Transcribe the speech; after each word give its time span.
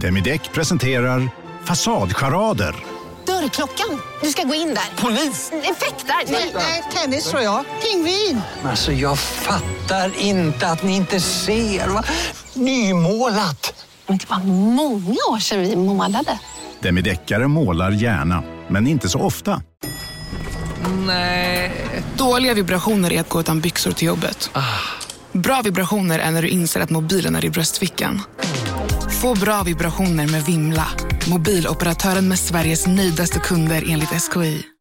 Demideck 0.00 0.52
presenterar 0.52 1.28
Fasadcharader. 1.64 2.74
Dörrklockan. 3.26 4.00
Du 4.22 4.28
ska 4.30 4.42
gå 4.42 4.54
in 4.54 4.68
där. 4.74 5.02
Polis? 5.02 5.52
Effektar? 5.52 6.32
Nej, 6.32 6.52
Nej, 6.54 6.82
tennis 6.94 7.30
tror 7.30 7.42
jag. 7.42 7.64
Pingvin. 7.82 8.40
Alltså 8.64 8.92
jag 8.92 9.18
fattar 9.18 10.12
inte 10.18 10.66
att 10.68 10.82
ni 10.82 10.96
inte 10.96 11.20
ser. 11.20 11.88
Va? 11.88 12.04
Nymålat! 12.54 13.84
Men 14.06 14.18
det 14.18 14.30
var 14.30 14.38
många 14.74 15.16
år 15.30 15.38
sedan 15.38 15.60
vi 15.60 15.76
målade. 15.76 16.38
Demideckare 16.80 17.48
målar 17.48 17.90
gärna, 17.90 18.42
men 18.68 18.86
inte 18.86 19.08
så 19.08 19.20
ofta. 19.20 19.62
Nej. 21.06 21.72
Dåliga 22.16 22.54
vibrationer 22.54 23.12
är 23.12 23.20
att 23.20 23.28
gå 23.28 23.40
utan 23.40 23.60
byxor 23.60 23.92
till 23.92 24.06
jobbet. 24.06 24.50
Bra 25.32 25.60
vibrationer 25.64 26.18
är 26.18 26.30
när 26.30 26.42
du 26.42 26.48
inser 26.48 26.80
att 26.80 26.90
mobilen 26.90 27.36
är 27.36 27.44
i 27.44 27.50
bröstfickan. 27.50 28.22
Få 29.22 29.40
bra 29.40 29.62
vibrationer 29.62 30.28
med 30.32 30.44
Vimla. 30.44 30.86
Mobiloperatören 31.30 32.28
med 32.28 32.38
Sveriges 32.38 32.86
nöjdaste 32.86 33.38
kunder 33.38 33.84
enligt 33.88 34.22
SKI. 34.22 34.75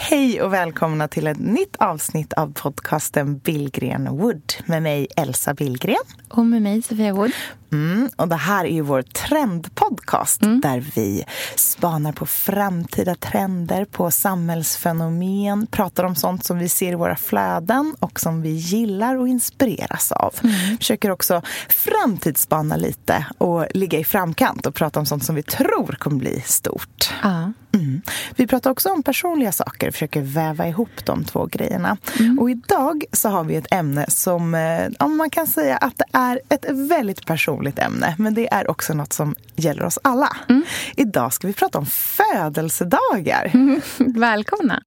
Hej 0.00 0.42
och 0.42 0.52
välkomna 0.52 1.08
till 1.08 1.26
ett 1.26 1.38
nytt 1.38 1.76
avsnitt 1.76 2.32
av 2.32 2.52
podcasten 2.52 3.38
Billgren 3.38 4.16
Wood 4.16 4.52
med 4.66 4.82
mig 4.82 5.08
Elsa 5.16 5.54
Billgren. 5.54 5.96
Och 6.28 6.46
med 6.46 6.62
mig 6.62 6.82
Sofia 6.82 7.12
Wood. 7.12 7.32
Mm, 7.72 8.10
och 8.16 8.28
det 8.28 8.36
här 8.36 8.64
är 8.64 8.68
ju 8.68 8.80
vår 8.80 9.02
trendpodcast 9.02 10.40
där 10.40 10.84
vi 10.94 11.24
spanar 11.56 12.12
på 12.12 12.26
framtida 12.26 13.14
trender, 13.14 13.84
på 13.84 14.10
samhällsfenomen, 14.10 15.66
pratar 15.66 16.04
om 16.04 16.14
sånt 16.14 16.44
som 16.44 16.58
vi 16.58 16.68
ser 16.68 16.92
i 16.92 16.94
våra 16.94 17.16
flöden 17.16 17.94
och 18.00 18.20
som 18.20 18.42
vi 18.42 18.50
gillar 18.50 19.16
och 19.16 19.28
inspireras 19.28 20.12
av. 20.12 20.34
Försöker 20.78 21.10
också 21.10 21.42
framtidsspana 21.68 22.76
lite 22.76 23.26
och 23.38 23.66
ligga 23.74 23.98
i 23.98 24.04
framkant 24.04 24.66
och 24.66 24.74
prata 24.74 25.00
om 25.00 25.06
sånt 25.06 25.24
som 25.24 25.34
vi 25.34 25.42
tror 25.42 25.96
kommer 25.98 26.16
bli 26.16 26.40
stort. 26.40 27.14
Ja. 27.22 27.52
Mm. 27.78 28.00
Vi 28.36 28.46
pratar 28.46 28.70
också 28.70 28.88
om 28.88 29.02
personliga 29.02 29.52
saker, 29.52 29.90
försöker 29.90 30.22
väva 30.22 30.68
ihop 30.68 31.04
de 31.04 31.24
två 31.24 31.46
grejerna. 31.46 31.96
Och 32.40 32.50
idag 32.50 33.04
så 33.12 33.28
har 33.28 33.44
vi 33.44 33.56
ett 33.56 33.72
ämne 33.72 34.04
som, 34.08 34.54
eh, 34.54 34.88
om 34.98 35.16
man 35.16 35.30
kan 35.30 35.46
säga 35.46 35.76
att 35.76 35.98
det 35.98 36.18
är 36.18 36.40
ett 36.48 36.64
väldigt 36.70 37.26
personligt 37.26 37.78
ämne, 37.78 38.14
men 38.18 38.34
det 38.34 38.52
är 38.52 38.70
också 38.70 38.94
något 38.94 39.12
som 39.12 39.34
gäller 39.56 39.84
oss 39.84 39.98
alla. 40.02 40.36
Idag 40.96 41.32
ska 41.32 41.46
vi 41.46 41.52
prata 41.52 41.78
om 41.78 41.86
födelsedagar. 41.86 43.52
Välkomna. 44.18 44.82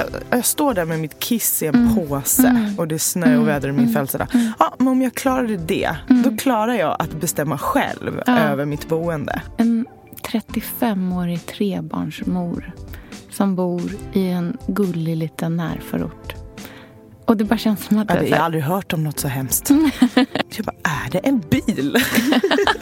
Jag, 0.00 0.22
jag 0.30 0.44
står 0.44 0.74
där 0.74 0.84
med 0.84 1.00
mitt 1.00 1.18
kiss 1.20 1.62
i 1.62 1.66
en 1.66 1.94
påse 1.94 2.74
och 2.78 2.88
det 2.88 2.94
är 2.94 2.98
snö 2.98 3.36
och 3.36 3.48
väder 3.48 3.68
i 3.68 3.72
min 3.72 3.92
födelsedag. 3.92 4.28
Ja, 4.58 4.74
men 4.78 4.88
om 4.88 5.02
jag 5.02 5.14
klarade 5.14 5.56
det, 5.56 5.96
då 6.24 6.36
klarar 6.36 6.74
jag 6.74 6.96
att 6.98 7.12
bestämma 7.20 7.58
själv 7.58 8.22
Ja. 8.26 8.38
över 8.38 8.64
mitt 8.64 8.88
boende. 8.88 9.42
En 9.56 9.86
35-årig 10.22 11.46
trebarnsmor 11.46 12.72
som 13.30 13.56
bor 13.56 13.82
i 14.12 14.28
en 14.28 14.56
gullig 14.66 15.16
liten 15.16 15.56
närförort. 15.56 16.34
Och 17.24 17.36
det 17.36 17.44
bara 17.44 17.58
känns 17.58 17.84
som 17.84 17.98
att 17.98 18.10
Ja, 18.10 18.20
det 18.20 18.28
jag 18.28 18.36
har 18.36 18.44
aldrig 18.44 18.62
hört 18.62 18.92
om 18.92 19.04
något 19.04 19.18
så 19.18 19.28
hemskt. 19.28 19.70
Jag 20.56 20.64
bara, 20.66 20.76
är 21.06 21.10
det 21.10 21.18
en 21.18 21.38
bil? 21.50 21.96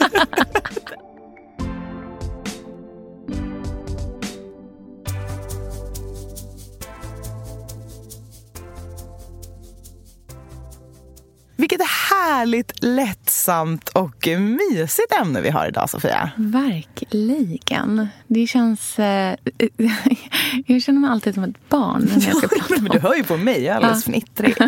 härligt, 12.27 12.83
lättsamt 12.83 13.89
och 13.89 14.27
mysigt 14.27 15.13
ämne 15.21 15.41
vi 15.41 15.49
har 15.49 15.67
idag, 15.67 15.89
Sofia. 15.89 16.31
Verkligen. 16.35 18.07
Det 18.27 18.47
känns... 18.47 18.99
Eh, 18.99 19.35
jag 20.65 20.81
känner 20.81 20.99
mig 20.99 21.09
alltid 21.09 21.33
som 21.33 21.43
ett 21.43 21.69
barn 21.69 22.09
när 22.15 22.27
jag 22.27 22.37
ska 22.37 22.47
prata 22.67 22.81
Men 22.81 22.91
du 22.91 22.99
hör 22.99 23.15
ju 23.15 23.23
på 23.23 23.37
mig, 23.37 23.63
jag 23.63 23.73
är 23.73 23.77
alldeles 23.77 24.03
fnittrig. 24.05 24.55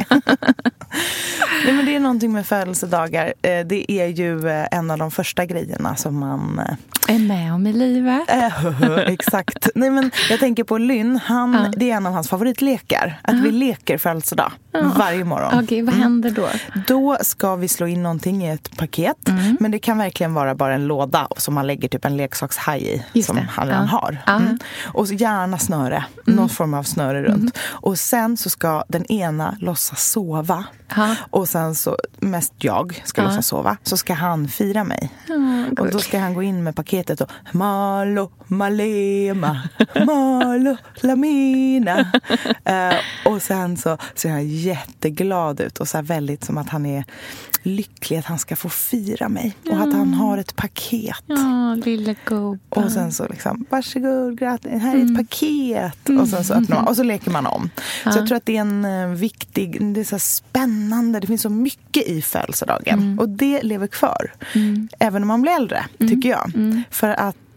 Nej, 1.66 1.74
men 1.74 1.86
det 1.86 1.96
är 1.96 2.00
någonting 2.00 2.34
med 2.34 2.46
födelsedagar. 2.48 3.34
Eh, 3.42 3.60
Det 3.66 3.92
är 3.92 4.08
ju 4.08 4.48
eh, 4.50 4.66
en 4.72 4.92
av 4.92 4.98
de 4.98 5.12
första 5.12 5.46
grejerna 5.46 5.96
som 5.96 6.20
man... 6.20 6.60
eh, 6.68 7.16
är 7.16 7.20
med 7.20 7.54
om 7.54 7.68
i 7.68 7.74
livet. 7.74 8.22
Exakt. 9.08 9.70
Nej, 9.76 9.90
men 9.90 10.12
jag 10.30 10.40
tänker 10.40 10.64
på 10.64 10.78
Lynn. 10.78 11.20
Han, 11.26 11.54
Ja. 11.54 11.72
Det 11.78 11.92
är 11.92 11.96
en 11.96 12.06
av 12.06 12.14
hans 12.14 12.30
favoritlekar. 12.30 13.20
Att 13.22 13.36
vi 13.36 13.52
leker 13.52 13.98
födelsedag 13.98 14.52
varje 14.96 15.24
morgon. 15.26 15.64
Okej, 15.64 15.82
vad 15.82 15.96
händer 15.96 16.32
då? 16.32 16.48
Då 16.88 17.18
ska 17.22 17.41
vi 17.56 17.68
slå 17.68 17.88
in 17.88 18.04
någonting 18.04 18.44
i 18.46 18.50
ett 18.50 18.78
paket. 18.78 19.30
Mm. 19.30 19.58
Men 19.60 19.72
det 19.72 19.80
kan 19.80 19.98
verkligen 19.98 20.34
vara 20.34 20.56
bara 20.56 20.74
en 20.74 20.88
låda 20.88 21.28
som 21.38 21.54
man 21.54 21.68
lägger 21.68 21.88
typ 21.88 22.06
en 22.06 22.18
leksakshaj 22.18 22.82
i. 22.84 23.04
Just 23.14 23.28
som 23.28 23.36
det. 23.36 23.48
han 23.52 23.68
redan 23.68 23.88
Ja. 23.92 23.98
har. 23.98 24.18
Mm. 24.38 24.60
Och 24.84 25.08
gärna 25.08 25.58
snöre. 25.58 26.06
Någon 26.26 26.50
form 26.50 26.74
av 26.74 26.84
snöre 26.84 27.24
runt. 27.24 27.58
Och 27.62 28.00
sen 28.00 28.38
så 28.38 28.50
ska 28.50 28.84
den 28.88 29.06
ena 29.12 29.58
låtsas 29.60 30.12
sova. 30.12 30.64
Ja. 30.96 31.16
Och 31.30 31.50
sen 31.50 31.76
så, 31.76 31.98
mest 32.20 32.54
jag 32.58 33.02
ska 33.06 33.22
Ja. 33.22 33.28
låtsas 33.28 33.48
sova. 33.48 33.78
Så 33.84 33.98
ska 33.98 34.14
han 34.14 34.48
fira 34.48 34.84
mig. 34.84 35.12
och 35.80 35.92
då 35.92 36.00
ska 36.00 36.20
han 36.20 36.34
gå 36.34 36.44
in 36.44 36.64
med 36.64 36.76
paketet 36.76 37.22
och 37.22 37.32
Malo, 37.52 38.32
Malema, 38.48 39.62
Malo, 40.06 40.78
Lamina. 41.02 42.12
Eh, 42.66 42.94
och 43.26 43.42
sen 43.42 43.78
så 43.78 43.98
ser 44.16 44.30
han 44.30 44.48
jätteglad 44.48 45.60
ut 45.62 45.78
och 45.80 45.88
så 45.88 46.02
väldigt 46.02 46.44
som 46.44 46.58
att 46.58 46.70
han 46.70 46.86
är 46.86 47.04
lycklig 47.64 48.18
att 48.18 48.26
han 48.26 48.40
ska 48.40 48.56
få 48.56 48.70
fira 48.70 49.30
mig. 49.30 49.56
Och 49.70 49.82
att 49.82 49.94
han 49.94 50.14
har 50.14 50.38
ett 50.38 50.56
paket. 50.56 51.24
Ja, 51.26 51.76
lilla 51.86 52.16
gubben. 52.26 52.60
Och 52.70 52.92
sen 52.92 53.12
så 53.12 53.28
liksom, 53.28 53.66
varsågod, 53.70 54.40
grattis, 54.40 54.72
här 54.72 54.96
är 54.96 55.06
ett 55.06 55.18
paket. 55.18 56.10
Och 56.22 56.28
sen 56.28 56.44
så 56.44 56.54
öppnar 56.54 56.76
man 56.78 56.88
och 56.88 56.96
så 56.96 57.04
leker 57.04 57.32
man 57.32 57.46
om. 57.46 57.70
Så 58.04 58.18
jag 58.18 58.28
tror 58.28 58.38
att 58.38 58.46
det 58.46 58.58
är 58.58 58.62
en 58.62 58.86
eh, 58.86 59.08
viktig, 59.08 59.94
det 59.94 60.00
är 60.00 60.06
så 60.06 60.20
spännande, 60.20 61.20
det 61.20 61.28
finns 61.28 61.42
så 61.42 61.50
mycket 61.50 62.08
i 62.08 62.22
födelsedagen. 62.22 63.20
Och 63.20 63.30
det 63.30 63.62
lever 63.64 63.88
kvar. 63.88 64.34
Även 65.00 65.22
när 65.22 65.28
man 65.28 65.42
blir 65.42 65.52
äldre, 65.52 65.86
tycker 66.00 66.30
jag. 66.30 66.52
För 66.90 67.10
att 67.10 67.51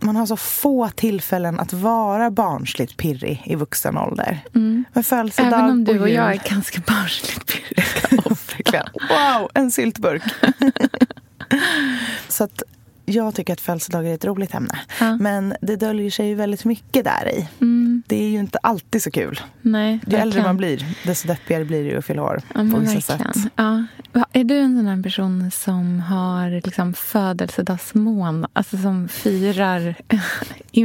man 0.00 0.16
har 0.16 0.26
så 0.26 0.36
få 0.36 0.88
tillfällen 0.88 1.60
att 1.60 1.72
vara 1.72 2.30
barnsligt 2.30 2.96
pirrig 2.96 3.42
i 3.46 3.54
vuxen 3.54 3.98
ålder. 3.98 4.40
Men 4.92 5.04
födelsedag 5.04 5.52
Även 5.52 5.70
om 5.70 5.84
du 5.84 6.00
och 6.00 6.08
jul- 6.08 6.16
jag 6.16 6.32
är 6.32 6.48
ganska 6.50 6.80
barnsligt 6.86 7.46
pirriga. 7.46 8.84
Wow, 9.10 9.50
en 9.54 9.70
syltburk. 9.70 10.22
Så 12.28 12.44
att 12.44 12.62
jag 13.04 13.34
tycker 13.34 13.52
att 13.52 13.60
födelsedagar 13.60 14.10
är 14.10 14.14
ett 14.14 14.24
roligt 14.24 14.54
ämne. 14.54 14.80
Ja. 15.00 15.16
Men 15.16 15.54
det 15.60 15.76
döljer 15.76 16.10
sig 16.10 16.28
ju 16.28 16.34
väldigt 16.34 16.64
mycket 16.64 17.04
där 17.04 17.28
i. 17.28 17.48
Det 18.06 18.24
är 18.24 18.28
ju 18.28 18.38
inte 18.38 18.58
alltid 18.62 19.02
så 19.02 19.10
kul. 19.10 19.40
Nej, 19.62 20.00
Ju 20.06 20.16
äldre 20.16 20.42
man 20.42 20.56
blir, 20.56 20.86
desto 21.06 21.28
deppigare 21.28 21.64
blir 21.64 21.84
det 21.84 21.90
ju 21.90 21.98
att 21.98 22.04
fylla 22.04 22.22
år. 22.22 22.42
Ja, 22.54 22.60
på 22.72 22.78
vissa 22.78 23.16
verkligen. 23.16 23.34
sätt. 23.34 23.52
Ja. 23.56 23.84
Är 24.32 24.44
du 24.44 24.58
en 24.58 24.76
sån 24.76 24.86
här 24.86 25.02
person 25.02 25.50
som 25.50 26.00
har 26.00 26.50
liksom 26.64 26.94
födelsedagsmånad, 26.94 28.50
alltså 28.52 28.76
som 28.76 29.08
firar, 29.08 29.94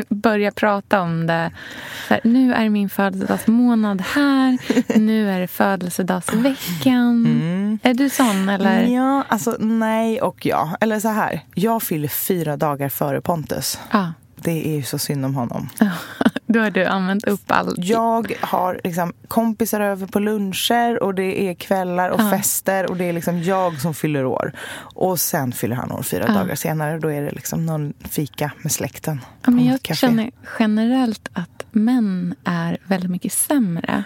börjar 0.14 0.52
prata 0.52 1.02
om 1.02 1.28
det? 1.28 1.52
Här, 2.10 2.20
nu 2.24 2.54
är 2.54 2.70
min 2.70 2.90
födelsedagsmånad 2.90 4.02
här, 4.02 4.58
nu 5.00 5.30
är 5.30 5.40
det 5.40 5.48
födelsedagsveckan. 5.48 7.24
Är 7.84 7.94
du 7.94 8.10
sån 8.10 8.50
eller? 8.50 8.82
Ja, 8.84 9.24
alltså 9.30 9.56
nej 9.60 10.22
och 10.22 10.46
ja. 10.46 10.78
Eller 10.82 11.00
så 11.00 11.08
här, 11.10 11.42
jag 11.56 11.84
fyller 11.84 12.08
fyra 12.08 12.58
dagar 12.58 12.90
före 12.90 13.22
Pontus. 13.22 13.80
Ja. 13.92 14.14
Det 14.42 14.68
är 14.68 14.76
ju 14.76 14.84
så 14.84 14.98
synd 15.00 15.26
om 15.26 15.36
honom. 15.36 15.70
Då 16.48 16.60
har 16.60 16.70
du 16.72 16.86
använt 16.86 17.24
upp 17.28 17.52
allt. 17.52 17.76
Jag 17.78 18.34
har 18.42 18.82
liksom 18.84 19.14
kompisar 19.28 19.82
över 19.82 20.08
på 20.08 20.20
luncher 20.20 21.04
och 21.04 21.16
det 21.16 21.50
är 21.50 21.54
kvällar 21.54 22.10
och 22.10 22.22
Ja. 22.22 22.30
fester 22.32 22.90
och 22.90 22.98
det 22.98 23.06
är 23.06 23.14
liksom 23.14 23.44
jag 23.44 23.82
som 23.82 23.94
fyller 23.94 24.26
år. 24.26 24.54
Och 24.80 25.20
sen 25.20 25.52
fyller 25.52 25.76
han 25.76 25.92
år 25.92 26.02
fyra 26.04 26.26
Ja. 26.28 26.34
dagar 26.34 26.56
senare. 26.56 27.00
Då 27.00 27.12
är 27.12 27.22
det 27.22 27.32
liksom 27.32 27.66
någon 27.66 27.94
fika 28.10 28.52
med 28.62 28.72
släkten. 28.72 29.22
Ja, 29.46 29.52
men 29.52 29.66
jag 29.66 29.82
café. 29.82 29.96
känner 29.98 30.32
generellt 30.60 31.30
att 31.34 31.57
män 31.72 32.36
är 32.44 32.78
väldigt 32.84 33.12
mycket 33.12 33.34
sämre 33.34 34.04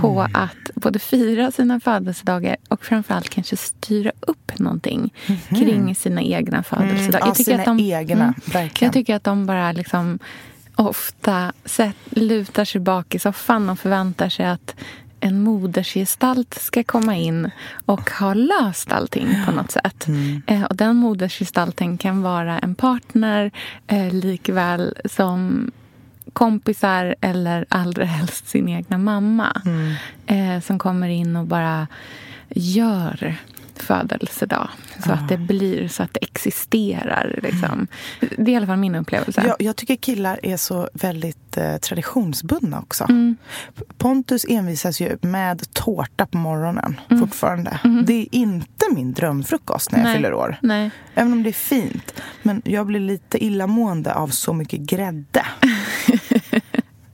på 0.00 0.20
Mm. 0.20 0.32
att 0.34 0.70
både 0.74 0.98
fira 0.98 1.50
sina 1.50 1.80
födelsedagar 1.80 2.56
och 2.68 2.84
framförallt 2.84 3.28
kanske 3.28 3.56
styra 3.56 4.12
upp 4.20 4.58
någonting 4.58 5.14
kring 5.48 5.94
sina 5.94 6.22
egna 6.22 6.62
födelsedagar. 6.62 7.26
Mhm. 7.26 7.34
Mm, 7.48 7.60
ja, 7.60 7.64
sina 7.78 7.98
egna, 7.98 8.34
verkligen. 8.52 8.86
Jag 8.86 8.92
tycker 8.92 9.14
att 9.16 9.24
de 9.24 9.46
bara 9.46 9.72
liksom 9.72 10.18
ofta 10.74 11.52
sett, 11.64 11.96
lutar 12.10 12.64
sig 12.64 12.80
bak 12.80 13.14
i 13.14 13.18
soffan 13.18 13.70
och 13.70 13.78
förväntar 13.78 14.28
sig 14.28 14.46
att 14.46 14.74
en 15.20 15.42
modersgestalt 15.42 16.54
ska 16.54 16.84
komma 16.84 17.16
in 17.16 17.50
och 17.86 18.10
ha 18.10 18.34
löst 18.34 18.92
allting 18.92 19.28
på 19.46 19.52
något 19.52 19.70
sätt. 19.70 20.06
Eh, 20.46 20.62
och 20.64 20.76
den 20.76 20.96
modersgestalten 20.96 21.98
kan 21.98 22.22
vara 22.22 22.58
en 22.58 22.74
partner 22.74 23.50
eh, 23.86 24.12
likväl 24.14 24.94
som 25.04 25.70
kompisar 26.32 27.14
eller 27.20 27.66
allra 27.68 28.04
helst 28.04 28.48
sin 28.48 28.68
egna 28.68 28.98
mamma. 28.98 29.62
Eh, 30.26 30.60
som 30.60 30.78
kommer 30.78 31.08
in 31.08 31.36
och 31.36 31.46
bara 31.46 31.86
gör 32.48 33.38
födelsedag. 33.82 34.68
Så 35.04 35.12
att 35.12 35.28
det 35.28 35.36
blir, 35.36 35.88
så 35.88 36.02
att 36.02 36.14
det 36.14 36.20
existerar. 36.24 37.40
Liksom. 37.42 37.86
Det 38.20 38.50
är 38.50 38.52
i 38.52 38.56
alla 38.56 38.66
fall 38.66 38.76
min 38.76 38.94
upplevelse. 38.94 39.42
Jag, 39.46 39.56
jag 39.58 39.76
tycker 39.76 39.96
killar 39.96 40.40
är 40.42 40.56
så 40.56 40.88
väldigt 40.92 41.56
eh, 41.56 41.76
traditionsbundna 41.76 42.80
också. 42.80 43.04
Mm. 43.04 43.36
Pontus 43.98 44.46
envisas 44.48 45.00
ju 45.00 45.18
med 45.20 45.72
tårta 45.72 46.26
på 46.26 46.38
morgonen 46.38 47.00
fortfarande. 47.08 47.80
Mm. 47.84 48.04
Det 48.04 48.12
är 48.12 48.26
inte 48.30 48.86
min 48.94 49.12
drömfrukost 49.12 49.92
när 49.92 49.98
jag 49.98 50.04
Nej. 50.04 50.16
fyller 50.16 50.34
år. 50.34 50.56
Nej. 50.62 50.90
Även 51.14 51.32
om 51.32 51.42
det 51.42 51.50
är 51.50 51.52
fint. 51.52 52.20
Men 52.42 52.62
jag 52.64 52.86
blir 52.86 53.00
lite 53.00 53.44
illamående 53.44 54.14
av 54.14 54.28
så 54.28 54.52
mycket 54.52 54.80
grädde. 54.80 55.46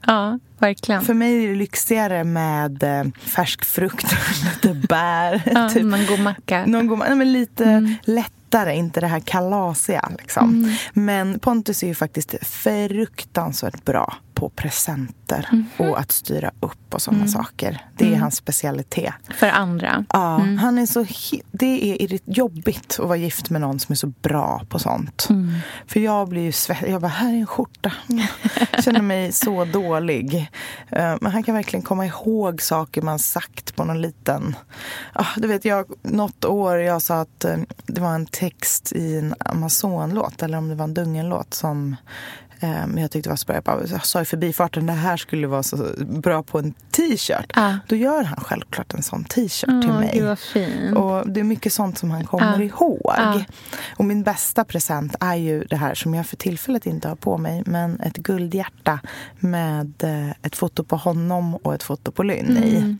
Ja, 0.07 0.39
verkligen. 0.59 1.01
För 1.01 1.13
mig 1.13 1.43
är 1.45 1.49
det 1.49 1.55
lyxigare 1.55 2.23
med 2.23 2.83
eh, 2.83 3.03
färsk 3.19 3.65
frukt, 3.65 4.05
lite 4.43 4.73
bär. 4.87 5.41
Ja, 5.53 5.69
typ. 5.73 5.83
någon 5.83 6.05
god 6.05 6.19
macka. 6.19 6.65
Någon 6.65 6.87
god, 6.87 6.99
nej, 6.99 7.15
men 7.15 7.31
lite 7.33 7.63
Mm. 7.65 7.93
lättare, 8.03 8.75
inte 8.75 9.01
det 9.01 9.07
här 9.07 9.19
kalasiga. 9.19 10.09
Liksom. 10.19 10.75
Men 10.93 11.39
Pontus 11.39 11.83
är 11.83 11.87
ju 11.87 11.95
faktiskt 11.95 12.35
fruktansvärt 12.47 13.85
bra 13.85 14.15
på 14.35 14.49
presenter 14.49 15.49
Mhm. 15.51 15.65
och 15.77 15.99
att 15.99 16.11
styra 16.11 16.51
upp 16.59 16.93
och 16.93 17.01
sådana 17.01 17.19
Mm. 17.23 17.31
saker. 17.31 17.85
Det 17.97 18.13
är 18.13 18.17
hans 18.17 18.35
specialitet. 18.35 19.13
För 19.35 19.47
andra. 19.49 20.05
Ja, 20.13 20.41
Mm. 20.41 20.57
han 20.57 20.77
är 20.77 20.85
så 20.85 21.05
det 21.51 22.03
är 22.03 22.19
jobbigt 22.25 22.97
att 22.99 23.07
vara 23.07 23.17
gift 23.17 23.49
med 23.49 23.61
någon 23.61 23.79
som 23.79 23.93
är 23.93 23.97
så 23.97 24.07
bra 24.07 24.61
på 24.69 24.79
sånt. 24.79 25.27
Mm. 25.29 25.53
För 25.87 25.99
jag 25.99 26.29
blir 26.29 26.41
ju 26.41 26.51
svettig. 26.51 26.91
Jag 26.91 27.01
bara, 27.01 27.07
här 27.07 27.29
är 27.33 27.37
en 27.37 27.47
skjorta. 27.47 27.93
Jag 28.71 28.83
känner 28.83 29.01
mig 29.01 29.31
så 29.31 29.65
dålig. 29.73 30.35
Eh, 30.89 31.15
Men 31.21 31.31
han 31.31 31.43
kan 31.43 31.55
verkligen 31.55 31.83
komma 31.83 32.05
ihåg 32.05 32.61
saker 32.61 33.01
man 33.01 33.19
sagt 33.19 33.75
på 33.75 33.83
någon 33.83 34.01
liten... 34.01 34.55
Du 35.37 35.47
vet, 35.47 35.65
jag, 35.65 35.85
något 36.03 36.45
år 36.45 36.77
jag 36.77 37.01
sa 37.01 37.21
att 37.21 37.45
eh, 37.45 37.57
det 37.85 38.01
var 38.01 38.15
en 38.15 38.25
text 38.25 38.91
i 38.91 39.17
en 39.17 39.35
Amazon-låt, 39.39 40.43
eller 40.43 40.57
om 40.57 40.67
det 40.69 40.75
var 40.75 40.83
en 40.83 40.93
Dungen-låt 40.93 41.53
som 41.53 41.95
eh, 42.59 42.85
jag 43.01 43.11
tyckte 43.11 43.29
var 43.29 43.35
så 43.35 43.45
bra. 43.45 43.55
Jag, 43.55 43.63
bara, 43.63 43.85
jag 43.87 44.05
sa 44.05 44.21
i 44.21 44.25
förbifarten 44.25 44.85
det 44.85 44.93
här 44.93 45.17
skulle 45.17 45.47
vara 45.47 45.63
så 45.63 45.77
bra 45.99 46.43
på 46.43 46.59
en 46.59 46.71
t-shirt. 46.91 47.51
Ja. 47.55 47.77
Då 47.87 47.95
gör 47.95 48.23
han 48.23 48.39
självklart 48.43 48.93
en 48.93 49.03
sån 49.03 49.23
t-shirt 49.23 49.81
till 49.81 49.91
Åh, 49.91 49.99
mig. 49.99 50.93
Och 50.95 51.29
det 51.29 51.39
är 51.39 51.43
mycket 51.43 51.73
sånt 51.73 51.97
som 51.97 52.11
han 52.11 52.23
kommer 52.25 52.59
Ja. 52.59 52.63
ihåg. 52.63 53.01
Ja. 53.17 53.41
Och 53.97 54.05
min 54.05 54.23
bästa 54.23 54.63
present 54.65 55.15
är 55.19 55.35
ju 55.35 55.63
det 55.63 55.75
här 55.75 55.95
som 55.95 56.13
jag 56.13 56.25
för 56.25 56.35
tillfället 56.37 56.85
inte 56.85 57.07
har 57.07 57.15
på 57.15 57.37
mig. 57.37 57.63
Men 57.65 57.99
ett 57.99 58.17
guldhjärta 58.17 58.99
med 59.39 59.93
eh, 60.03 60.29
ett 60.41 60.55
foto 60.55 60.83
på 60.83 60.95
honom 60.95 61.55
och 61.55 61.73
ett 61.73 61.83
foto 61.83 62.11
på 62.11 62.23
Lynn 62.23 62.57
i. 62.57 62.77
Um, 62.77 62.99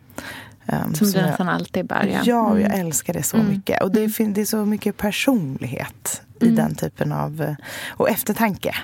Mm. 0.68 0.94
Som 0.94 1.10
du 1.10 1.22
nästan 1.22 1.48
alltid 1.48 1.86
bär. 1.86 2.06
Ja, 2.12 2.20
Ja, 2.24 2.50
Mm. 2.50 2.62
jag 2.62 2.74
älskar 2.78 3.12
det 3.12 3.22
så 3.22 3.36
Mm. 3.36 3.48
mycket. 3.48 3.82
Och 3.82 3.90
det, 3.92 4.08
fin- 4.08 4.32
det 4.32 4.40
är 4.40 4.44
så 4.44 4.64
mycket 4.64 4.96
personlighet 4.96 6.22
i 6.40 6.44
Mm. 6.44 6.54
den 6.56 6.74
typen 6.74 7.12
av... 7.12 7.42
eh, 7.42 7.54
Och 7.90 8.10
eftertanke 8.10 8.74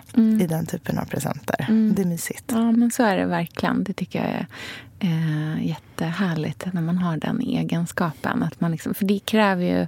i 0.40 0.46
den 0.46 0.66
typen 0.66 0.99
av 0.99 1.04
presenter. 1.04 1.66
Mm. 1.69 1.94
Det 1.96 2.02
är 2.02 2.06
mysigt. 2.06 2.44
Ja, 2.54 2.72
men 2.72 2.90
så 2.90 3.02
är 3.02 3.16
det 3.16 3.26
verkligen. 3.26 3.84
Det 3.84 3.93
tycker 3.93 4.19
jag 4.19 4.28
är 4.31 4.46
eh, 4.99 5.66
jättehärligt 5.66 6.66
när 6.72 6.82
man 6.82 6.99
har 6.99 7.16
den 7.16 7.40
egenskapen. 7.40 8.43
Att 8.43 8.60
man 8.60 8.72
liksom, 8.72 8.94
för 8.94 9.04
det 9.04 9.19
kräver 9.19 9.64
ju 9.64 9.81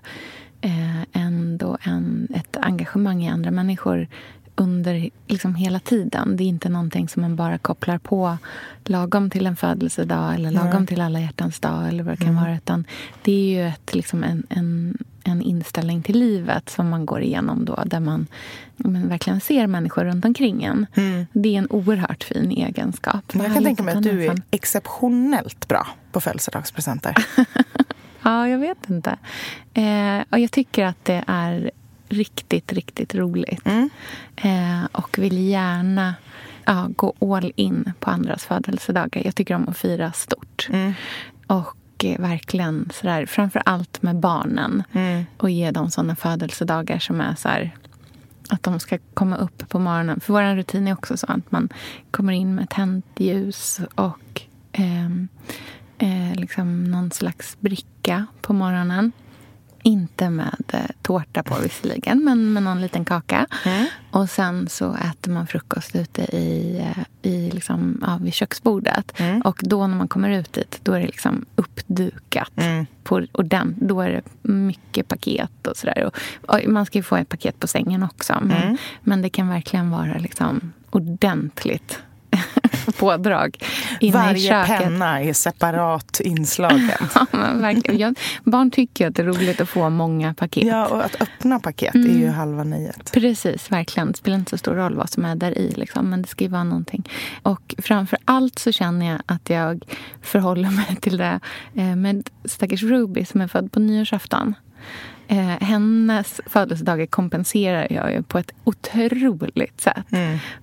eh, 0.61 1.02
ändå 1.12 1.78
en, 1.82 2.28
ett 2.34 2.56
engagemang 2.56 3.25
i 3.25 3.28
andra 3.28 3.50
människor 3.50 4.08
under 4.55 5.11
liksom 5.27 5.55
hela 5.55 5.81
tiden. 5.81 6.37
Det 6.37 6.45
är 6.45 6.49
inte 6.49 6.69
någonting 6.69 7.09
som 7.09 7.23
man 7.23 7.37
bara 7.37 7.59
kopplar 7.59 7.99
på 7.99 8.39
lagom 8.85 9.31
till 9.31 9.47
en 9.47 9.56
födelsedag 9.56 10.35
eller 10.35 10.51
lagom 10.51 10.71
Nej. 10.79 10.87
till 10.87 11.01
alla 11.01 11.21
hjärtans 11.21 11.61
dag 11.61 11.89
eller 11.89 12.05
vad 12.05 12.19
det 12.19 12.25
kan 12.25 12.37
vara. 12.37 12.56
Utan 12.56 12.85
det 13.23 13.33
är 13.33 13.62
ju 13.62 13.69
ett, 13.69 13.95
liksom 13.95 14.25
en, 14.25 14.47
en, 14.49 14.99
en 15.25 15.43
inställning 15.43 16.03
till 16.03 16.19
livet 16.19 16.71
som 16.71 16.89
man 16.89 17.06
går 17.06 17.23
igenom 17.23 17.65
då 17.65 17.83
där 17.87 18.01
man 18.01 18.27
men, 18.77 19.09
verkligen 19.09 19.41
ser 19.41 19.67
människor 19.67 20.05
runt 20.05 20.25
omkring 20.25 20.65
en. 20.65 20.87
Det 21.33 21.55
är 21.55 21.59
en 21.59 21.71
oerhört 21.71 22.25
fin 22.25 22.50
egenskap. 22.50 23.35
Vad 23.35 23.47
jag 23.47 23.55
kan 23.55 23.65
tänka 23.65 23.83
mig 23.83 23.95
att 23.95 24.03
du 24.03 24.25
är 24.25 24.43
exceptionellt 24.50 25.69
bra 25.69 25.87
på 26.12 26.21
födelsedagspresenter. 26.21 27.15
Ja, 28.25 28.49
jag 28.49 28.59
vet 28.59 28.91
inte. 28.91 29.17
Eh, 29.75 30.25
och 30.31 30.39
jag 30.39 30.50
tycker 30.50 30.85
att 30.85 31.05
det 31.05 31.25
är 31.27 31.71
riktigt, 32.09 32.73
riktigt 32.73 33.15
roligt. 33.15 33.67
Mm. 33.67 33.91
Eh, 34.37 34.85
och 34.93 35.19
vill 35.19 35.49
gärna 35.49 36.15
ja, 36.65 36.89
gå 36.97 37.15
all 37.21 37.53
in 37.56 37.93
på 38.01 38.11
andras 38.11 38.45
födelsedagar. 38.45 39.23
Jag 39.25 39.35
tycker 39.35 39.55
om 39.55 39.69
att 39.69 39.79
fira 39.79 40.12
stort. 40.12 40.69
Mm. 40.71 40.93
Och 41.47 42.05
eh, 42.05 42.21
verkligen 42.21 42.91
sådär, 42.95 43.27
framför 43.27 43.62
allt 43.65 44.03
med 44.03 44.17
barnen. 44.17 44.83
Mm. 44.93 45.25
Och 45.37 45.51
ge 45.51 45.71
dem 45.71 45.91
såna 45.91 46.17
födelsedagar 46.17 46.99
som 46.99 47.21
är 47.21 47.35
så 47.35 47.49
här 47.49 47.77
att 48.49 48.62
de 48.62 48.81
ska 48.81 48.99
komma 49.15 49.37
upp 49.37 49.69
på 49.69 49.79
morgonen. 49.79 50.21
För 50.21 50.33
vår 50.33 50.57
rutin 50.57 50.89
är 50.89 50.93
också 50.93 51.17
så 51.17 51.27
att 51.27 51.53
man 51.53 51.69
kommer 52.11 52.33
in 52.33 52.55
med 52.55 52.71
tänt 52.71 53.07
ljus 53.17 53.81
och 53.95 54.43
ehm, 54.73 55.29
eh, 55.99 56.35
liksom 56.35 56.85
någon 56.91 57.11
slags 57.11 57.57
bricka 57.61 58.27
på 58.41 58.53
morgonen. 58.53 59.12
Inte 59.87 60.31
med 60.31 60.63
eh, 60.73 60.81
tårta 61.03 61.43
på 61.43 61.55
visserligen, 61.63 62.25
men 62.25 62.53
med 62.53 62.63
någon 62.63 62.81
liten 62.81 63.05
kaka. 63.05 63.47
Och 64.11 64.31
sen 64.31 64.69
så 64.69 64.95
äter 64.95 65.31
man 65.31 65.47
frukost 65.47 65.97
ute 65.97 66.23
i, 66.23 66.79
eh, 66.79 67.31
i 67.31 67.51
liksom, 67.51 68.03
ja, 68.07 68.19
vid 68.23 68.35
köksbordet. 68.35 69.13
Och 69.45 69.61
då 69.63 69.87
när 69.87 69.97
man 69.97 70.09
kommer 70.09 70.31
ut 70.31 70.53
dit, 70.53 70.81
då 70.83 70.93
är 70.93 71.01
det 71.01 71.07
liksom 71.07 71.45
uppdukat. 71.57 72.53
På, 73.03 73.27
och 73.33 73.45
den, 73.45 73.75
då 73.81 74.01
är 74.01 74.11
det 74.11 74.23
mycket 74.53 75.09
paket 75.09 75.67
och 75.67 75.77
sådär. 75.77 76.05
Och, 76.05 76.15
och 76.55 76.61
man 76.69 76.87
ska 76.87 76.99
ju 76.99 77.03
få 77.03 77.17
ett 77.17 77.29
paket 77.29 77.61
på 77.61 77.67
sängen 77.67 78.03
också. 78.03 78.39
Men, 78.43 78.79
men 79.03 79.23
det 79.23 79.31
kan 79.31 79.49
verkligen 79.49 79.91
vara 79.91 80.19
liksom 80.19 80.73
ordentligt 80.91 81.99
pådrag 82.99 83.56
inne 84.00 84.11
i 84.11 84.11
Varje 84.11 84.49
köket. 84.49 84.79
penna 84.79 85.21
är 85.23 85.32
separat 85.32 86.21
inslagen. 86.21 86.91
Ja, 87.15 87.26
verkligen. 87.55 88.00
Jag, 88.00 88.19
barn 88.44 88.71
tycker 88.71 89.06
att 89.09 89.15
det 89.15 89.23
är 89.23 89.26
roligt 89.26 89.61
att 89.61 89.69
få 89.69 89.91
många 89.91 90.35
paket. 90.35 90.65
Ja, 90.67 90.87
och 90.87 91.05
att 91.05 91.23
öppna 91.23 91.61
paket 91.61 91.94
är 91.94 91.99
Mm. 91.99 92.21
ju 92.21 92.29
halva 92.29 92.65
nöjet. 92.65 93.12
Precis, 93.12 93.73
verkligen. 93.73 94.12
Det 94.12 94.19
spelar 94.19 94.37
inte 94.38 94.50
så 94.50 94.59
stor 94.59 94.75
roll 94.75 94.94
vad 94.94 95.11
som 95.11 95.25
är 95.25 95.35
där 95.37 95.59
i, 95.59 95.73
liksom, 95.76 96.11
men 96.11 96.23
det 96.23 96.28
ska 96.28 96.45
ju 96.45 96.50
vara 96.50 96.64
någonting. 96.64 97.09
Och 97.43 97.75
framför 97.78 98.19
allt 98.25 98.59
så 98.59 98.73
känner 98.73 99.07
jag 99.12 99.21
att 99.26 99.50
jag 99.50 99.85
förhåller 100.23 100.71
mig 100.71 100.97
till 101.00 101.16
det 101.16 101.40
eh, 101.75 101.97
med 101.97 102.31
stackars 102.45 102.83
Ruby 102.83 103.25
som 103.25 103.40
är 103.40 103.49
född 103.49 103.73
på 103.73 103.81
nyårsafton. 103.81 104.54
Eh, 105.28 105.47
hennes 105.61 106.40
födelsedagar 106.47 107.07
kompenserar 107.07 107.87
jag 107.90 108.12
ju 108.12 108.23
på 108.23 108.38
ett 108.38 108.52
otroligt 108.64 109.81
sätt. 109.81 110.07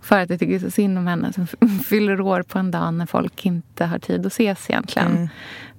För 0.02 0.20
att 0.20 0.30
jag 0.30 0.40
tycker 0.40 0.60
så 0.60 0.72
synd 0.72 0.98
om 0.98 1.08
henne 1.08 1.34
som 1.34 1.48
fyller 1.86 2.22
år 2.22 2.42
på 2.44 2.60
en 2.60 2.72
dag 2.72 2.94
när 2.94 3.06
folk 3.06 3.46
inte 3.46 3.86
har 3.86 4.00
tid 4.00 4.26
att 4.26 4.32
ses 4.32 4.70
egentligen. 4.70 5.30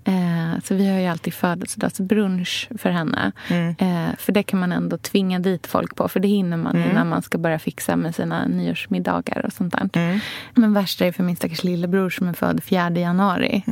Eh, 0.05 0.61
så 0.65 0.75
vi 0.75 0.89
har 0.91 0.99
ju 1.01 1.07
alltid 1.07 1.35
födelsedagsbrunch 1.35 2.69
för 2.79 2.91
henne. 2.91 3.33
Eh, 3.79 4.17
för 4.19 4.33
det 4.33 4.43
kan 4.43 4.61
man 4.61 4.73
ändå 4.73 4.99
tvinga 4.99 5.39
dit 5.39 5.67
folk 5.67 5.97
på. 5.97 6.09
För 6.09 6.21
det 6.21 6.29
hinner 6.29 6.57
man 6.57 6.77
innan 6.91 7.09
man 7.09 7.23
ska 7.23 7.39
börja 7.39 7.59
fixa 7.59 7.97
med 7.97 8.15
sina 8.15 8.47
nyårsmiddagar 8.47 9.47
och 9.47 9.53
sånt 9.53 9.75
där. 9.93 10.21
Men 10.55 10.73
värst 10.75 11.01
är 11.01 11.07
det 11.07 11.13
för 11.13 11.23
min 11.23 11.37
stackars 11.37 11.65
lillebror 11.65 12.11
som 12.11 12.29
är 12.29 12.33
född 12.33 12.63
4 12.65 12.91
januari. 12.91 13.63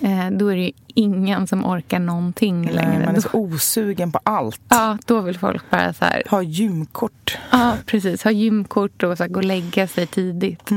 Eh, 0.00 0.30
då 0.30 0.48
är 0.48 0.56
det 0.56 0.62
ju 0.62 0.72
ingen 0.94 1.46
som 1.46 1.66
orkar 1.66 1.98
någonting 1.98 2.62
Nej, 2.62 2.74
längre. 2.74 3.04
man 3.06 3.16
är 3.16 3.20
så 3.20 3.28
osugen 3.32 4.12
på 4.12 4.20
allt. 4.22 4.60
ja, 4.68 4.98
då 5.06 5.20
vill 5.20 5.38
folk 5.38 5.70
bara 5.70 5.92
så 5.92 6.04
här... 6.04 6.22
Ha 6.30 6.42
gymkort. 6.42 7.38
Ja, 7.50 7.76
precis. 7.86 8.24
Ha 8.24 8.30
gymkort 8.30 9.02
och 9.02 9.16
så 9.16 9.22
här, 9.24 9.30
gå 9.30 9.38
och 9.40 9.44
lägga 9.44 9.86
sig 9.86 10.06
tidigt. 10.06 10.70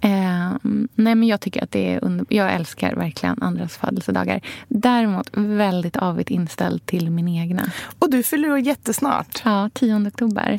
Eh, 0.00 0.52
nej, 0.94 1.14
men 1.14 1.22
jag 1.22 1.40
tycker 1.40 1.62
att 1.64 1.70
det 1.70 1.94
är 1.94 2.04
under... 2.04 2.26
Jag 2.28 2.52
älskar 2.54 2.94
verkligen 2.94 3.42
andras 3.42 3.76
födelsedagar. 3.76 4.40
Däremot 4.68 5.28
väldigt 5.32 5.96
avigt 5.96 6.30
inställd 6.30 6.86
till 6.86 7.10
min 7.10 7.28
egna. 7.28 7.70
Och 7.98 8.10
du 8.10 8.22
fyller 8.22 8.50
år 8.52 8.58
jättesnart. 8.58 9.42
Ja, 9.44 9.70
10 9.74 10.06
oktober. 10.08 10.58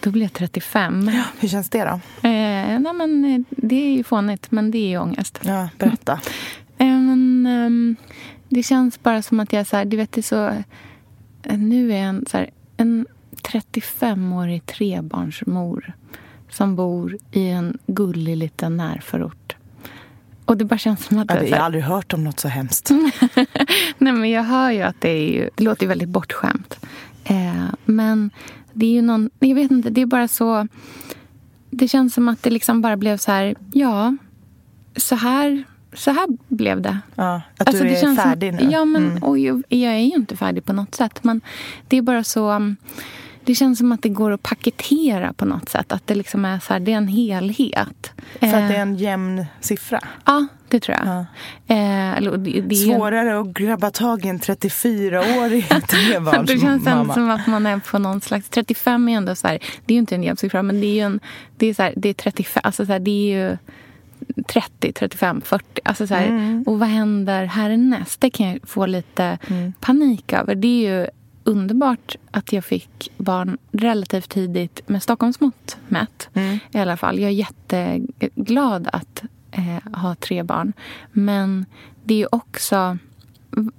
Då 0.00 0.10
blir 0.10 0.22
jag 0.22 0.32
35. 0.32 1.10
Hur 1.40 1.48
känns 1.48 1.70
det 1.70 1.84
då? 1.84 1.90
Eh, 2.28 2.80
nej, 2.80 2.92
men, 2.94 3.24
eh, 3.24 3.40
det 3.50 3.76
är 3.92 3.96
ju 3.96 4.04
fånigt, 4.04 4.50
men 4.50 4.70
det 4.70 4.78
är 4.78 4.88
ju 4.88 4.98
ångest. 4.98 5.40
Ja, 5.42 5.68
berätta. 5.78 6.20
Eh, 6.78 6.86
men, 6.86 7.46
ehm, 7.46 7.96
det 8.48 8.62
känns 8.62 9.02
bara 9.02 9.22
som 9.22 9.40
att 9.40 9.52
jag 9.52 9.66
så 9.66 9.76
här, 9.76 9.84
du 9.84 9.96
vet, 9.96 10.12
det 10.12 10.20
är 10.20 10.22
så... 10.22 10.46
eh, 11.42 11.58
Nu 11.58 11.92
är 11.92 11.96
jag 11.96 12.06
en, 12.08 12.24
så 12.30 12.36
här, 12.36 12.50
en 12.76 13.06
35-årig 13.42 14.66
trebarnsmor 14.66 15.92
som 16.50 16.76
bor 16.76 17.16
i 17.32 17.48
en 17.48 17.78
gullig 17.86 18.36
liten 18.36 18.76
närförort. 18.76 19.39
Och 20.50 20.56
det 20.56 20.64
bara 20.64 20.78
känns 20.78 21.04
som 21.04 21.18
att... 21.18 21.30
Ja, 21.30 21.40
det, 21.40 21.48
jag 21.48 21.56
har 21.56 21.64
aldrig 21.64 21.84
hört 21.84 22.12
om 22.12 22.24
något 22.24 22.40
så 22.40 22.48
hemskt. 22.48 22.90
Nej, 23.98 24.12
men 24.12 24.30
jag 24.30 24.42
hör 24.42 24.70
ju 24.70 24.82
att 24.82 25.00
det, 25.00 25.08
är 25.08 25.32
ju, 25.32 25.50
det 25.54 25.64
låter 25.64 25.86
väldigt 25.86 26.08
bortskämt. 26.08 26.78
Eh, 27.24 27.64
men 27.84 28.30
det 28.72 28.86
är 28.86 28.90
ju 28.90 29.02
någon... 29.02 29.30
Jag 29.38 29.54
vet 29.54 29.70
inte, 29.70 29.90
det 29.90 30.00
är 30.00 30.06
bara 30.06 30.28
så... 30.28 30.68
Det 31.70 31.88
känns 31.88 32.14
som 32.14 32.28
att 32.28 32.42
det 32.42 32.50
liksom 32.50 32.82
bara 32.82 32.96
blev 32.96 33.16
så 33.16 33.32
här... 33.32 33.54
Ja, 33.72 34.16
så 34.96 35.14
här, 35.14 35.64
så 35.92 36.10
här 36.10 36.26
blev 36.48 36.80
det. 36.80 36.98
Ja, 37.14 37.42
att 37.58 37.68
Alltså, 37.68 37.84
du 37.84 37.90
det 37.90 38.00
är 38.00 38.14
färdig 38.16 38.54
som, 38.58 38.66
nu. 38.66 38.72
Ja, 38.72 38.84
men 38.84 39.10
Mm. 39.10 39.22
och 39.22 39.38
jag, 39.38 39.62
jag 39.68 39.92
är 39.94 39.98
ju 39.98 40.14
inte 40.14 40.36
färdig 40.36 40.64
på 40.64 40.72
något 40.72 40.94
sätt. 40.94 41.24
Men 41.24 41.40
det 41.88 41.96
är 41.96 42.02
bara 42.02 42.24
så... 42.24 42.74
Det 43.44 43.54
känns 43.54 43.78
som 43.78 43.92
att 43.92 44.02
det 44.02 44.08
går 44.08 44.30
att 44.30 44.42
paketera 44.42 45.32
på 45.32 45.44
något 45.44 45.68
sätt. 45.68 45.92
Att 45.92 46.06
det 46.06 46.14
liksom 46.14 46.44
är 46.44 46.58
så 46.58 46.72
här, 46.72 46.80
det 46.80 46.92
är 46.92 46.96
en 46.96 47.08
helhet. 47.08 48.12
För 48.40 48.46
att 48.46 48.52
Eh, 48.54 48.68
det 48.68 48.76
är 48.76 48.82
en 48.82 48.96
jämn 48.96 49.44
siffra. 49.60 50.00
Ja, 50.24 50.46
det 50.68 50.80
tror 50.80 50.96
jag. 50.98 51.06
Ja. 51.06 51.20
Eh, 51.74 52.16
eller, 52.16 52.36
det, 52.36 52.60
det 52.60 52.74
är 52.74 52.94
Svårare 52.94 53.40
att 53.40 53.46
grabba 53.46 53.90
tag 53.90 54.24
i 54.24 54.28
en 54.28 54.38
34-årig 54.40 55.66
Det 55.70 55.80
trebarnsmamma. 55.80 56.60
känns 56.60 56.86
ändå 56.86 57.12
som 57.14 57.30
att 57.30 57.46
man 57.46 57.66
är 57.66 57.78
på 57.78 57.98
någon 57.98 58.20
slags... 58.20 58.48
35 58.48 59.08
är 59.08 59.16
ändå 59.16 59.34
så 59.34 59.48
här... 59.48 59.58
Det 59.86 59.92
är 59.92 59.94
ju 59.94 60.00
inte 60.00 60.14
en 60.14 60.22
jämn 60.22 60.36
siffra, 60.36 60.62
men 60.62 60.80
det 60.80 60.86
är 60.86 60.94
ju 60.94 61.00
en... 61.00 61.20
Det 61.56 61.66
är, 61.66 61.74
så 61.74 61.82
här, 61.82 61.94
det 61.96 62.08
är 62.08 62.14
35... 62.14 62.60
Alltså 62.64 62.86
så 62.86 62.92
här, 62.92 62.98
det 63.00 63.10
är 63.10 63.48
ju 63.48 63.56
30, 64.48 64.92
35, 64.92 65.40
40. 65.44 65.64
Alltså 65.84 66.06
så 66.06 66.14
här, 66.14 66.26
Mm. 66.26 66.62
Och 66.66 66.78
vad 66.78 66.88
händer 66.88 67.44
härnäst? 67.44 68.20
Det 68.20 68.30
kan 68.30 68.48
jag 68.50 68.58
få 68.64 68.86
lite 68.86 69.38
Mm. 69.48 69.72
panik 69.80 70.32
över. 70.32 70.54
Det 70.54 70.68
är 70.68 70.90
ju 71.00 71.06
underbart 71.44 72.16
att 72.30 72.52
jag 72.52 72.64
fick 72.64 73.08
barn 73.16 73.58
relativt 73.72 74.28
tidigt 74.28 74.88
med 74.88 75.02
Stockholmsmått 75.02 75.76
mätt. 75.88 76.28
Mm. 76.34 76.58
I 76.70 76.78
alla 76.78 76.96
fall. 76.96 77.18
Jag 77.18 77.30
är 77.30 77.34
jätteglad 77.34 78.88
att 78.92 79.22
eh, 79.50 79.92
ha 80.00 80.14
tre 80.14 80.42
barn. 80.42 80.72
Men 81.12 81.66
det 82.04 82.14
är 82.14 82.18
ju 82.18 82.26
också... 82.32 82.98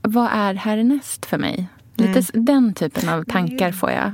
Vad 0.01 0.29
är 0.33 0.53
härnäst 0.53 1.25
för 1.25 1.37
mig? 1.37 1.67
Lite 1.95 2.23
Mm. 2.33 2.45
den 2.45 2.73
typen 2.73 3.09
av 3.09 3.23
tankar 3.23 3.71
får 3.71 3.91
jag. 3.91 4.11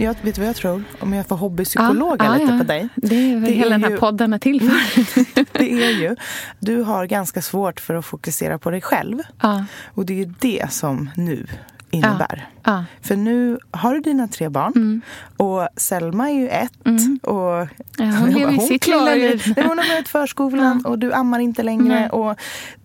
Jag, 0.00 0.14
vet 0.22 0.34
du 0.34 0.40
vad 0.40 0.48
jag 0.48 0.56
tror? 0.56 0.84
Om 1.00 1.12
jag 1.12 1.26
får 1.26 1.36
hobbypsykologa 1.36 2.24
ja, 2.24 2.34
lite 2.36 2.52
ja. 2.52 2.58
på 2.58 2.64
dig. 2.64 2.88
Det 2.96 3.14
är 3.30 3.34
väl 3.34 3.44
Det 3.44 3.50
hela 3.50 3.70
den 3.70 3.84
här 3.84 3.90
ju- 3.90 3.96
podden 3.98 4.32
är 4.32 4.38
till 4.38 4.60
för. 4.60 4.78
Det 5.58 5.84
är 5.84 5.90
ju, 5.90 6.16
du 6.58 6.82
har 6.82 7.06
ganska 7.06 7.42
svårt 7.42 7.80
för 7.80 7.94
att 7.94 8.04
fokusera 8.04 8.58
på 8.58 8.70
dig 8.70 8.80
själv. 8.80 9.18
ja, 9.42 9.64
Och 9.94 10.06
det 10.06 10.12
är 10.12 10.16
ju 10.26 10.32
det 10.38 10.72
som 10.72 11.10
nu 11.16 11.46
innebär. 11.90 12.48
ja. 12.64 12.84
För 13.02 13.16
nu 13.16 13.58
har 13.70 13.94
du 13.94 14.00
dina 14.00 14.28
tre 14.28 14.48
barn. 14.48 14.72
Mm. 14.76 15.00
Och 15.36 15.68
Selma 15.76 16.30
är 16.30 16.34
ju 16.34 16.48
ett. 16.48 16.86
Mm. 16.86 17.18
Och 17.22 17.68
Ja, 17.96 18.04
hon 18.04 18.30
lever 18.38 18.52
ju 18.52 18.58
sitt 18.58 18.86
lilla 18.86 19.14
liv. 19.14 19.42
Hon 19.56 19.78
har 19.78 19.88
börjat 19.88 20.08
förskolan 20.08 20.86
och 20.86 20.98
du 20.98 21.12
ammar 21.12 21.38
inte 21.38 21.62
längre. 21.62 21.84
Nej. 22.00 22.10
Och 22.10 22.34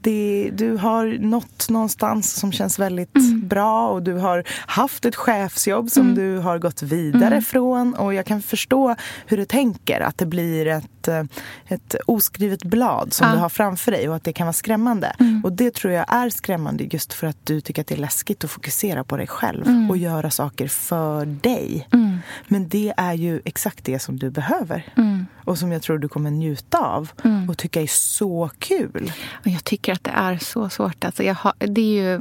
det, 0.02 0.50
du 0.54 0.78
har 0.78 1.18
nått 1.20 1.70
någonstans 1.70 2.34
som 2.34 2.52
känns 2.52 2.80
väldigt 2.80 3.16
Mm. 3.16 3.48
bra. 3.48 3.88
Och 3.90 4.04
du 4.04 4.14
har 4.14 4.44
haft 4.68 5.06
ett 5.06 5.16
chefsjobb 5.16 5.90
som 5.92 6.04
Mm. 6.04 6.16
du 6.16 6.38
har 6.38 6.60
gått 6.60 6.82
vidare 6.82 7.28
Mm. 7.28 7.42
från. 7.42 7.94
Och 7.94 8.14
jag 8.14 8.26
kan 8.26 8.42
förstå 8.42 8.96
hur 9.26 9.38
du 9.38 9.46
tänker. 9.46 10.02
Att 10.02 10.18
det 10.18 10.26
blir 10.26 10.68
ett, 10.68 11.08
eh, 11.08 11.24
ett 11.68 11.96
oskrivet 12.08 12.64
blad 12.64 13.14
som 13.14 13.28
Ja. 13.28 13.34
du 13.34 13.40
har 13.40 13.50
framför 13.50 13.92
dig. 13.92 14.10
Och 14.10 14.16
att 14.16 14.24
det 14.24 14.34
kan 14.34 14.46
vara 14.48 14.54
skrämmande. 14.54 15.16
Mm. 15.20 15.42
Och 15.44 15.54
det 15.54 15.74
tror 15.74 15.94
jag 15.94 16.06
är 16.14 16.30
skrämmande 16.30 16.84
just 16.84 17.14
för 17.14 17.28
att 17.28 17.38
du 17.44 17.62
tycker 17.62 17.82
att 17.82 17.88
det 17.88 17.96
är 17.96 18.00
läskigt 18.00 18.44
att 18.44 18.52
fokusera 18.52 18.95
på 19.04 19.18
dig 19.18 19.28
själv. 19.28 19.68
Mm. 19.68 19.90
Och 19.90 19.98
göra 19.98 20.32
saker 20.32 20.68
för 20.68 21.26
dig. 21.26 21.88
Mm. 21.92 22.18
Men 22.48 22.70
det 22.70 22.94
är 22.98 23.14
ju 23.14 23.42
exakt 23.46 23.86
det 23.86 24.00
som 24.00 24.20
du 24.20 24.30
behöver. 24.30 24.86
Mm. 24.98 25.26
Och 25.46 25.58
som 25.58 25.72
jag 25.72 25.82
tror 25.82 25.98
du 25.98 26.08
kommer 26.08 26.32
njuta 26.32 26.78
av. 26.78 27.12
Mm. 27.24 27.50
Och 27.50 27.58
tycka 27.58 27.82
är 27.82 27.88
så 27.88 28.50
kul. 28.60 29.12
Och 29.32 29.48
jag 29.48 29.64
tycker 29.64 29.94
att 29.94 30.04
det 30.04 30.12
är 30.12 30.38
så 30.38 30.70
svårt. 30.70 31.06
Alltså 31.06 31.24
jag 31.24 31.36
har, 31.36 31.54
det 31.58 31.82
är 31.82 32.04
ju... 32.04 32.16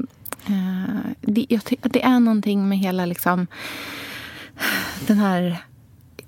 Eh, 0.46 1.10
det, 1.20 1.46
jag 1.48 1.62
det 1.82 2.02
är 2.02 2.20
någonting 2.20 2.68
med 2.68 2.78
hela 2.78 3.06
liksom... 3.06 3.46
Den 5.06 5.18
här... 5.18 5.64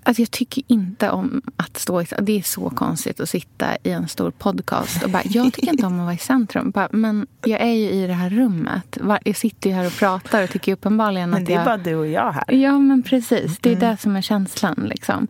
Alltså 0.07 0.23
jag 0.23 0.31
tycker 0.31 0.63
inte 0.67 1.11
om 1.11 1.43
att 1.57 1.77
stå 1.77 2.03
i... 2.03 2.07
Det 2.23 2.39
är 2.39 2.43
så 2.43 2.71
konstigt 2.71 3.21
att 3.21 3.29
sitta 3.29 3.77
i 3.83 3.91
en 3.91 4.09
stor 4.09 4.31
podcast 4.31 5.03
och 5.03 5.11
bara... 5.11 5.23
Jag 5.25 5.53
tycker 5.53 5.71
inte 5.71 5.87
om 5.87 6.01
att 6.01 6.05
vara 6.05 6.15
i 6.15 6.19
centrum. 6.19 6.71
Bara, 6.71 6.89
men 6.93 7.27
jag 7.45 7.61
är 7.61 7.73
ju 7.73 7.91
i 7.91 8.07
det 8.07 8.13
här 8.13 8.31
rummet. 8.31 8.99
Jag 9.25 9.37
sitter 9.37 9.71
ju 9.71 9.77
här 9.77 9.87
och 9.87 9.93
pratar 9.93 10.43
och 10.45 10.51
tycker 10.51 10.73
uppenbarligen 10.73 11.31
Men 11.31 11.41
att 11.43 11.47
det 11.47 11.53
är 11.53 11.57
jag... 11.57 11.65
bara 11.65 11.77
du 11.77 11.95
och 11.95 12.07
jag 12.07 12.33
här. 12.33 12.53
Ja, 12.55 12.79
men 12.79 13.03
precis. 13.03 13.59
Det 13.59 13.69
är 13.73 13.77
Mm. 13.77 13.91
det 13.91 13.97
som 13.97 14.17
är 14.17 14.23
känslan. 14.23 14.75
Liksom. 14.91 15.27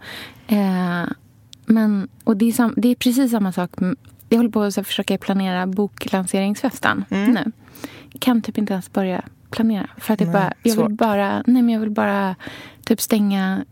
Eh, 0.47 1.05
men, 1.67 2.09
och 2.25 2.37
det 2.37 2.49
är, 2.49 2.53
sam, 2.53 2.75
det 2.77 2.89
är 2.89 2.95
precis 2.95 3.31
samma 3.31 3.53
sak. 3.53 3.71
Jag 4.29 4.37
håller 4.39 4.51
på 4.51 4.63
att 4.63 4.75
försöka 4.87 5.19
planera 5.19 5.67
boklanseringsfesten 5.67 7.05
Mm. 7.11 7.31
nu. 7.35 7.53
Kan 8.19 8.43
typ 8.43 8.59
inte 8.59 8.73
ens 8.73 8.93
börja 8.93 9.23
planera. 9.51 9.91
För 9.99 10.15
att 10.15 10.21
jag, 10.21 10.33
bara, 10.33 10.53
jag 10.63 10.77
vill 10.77 10.95
bara 10.97 11.43
nej, 11.47 11.63
men 11.63 11.69
jag 11.69 11.81
vill 11.81 11.91
bara 11.91 12.37
typ 12.85 13.01
stänga 13.01 13.65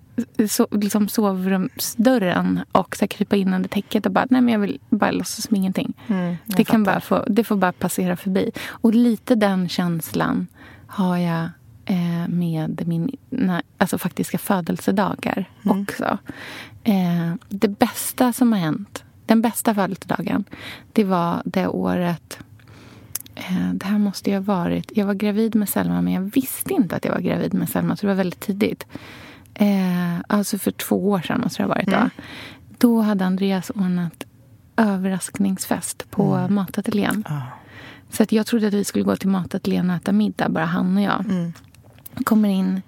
so, 0.49 0.67
liksom 0.71 1.09
sovrumsdörren 1.09 2.61
och 2.73 2.97
så 2.97 3.07
krypa 3.09 3.37
in 3.37 3.55
under 3.55 3.69
täcket 3.69 4.07
och 4.07 4.13
bara 4.13 4.27
nej 4.31 4.41
men 4.41 4.53
jag 4.53 4.59
vill 4.61 4.81
bara 4.91 5.11
låtsas 5.11 5.45
som 5.47 5.57
ingenting. 5.57 5.95
Mm, 6.09 6.37
jag 6.45 6.57
Det, 6.57 6.65
kan 6.65 6.85
bara 6.85 7.01
få, 7.01 7.25
det 7.29 7.45
får 7.45 7.57
bara 7.57 7.73
passera 7.73 8.17
förbi. 8.17 8.51
Och 8.69 8.95
lite 8.95 9.35
den 9.35 9.69
känslan 9.69 10.47
har 10.87 11.17
jag 11.17 11.49
eh, 11.85 12.29
med 12.29 12.83
mina 12.87 13.63
alltså 13.79 13.99
faktiska 13.99 14.39
födelsedagar 14.39 15.51
Mm. 15.65 15.81
också. 15.83 16.19
Eh, 16.85 17.35
det 17.49 17.69
bästa 17.69 18.33
som 18.33 18.53
har 18.53 18.59
hänt, 18.61 19.05
den 19.27 19.43
bästa 19.43 19.75
födelsedagen, 19.75 20.45
det 20.93 21.05
var 21.05 21.43
det 21.45 21.67
året 21.67 22.39
eh, 23.35 23.73
det 23.75 23.87
här 23.87 23.99
måste 23.99 24.31
ju 24.31 24.37
ha 24.37 24.43
varit... 24.43 24.93
Jag 24.95 25.07
var 25.07 25.15
gravid 25.15 25.55
med 25.55 25.69
Selma, 25.69 26.03
men 26.03 26.13
jag 26.13 26.23
visste 26.35 26.75
inte 26.75 26.97
att 26.97 27.05
jag 27.05 27.13
var 27.13 27.21
gravid 27.21 27.55
med 27.55 27.69
Selma. 27.69 27.97
Så 27.97 28.07
det 28.07 28.13
var 28.13 28.17
väldigt 28.17 28.41
tidigt. 28.41 28.87
Eh, 29.55 30.17
alltså 30.27 30.59
för 30.59 30.71
två 30.71 31.09
år 31.11 31.21
sedan 31.21 31.41
måste 31.41 31.63
det 31.63 31.67
ha 31.67 31.75
varit. 31.75 31.89
Mm. 31.89 32.01
Då. 32.01 32.11
då 32.79 33.01
hade 33.01 33.25
Andreas 33.27 33.71
ordnat 33.71 34.25
överraskningsfest 34.77 36.11
på 36.11 36.35
Mm. 36.35 36.55
matateljén. 36.55 37.25
Ja. 37.29 37.43
Så 38.11 38.23
att 38.23 38.33
jag 38.33 38.47
trodde 38.47 38.67
att 38.67 38.75
vi 38.75 38.85
skulle 38.85 39.05
gå 39.05 39.17
till 39.17 39.29
matateljén 39.29 39.91
och 39.91 39.97
äta 39.97 40.13
middag, 40.13 40.49
bara 40.49 40.65
han 40.65 40.97
och 40.97 41.03
jag. 41.03 41.21
Mm. 41.25 41.53
Kommer 42.25 42.49
in 42.49 42.83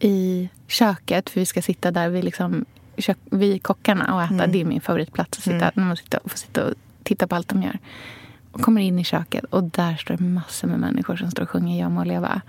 i 0.00 0.48
köket, 0.66 1.30
för 1.30 1.40
vi 1.40 1.46
ska 1.46 1.62
sitta 1.62 1.90
där 1.90 2.08
vid, 2.08 2.24
liksom, 2.24 2.64
kök, 2.98 3.18
vid 3.30 3.62
kockarna 3.62 4.14
och 4.14 4.22
äta. 4.22 4.34
Mm. 4.34 4.52
Det 4.52 4.60
är 4.60 4.64
min 4.64 4.80
favoritplats, 4.80 5.38
att 5.38 5.44
sitta, 5.44 5.56
Mm. 5.56 5.72
när 5.74 5.84
man 5.84 5.96
sitter, 5.96 6.20
får 6.26 6.36
sitta 6.38 6.64
och 6.66 6.74
titta 7.02 7.26
på 7.26 7.34
allt 7.36 7.48
de 7.48 7.62
gör. 7.62 7.78
Och 8.52 8.60
kommer 8.60 8.80
in 8.80 8.98
i 8.98 9.04
köket 9.04 9.44
och 9.44 9.64
där 9.64 9.96
står 9.96 10.16
det 10.16 10.24
massor 10.24 10.68
med 10.68 10.80
människor 10.80 11.16
som 11.16 11.30
står 11.30 11.42
och 11.42 11.50
sjunger 11.50 11.80
Jag 11.80 11.90
må 11.90 12.04
leva. 12.04 12.40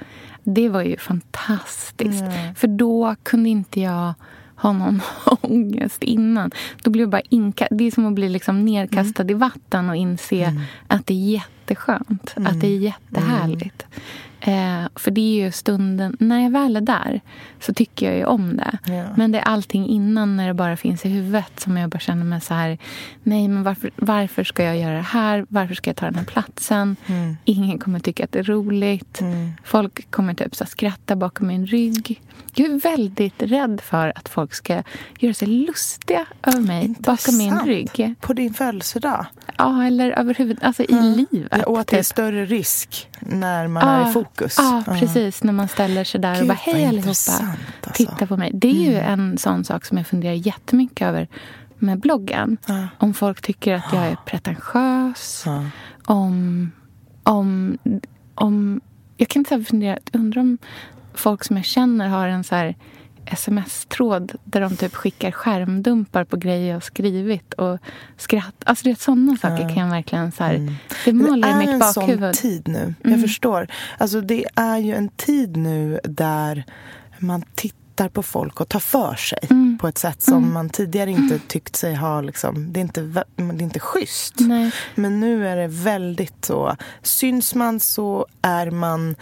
Det 0.44 0.70
var 0.70 0.82
ju 0.82 0.98
fantastiskt. 0.98 2.22
Mm. 2.22 2.56
För 2.56 2.68
då 2.68 3.16
kunde 3.24 3.50
inte 3.50 3.80
jag 3.82 4.14
ha 4.56 4.72
någon 4.72 5.02
ångest 5.42 6.04
innan. 6.04 6.52
Då 6.84 6.92
blev 6.92 7.02
jag 7.02 7.10
bara 7.10 7.22
inka 7.30 7.68
Det 7.72 7.84
är 7.84 7.92
som 7.92 8.06
att 8.06 8.14
bli 8.14 8.30
liksom 8.30 8.66
nerkastad 8.66 9.30
i 9.32 9.34
vatten 9.34 9.90
och 9.90 9.96
inse 9.96 10.44
Mm. 10.44 10.62
att 10.88 11.08
det 11.08 11.14
är 11.14 11.18
jätteskönt. 11.32 12.34
Att 12.36 12.62
det 12.62 12.68
är 12.68 12.78
jättehärligt. 12.78 13.86
Eh, 14.46 14.84
för 14.96 15.12
det 15.12 15.22
är 15.22 15.46
ju 15.46 15.52
stunden... 15.52 16.18
När 16.20 16.40
jag 16.44 16.52
väl 16.52 16.76
är 16.76 16.82
där 16.82 17.22
så 17.60 17.74
tycker 17.74 18.06
jag 18.06 18.18
ju 18.18 18.26
om 18.26 18.58
det. 18.58 18.78
Ja. 18.94 19.04
Men 19.18 19.32
det 19.32 19.40
är 19.40 19.44
allting 19.44 19.88
innan 19.88 20.38
när 20.38 20.48
det 20.48 20.54
bara 20.54 20.78
finns 20.78 21.06
i 21.06 21.10
huvudet 21.10 21.60
som 21.60 21.78
jag 21.78 21.90
bara 21.90 22.00
känner 22.00 22.26
mig 22.26 22.42
så 22.42 22.54
här... 22.54 22.78
Nej, 23.24 23.48
men 23.48 23.64
varför, 23.64 23.92
varför 23.96 24.44
ska 24.44 24.64
jag 24.64 24.78
göra 24.78 24.94
det 24.96 25.02
här? 25.02 25.46
Varför 25.50 25.76
ska 25.76 25.90
jag 25.90 25.98
ta 25.98 26.06
den 26.06 26.16
här 26.16 26.26
platsen? 26.26 26.96
Mm. 27.06 27.38
Ingen 27.46 27.80
kommer 27.80 28.00
tycka 28.00 28.24
att 28.24 28.32
det 28.32 28.40
är 28.40 28.44
roligt. 28.44 29.22
Mm. 29.22 29.52
Folk 29.64 30.12
kommer 30.12 30.34
typ 30.34 30.56
så 30.56 30.64
här 30.64 30.70
skratta 30.70 31.16
bakom 31.16 31.48
min 31.48 31.66
rygg. 31.66 32.22
Jag 32.56 32.72
är 32.72 32.80
väldigt 32.80 33.44
rädd 33.44 33.82
för 33.84 34.14
att 34.16 34.30
folk 34.30 34.54
ska 34.54 34.84
göra 35.20 35.34
sig 35.34 35.48
lustiga 35.48 36.26
över 36.44 36.60
mig 36.60 36.96
bakom 37.00 37.38
min 37.38 37.48
Intressant. 37.48 37.68
rygg. 37.68 38.16
På 38.20 38.34
din 38.34 38.54
födelsedag? 38.54 39.26
Ja, 39.58 39.84
eller 39.84 40.12
överhuvud, 40.12 40.58
alltså 40.62 40.84
i 40.84 41.26
livet. 41.32 41.66
Och 41.66 41.80
att 41.80 41.88
det 41.88 41.96
är 41.96 42.00
typ. 42.00 42.06
större 42.06 42.46
risk 42.46 43.10
när 43.20 43.68
man 43.68 43.84
är 43.88 44.02
Ja, 44.02 44.10
i 44.10 44.14
fokus. 44.14 44.33
Ja, 44.58 44.84
precis. 44.88 45.44
När 45.44 45.54
man 45.54 45.68
ställer 45.68 46.04
sig 46.04 46.22
där 46.22 46.34
Gud, 46.34 46.42
och 46.42 46.48
bara 46.48 46.58
hej 46.62 46.86
allihopa. 46.86 47.10
alltså. 47.10 47.34
Titta 47.94 48.28
på 48.28 48.38
mig. 48.38 48.52
Det 48.54 48.68
är 48.68 48.92
ju 48.92 48.96
en 48.98 49.38
sån 49.38 49.64
sak 49.64 49.86
som 49.86 49.98
jag 49.98 50.08
funderar 50.08 50.34
jättemycket 50.34 51.08
över 51.08 51.28
med 51.78 52.00
bloggen. 52.00 52.58
Ja. 52.66 52.88
Om 52.98 53.14
folk 53.14 53.42
tycker 53.42 53.74
att 53.74 53.94
jag 53.94 54.06
är 54.06 54.18
pretentiös. 54.26 55.44
Ja. 55.46 55.66
Om, 56.06 56.72
om, 57.24 57.78
om... 58.36 58.82
Jag 59.18 59.28
kan 59.28 59.40
inte 59.40 59.64
fundera... 59.64 59.98
Undrar 60.14 60.42
om 60.42 60.58
folk 61.14 61.44
som 61.44 61.56
jag 61.56 61.66
känner 61.66 62.08
har 62.08 62.28
en 62.28 62.44
så 62.44 62.56
här 62.56 62.76
sms-tråd 63.26 64.32
där 64.44 64.62
de 64.62 64.78
typ 64.78 64.96
skickar 64.96 65.32
skärmdumpar 65.32 66.24
på 66.24 66.38
grejer 66.38 66.68
jag 66.68 66.76
har 66.76 66.82
skrivit 66.82 67.54
och 67.54 67.78
skratt. 68.18 68.56
Alltså 68.66 68.86
det 68.86 69.00
sådana 69.00 69.38
saker 69.38 69.58
kan 69.70 69.78
jag 69.84 69.90
verkligen 69.90 70.32
så 70.32 70.44
här, 70.44 70.54
Mm. 70.56 70.76
det 71.06 71.14
målar 71.14 71.50
i 71.50 71.56
mitt 71.56 71.66
Det 71.68 71.72
är 71.72 71.74
en 71.74 71.80
bakhuvud. 71.80 72.36
sån 72.36 72.42
tid 72.42 72.68
nu. 72.68 72.80
Mm. 72.80 72.96
Jag 73.04 73.22
förstår. 73.22 73.68
Alltså 73.98 74.22
det 74.22 74.46
är 74.56 74.78
ju 74.78 74.96
en 74.96 75.10
tid 75.10 75.58
nu 75.58 76.00
där 76.04 76.64
man 77.20 77.44
tittar 77.56 78.10
på 78.10 78.24
folk 78.24 78.62
och 78.62 78.70
tar 78.70 78.80
för 78.80 79.16
sig 79.16 79.40
Mm. 79.50 79.78
på 79.82 79.88
ett 79.88 79.98
sätt 79.98 80.22
som 80.22 80.54
man 80.54 80.70
tidigare 80.70 81.12
inte 81.12 81.40
tyckt 81.40 81.76
sig 81.76 81.96
ha. 81.96 82.22
Liksom, 82.22 82.74
det, 82.74 82.80
är 82.80 82.82
inte, 82.82 83.02
det 83.02 83.24
är 83.44 83.62
inte 83.62 83.80
schysst. 83.80 84.34
Nej. 84.40 84.72
Men 84.96 85.20
nu 85.20 85.48
är 85.48 85.56
det 85.58 85.68
väldigt 85.68 86.46
så. 86.46 86.76
Syns 87.02 87.56
man 87.56 87.80
så 87.80 88.28
är 88.42 88.72
man 88.72 89.16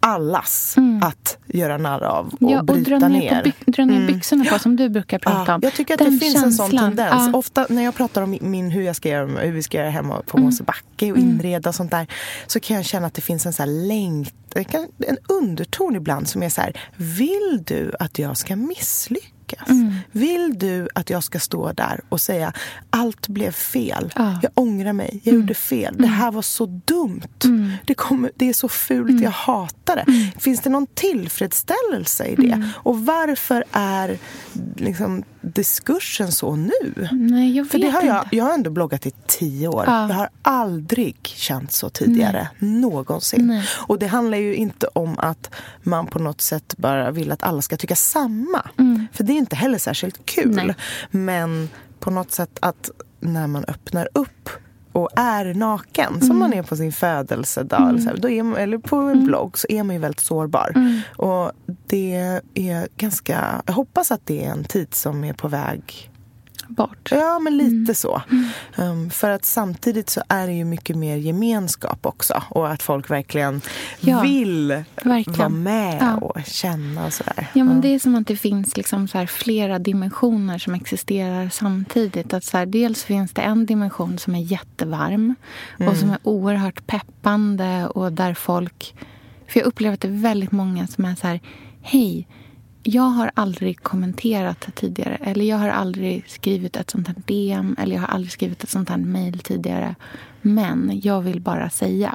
allas 0.00 0.76
att 1.02 1.38
göra 1.46 1.78
narr 1.78 2.02
av 2.02 2.26
och 2.26 2.42
Mm. 2.42 2.52
Ja, 2.54 2.58
och 2.60 2.64
bryta 2.66 2.98
dra 2.98 3.08
ner. 3.08 3.52
på, 3.64 3.70
dra 3.70 3.84
ner 3.84 3.96
Mm. 3.96 4.06
byxorna 4.06 4.44
på, 4.44 4.58
som 4.58 4.76
du 4.76 4.88
brukar 4.88 5.18
prata 5.18 5.44
Ja, 5.46 5.54
om. 5.54 5.60
jag 5.62 5.72
tycker 5.74 5.94
att 5.94 5.98
Den 5.98 6.12
det 6.12 6.18
finns 6.18 6.34
en 6.44 6.52
sån 6.52 6.70
känslan. 6.70 6.96
tendens. 6.96 7.28
Ja. 7.32 7.38
Ofta 7.38 7.66
när 7.70 7.82
jag 7.82 7.94
pratar 7.94 8.22
om 8.22 8.38
min, 8.40 8.70
hur, 8.70 8.82
jag 8.82 8.96
ska 8.96 9.08
göra, 9.08 9.26
hur 9.26 9.52
vi 9.52 9.62
ska 9.62 9.78
göra 9.78 9.90
hemma 9.90 10.22
på 10.26 10.36
Mm. 10.38 10.46
Mosebacke 10.46 11.12
och 11.12 11.18
inreda 11.18 11.68
och 11.68 11.74
sånt 11.74 11.90
där 11.90 12.06
så 12.46 12.60
kan 12.60 12.76
jag 12.76 12.84
känna 12.84 13.06
att 13.06 13.14
det 13.14 13.20
finns 13.22 13.46
en 13.46 13.52
så 13.52 13.62
här 13.62 13.70
längt, 13.88 14.34
det 14.54 14.64
kan- 14.64 14.86
en 15.06 15.16
underton 15.28 15.96
ibland 15.96 16.28
som 16.28 16.42
är 16.42 16.48
så 16.48 16.60
här, 16.60 16.80
vill 16.96 17.62
du 17.66 17.92
att 18.00 18.18
jag 18.18 18.36
ska 18.36 18.56
misslyckas? 18.56 19.30
Mm. 19.68 19.94
Vill 20.12 20.58
du 20.58 20.88
att 20.94 21.10
jag 21.10 21.24
ska 21.24 21.40
stå 21.40 21.72
där 21.72 22.00
och 22.08 22.20
säga 22.20 22.52
allt 22.90 23.28
blev 23.28 23.50
fel. 23.52 24.12
Mm. 24.16 24.34
jag 24.42 24.50
ångrar 24.54 24.92
mig, 24.92 25.20
jag 25.24 25.34
gjorde 25.34 25.54
fel, 25.54 25.94
det 25.98 26.06
här 26.06 26.30
var 26.32 26.42
så 26.42 26.66
dumt, 26.84 27.20
det, 27.86 27.94
kommer, 27.94 28.32
det 28.36 28.48
är 28.48 28.52
så 28.52 28.68
fult, 28.68 29.10
Mm. 29.10 29.22
jag 29.22 29.30
hatar 29.30 29.96
det. 29.96 30.30
Finns 30.40 30.60
det 30.60 30.70
någon 30.70 30.86
tillfredsställelse 30.86 32.24
i 32.24 32.34
det? 32.36 32.52
Mm. 32.52 32.68
Och 32.76 33.06
varför 33.06 33.64
är 33.72 34.18
liksom, 34.76 35.22
diskursen 35.40 36.32
så 36.32 36.56
nu? 36.56 37.08
Nej, 37.12 37.56
jag 37.56 37.64
vet 37.64 37.72
För 37.72 37.78
det 37.78 37.90
har 37.90 38.02
jag, 38.02 38.16
inte. 38.24 38.36
jag 38.36 38.44
har 38.44 38.54
ändå 38.54 38.70
bloggat 38.70 39.06
i 39.06 39.12
tio 39.26 39.68
år. 39.68 39.84
Ja. 39.86 40.08
Jag 40.08 40.14
har 40.14 40.28
aldrig 40.42 41.16
känt 41.22 41.72
så 41.72 41.90
tidigare. 41.90 42.48
Någonsin. 42.58 43.46
Nej. 43.46 43.64
Och 43.86 43.98
det 43.98 44.06
handlar 44.06 44.38
ju 44.38 44.54
inte 44.54 44.86
om 44.86 45.18
att 45.18 45.50
man 45.82 46.06
på 46.06 46.18
något 46.18 46.40
sätt 46.40 46.74
bara 46.76 47.10
vill 47.10 47.32
att 47.32 47.42
alla 47.42 47.62
ska 47.62 47.76
tycka 47.76 47.96
samma. 47.96 48.62
För 49.12 49.24
det 49.24 49.32
är 49.32 49.36
inte 49.36 49.56
heller 49.56 49.78
särskilt 49.78 50.26
kul. 50.26 50.54
Nej. 50.54 50.74
Men 51.10 51.68
på 52.00 52.10
något 52.10 52.32
sätt 52.32 52.58
att 52.60 52.90
när 53.20 53.46
man 53.46 53.64
öppnar 53.64 54.08
upp 54.14 54.50
och 54.92 55.08
är 55.16 55.54
naken, 55.54 56.20
som 56.20 56.38
man 56.38 56.52
är 56.52 56.62
på 56.62 56.76
sin 56.76 56.92
födelsedag 56.92 57.88
eller, 57.88 57.98
så 57.98 58.08
här, 58.08 58.16
då 58.16 58.30
är 58.30 58.42
man, 58.42 58.56
eller 58.56 58.78
på 58.78 58.96
en 58.96 59.24
blogg, 59.24 59.58
så 59.58 59.66
är 59.70 59.82
man 59.82 59.96
ju 59.96 60.00
väldigt 60.00 60.20
sårbar. 60.20 60.72
Och 61.16 61.52
det 61.86 62.40
är 62.54 62.88
ganska... 62.96 63.62
Jag 63.66 63.74
hoppas 63.74 64.10
att 64.10 64.26
det 64.26 64.44
är 64.44 64.50
en 64.50 64.64
tid 64.64 64.94
som 64.94 65.24
är 65.24 65.32
på 65.32 65.48
väg 65.48 66.10
Bort. 66.70 67.08
Ja, 67.10 67.38
men 67.38 67.52
Mm. 67.60 67.66
lite 67.80 67.94
så. 67.94 68.22
Um, 68.78 69.10
för 69.10 69.30
att 69.30 69.44
samtidigt 69.44 70.10
så 70.10 70.22
är 70.28 70.46
det 70.46 70.52
ju 70.52 70.64
mycket 70.64 70.96
mer 70.96 71.16
gemenskap 71.16 72.06
också. 72.06 72.42
Och 72.48 72.70
att 72.70 72.82
folk 72.82 73.10
verkligen 73.10 73.60
Ja, 74.00 74.20
vill 74.20 74.84
verkligen. 75.04 75.38
vara 75.38 75.48
med 75.48 75.98
Ja. 76.00 76.16
och 76.16 76.40
känna 76.46 77.06
och 77.06 77.12
sådär. 77.12 77.46
Ja, 77.54 77.64
men 77.64 77.80
Det 77.80 77.88
är 77.88 77.98
som 77.98 78.14
att 78.14 78.26
det 78.26 78.36
finns 78.36 78.76
liksom 78.76 79.08
så 79.08 79.26
flera 79.26 79.78
dimensioner 79.78 80.58
som 80.58 80.74
existerar 80.74 81.48
samtidigt. 81.48 82.34
Att 82.34 82.44
så 82.44 82.56
här, 82.56 82.66
dels 82.66 83.04
finns 83.04 83.32
det 83.32 83.42
en 83.42 83.66
dimension 83.66 84.18
som 84.18 84.34
är 84.34 84.40
jättevarm 84.42 85.34
och 85.88 85.96
som 85.96 86.10
är 86.10 86.18
oerhört 86.22 86.86
peppande 86.86 87.86
och 87.86 88.12
där 88.12 88.34
folk... 88.34 88.94
För 89.48 89.60
jag 89.60 89.66
upplever 89.66 89.94
att 89.94 90.00
det 90.00 90.08
är 90.08 90.22
väldigt 90.22 90.52
många 90.52 90.86
som 90.86 91.04
är 91.04 91.14
så 91.14 91.26
här... 91.26 91.40
Hej, 91.82 92.26
jag 92.90 93.02
har 93.02 93.30
aldrig 93.34 93.82
kommenterat 93.82 94.68
tidigare 94.74 95.14
eller 95.14 95.44
jag 95.44 95.56
har 95.56 95.68
aldrig 95.68 96.30
skrivit 96.30 96.76
ett 96.76 96.90
sånt 96.90 97.08
här 97.08 97.16
DM 97.26 97.76
eller 97.78 97.94
jag 97.94 98.02
har 98.02 98.08
aldrig 98.08 98.32
skrivit 98.32 98.64
ett 98.64 98.70
sånt 98.70 98.88
här 98.88 98.96
mejl 98.96 99.38
tidigare. 99.38 99.94
Men 100.42 101.00
jag 101.02 101.20
vill 101.20 101.40
bara 101.40 101.70
säga. 101.70 102.14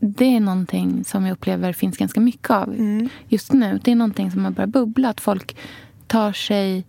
Det 0.00 0.36
är 0.36 0.40
någonting 0.40 1.04
som 1.04 1.26
jag 1.26 1.32
upplever 1.32 1.72
finns 1.72 1.96
ganska 1.96 2.20
mycket 2.20 2.50
av 2.50 2.74
just 3.28 3.52
nu. 3.52 3.80
Det 3.84 3.90
är 3.90 3.96
någonting 3.96 4.30
som 4.30 4.44
har 4.44 4.52
börjat 4.52 4.70
bubbla. 4.70 5.08
Att 5.08 5.20
folk 5.20 5.56
tar 6.06 6.32
sig 6.32 6.84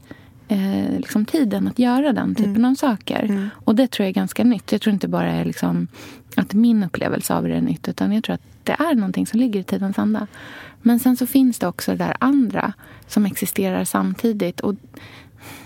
eh, 0.48 0.98
liksom 0.98 1.26
tiden 1.26 1.68
att 1.68 1.80
göra 1.80 2.14
den 2.14 2.36
typen 2.36 2.66
av 2.66 2.76
saker. 2.76 3.50
Och 3.54 3.76
det 3.76 3.92
tror 3.92 4.04
jag 4.04 4.10
är 4.10 4.14
ganska 4.14 4.44
nytt. 4.44 4.72
Jag 4.72 4.82
tror 4.82 4.94
inte 4.94 5.08
bara 5.08 5.32
är 5.32 5.46
liksom 5.46 5.88
att 6.36 6.54
min 6.54 6.84
upplevelse 6.84 7.34
av 7.34 7.44
det 7.44 7.56
är 7.56 7.62
nytt. 7.62 7.88
Utan 7.88 8.14
jag 8.14 8.24
tror 8.24 8.34
att 8.34 8.42
det 8.64 8.76
är 8.80 8.96
någonting 8.96 9.28
som 9.28 9.40
ligger 9.40 9.60
i 9.60 9.64
tidens 9.64 10.00
anda. 10.00 10.28
Men 10.84 11.00
sen 11.00 11.18
så 11.18 11.28
finns 11.28 11.60
det 11.60 11.68
också 11.68 11.92
det 11.92 11.98
där 11.98 12.16
andra 12.20 12.74
som 13.08 13.26
existerar 13.26 13.84
samtidigt. 13.86 14.60
Och 14.60 14.76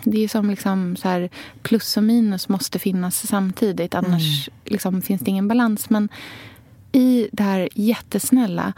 det 0.04 0.18
är 0.18 0.22
ju 0.22 0.28
som 0.28 0.50
liksom 0.50 0.96
så 0.96 1.08
här, 1.08 1.30
plus 1.62 1.98
och 1.98 2.04
minus 2.04 2.50
måste 2.50 2.80
finnas 2.80 3.28
samtidigt. 3.28 3.96
Annars 3.96 4.50
liksom 4.66 5.02
finns 5.02 5.22
det 5.22 5.30
ingen 5.32 5.48
balans. 5.48 5.90
Men 5.90 6.10
i 6.92 7.28
det 7.32 7.44
här 7.44 7.70
jättesnälla 7.74 8.74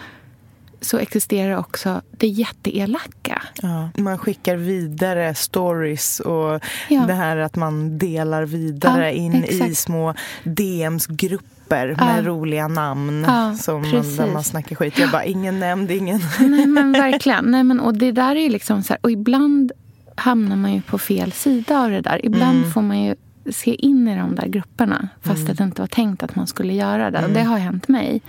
så 0.82 0.98
existerar 0.98 1.58
också 1.58 2.02
det 2.12 2.28
jätteelaka. 2.28 3.42
Ja. 3.62 3.90
Man 3.98 4.18
skickar 4.18 4.56
vidare 4.56 5.36
stories 5.36 6.20
och 6.20 6.60
Ja. 6.90 7.06
det 7.08 7.14
här 7.14 7.38
att 7.38 7.56
man 7.56 7.98
delar 7.98 8.44
vidare 8.46 9.06
Ja, 9.06 9.12
in 9.12 9.36
i 9.36 9.44
exakt. 9.44 9.78
små 9.78 10.14
DMs-grupper 10.44 11.59
Ja. 11.98 12.06
med 12.06 12.26
roliga 12.26 12.68
namn 12.68 13.24
Ja, 13.28 13.54
som 13.56 13.82
man, 13.82 13.92
där 13.92 14.34
man 14.34 14.44
snackar 14.44 14.76
skit. 14.76 15.00
Jag 15.00 15.12
bara, 15.12 15.26
ingen 15.26 15.60
nämnd, 15.60 15.92
ingen... 15.92 16.20
Nej, 16.40 16.66
men 16.68 16.92
verkligen. 16.92 17.46
Nej, 17.46 17.64
men, 17.64 17.80
och 17.80 17.94
det 17.98 18.12
där 18.12 18.36
är 18.36 18.40
ju 18.40 18.50
liksom 18.50 18.84
så 18.84 18.94
här, 18.94 19.00
och 19.02 19.12
ibland 19.12 19.72
hamnar 20.16 20.56
man 20.56 20.74
ju 20.74 20.82
på 20.82 20.98
fel 20.98 21.32
sida 21.32 21.80
av 21.80 21.90
det 21.90 22.02
där. 22.02 22.26
Ibland 22.26 22.74
får 22.74 22.82
man 22.82 23.04
ju 23.04 23.16
se 23.52 23.76
in 23.76 24.08
i 24.08 24.18
de 24.18 24.36
där 24.36 24.48
grupperna 24.48 25.10
fast 25.22 25.50
att 25.50 25.58
det 25.58 25.64
inte 25.64 25.82
var 25.82 25.88
tänkt 25.88 26.24
att 26.24 26.36
man 26.36 26.48
skulle 26.48 26.74
göra 26.74 27.12
det. 27.12 27.26
Och 27.26 27.30
det 27.32 27.44
har 27.44 27.58
hänt 27.58 27.88
mig. 27.88 28.22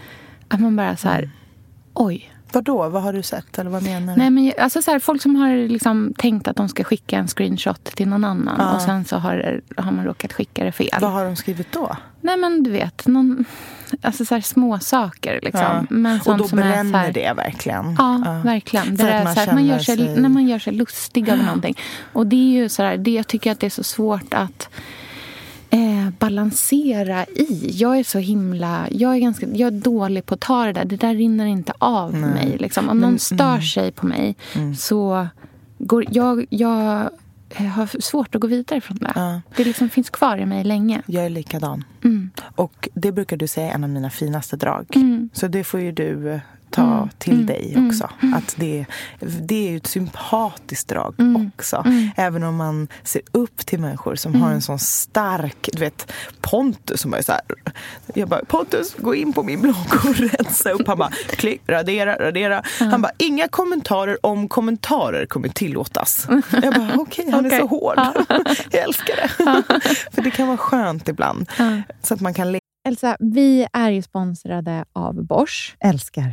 Att 0.48 0.60
man 0.60 0.76
bara 0.76 0.96
så 0.96 1.08
här, 1.08 1.30
oj. 1.94 2.30
Vadå? 2.52 2.88
Vad 2.88 3.02
har 3.02 3.12
du 3.12 3.22
sett? 3.22 3.58
Eller 3.58 3.70
vad 3.70 3.82
menar 3.82 4.12
du? 4.14 4.18
Nej, 4.18 4.30
men, 4.30 4.52
alltså 4.58 4.82
så 4.82 4.90
här, 4.90 4.98
folk 4.98 5.22
som 5.22 5.36
har 5.36 5.68
liksom 5.68 6.14
tänkt 6.18 6.48
att 6.48 6.56
de 6.56 6.68
ska 6.68 6.84
skicka 6.84 7.16
en 7.18 7.28
screenshot 7.28 7.84
till 7.84 8.08
någon 8.08 8.24
annan 8.24 8.54
Ja. 8.58 8.74
och 8.74 8.82
sen 8.82 9.04
så 9.04 9.16
har, 9.16 9.60
har 9.76 9.92
man 9.92 10.04
råkat 10.04 10.32
skicka 10.32 10.64
det 10.64 10.72
fel. 10.72 10.98
Vad 11.00 11.10
har 11.12 11.24
de 11.24 11.36
skrivit 11.36 11.72
då? 11.72 11.96
Nej, 12.20 12.36
men 12.36 12.62
du 12.62 12.70
vet, 12.70 13.06
någon, 13.06 13.44
alltså 14.02 14.24
så 14.24 14.34
här, 14.34 14.40
små 14.42 14.78
saker 14.78 15.40
liksom. 15.42 15.60
Ja. 15.62 15.84
Men 15.90 16.20
Och 16.26 16.36
då 16.38 16.48
som 16.48 16.58
är 16.58 16.62
så 16.62 16.74
bränner 16.74 16.98
här, 16.98 17.12
det 17.12 17.32
verkligen? 17.36 17.94
Ja, 17.98 18.40
verkligen. 18.44 18.96
Det 18.96 19.02
är 19.10 19.24
man 19.24 19.34
så 19.34 19.40
här, 19.40 19.52
man 19.52 19.66
gör 19.66 19.78
sig, 19.78 19.96
sig- 19.96 20.20
När 20.20 20.28
man 20.28 20.48
gör 20.48 20.58
sig 20.58 20.72
lustig 20.72 21.28
över 21.28 21.44
någonting. 21.44 21.76
Och 22.12 22.26
det 22.26 22.36
är 22.36 22.62
ju 22.62 22.68
så 22.68 22.82
här, 22.82 22.96
det, 22.96 23.10
jag 23.10 23.26
tycker 23.26 23.52
att 23.52 23.60
det 23.60 23.66
är 23.66 23.70
så 23.70 23.84
svårt 23.84 24.34
att 24.34 24.68
eh, 25.70 26.10
balansera 26.18 27.24
i. 27.24 27.70
Jag 27.74 27.98
är 27.98 28.04
så 28.04 28.18
himla... 28.18 28.88
Jag 28.90 29.14
är, 29.14 29.18
ganska, 29.18 29.46
jag 29.46 29.66
är 29.66 29.80
dålig 29.80 30.26
på 30.26 30.34
att 30.34 30.40
ta 30.40 30.64
det 30.64 30.72
där. 30.72 30.84
Det 30.84 30.96
där 30.96 31.14
rinner 31.14 31.46
inte 31.46 31.72
av 31.78 32.14
mig. 32.14 32.56
Liksom. 32.58 32.88
Om 32.88 32.98
någon 32.98 33.18
stör 33.18 33.60
sig 33.60 33.92
på 33.92 34.06
mig 34.06 34.36
så 34.78 35.28
går 35.78 36.04
jag... 36.10 36.46
jag 36.50 37.10
har 37.74 38.00
svårt 38.00 38.34
att 38.34 38.40
gå 38.40 38.46
vidare 38.46 38.80
från 38.80 38.96
det. 38.96 39.12
Ja. 39.14 39.40
Det 39.56 39.64
liksom 39.64 39.88
finns 39.88 40.10
kvar 40.10 40.38
i 40.38 40.46
mig 40.46 40.64
länge. 40.64 41.02
Jag 41.06 41.24
är 41.24 41.30
likadan. 41.30 41.84
Mm. 42.04 42.30
Och 42.38 42.88
det 42.94 43.12
brukar 43.12 43.36
du 43.36 43.46
säga 43.46 43.70
är 43.70 43.74
en 43.74 43.84
av 43.84 43.90
mina 43.90 44.10
finaste 44.10 44.56
drag. 44.56 44.86
Mm. 44.94 45.30
Så 45.32 45.48
det 45.48 45.64
får 45.64 45.80
ju 45.80 45.92
du 45.92 46.30
eh, 46.30 46.40
ta 46.70 47.08
till 47.18 47.46
dig 47.46 47.76
också. 47.88 48.10
Att 48.34 48.54
det, 48.58 48.86
det 49.20 49.66
är 49.66 49.70
ju 49.70 49.76
ett 49.76 49.86
sympatiskt 49.86 50.88
drag 50.88 51.14
Mm. 51.18 51.50
också. 51.56 51.84
Även 52.16 52.42
om 52.42 52.56
man 52.56 52.88
ser 53.02 53.22
upp 53.32 53.66
till 53.66 53.78
människor 53.80 54.14
som 54.16 54.34
har 54.42 54.50
en 54.50 54.62
sån 54.62 54.78
stark... 54.78 55.68
Du 55.72 55.80
vet, 55.80 56.12
Pontus 56.40 57.00
som 57.00 57.14
är 57.14 57.22
så 57.22 57.32
här... 57.32 57.40
Jag 58.14 58.28
bara, 58.28 58.44
Pontus, 58.44 58.94
gå 58.98 59.14
in 59.14 59.32
på 59.32 59.42
min 59.42 59.60
blogg 59.60 59.76
och 60.08 60.16
rensa 60.16 60.70
upp. 60.70 60.86
Han 60.86 60.98
bara, 60.98 61.10
klick, 61.30 61.62
radera, 61.66 62.16
radera. 62.26 62.62
Han 62.78 63.02
bara, 63.02 63.12
inga 63.18 63.48
kommentarer 63.48 64.26
om 64.26 64.48
kommentarer 64.48 65.26
kommer 65.26 65.48
tillåtas. 65.48 66.26
Jag 66.62 66.74
bara, 66.74 66.94
okej, 66.96 67.30
han 67.30 67.44
är 67.44 67.48
Okej. 67.48 67.60
så 67.60 67.66
hård. 67.66 67.98
Jag 68.70 68.82
älskar 68.84 69.16
det. 69.16 69.28
För 70.12 70.22
det 70.22 70.30
kan 70.30 70.46
vara 70.46 70.56
skönt 70.58 71.08
ibland. 71.08 71.50
Så 72.02 72.14
att 72.14 72.20
man 72.20 72.34
kan 72.34 72.52
le 72.52 72.58
Elsa, 72.88 73.16
vi 73.20 73.66
är 73.72 73.90
ju 73.90 74.02
sponsrade 74.02 74.84
av 74.92 75.24
Bosch. 75.26 75.76
Älskar. 75.80 76.32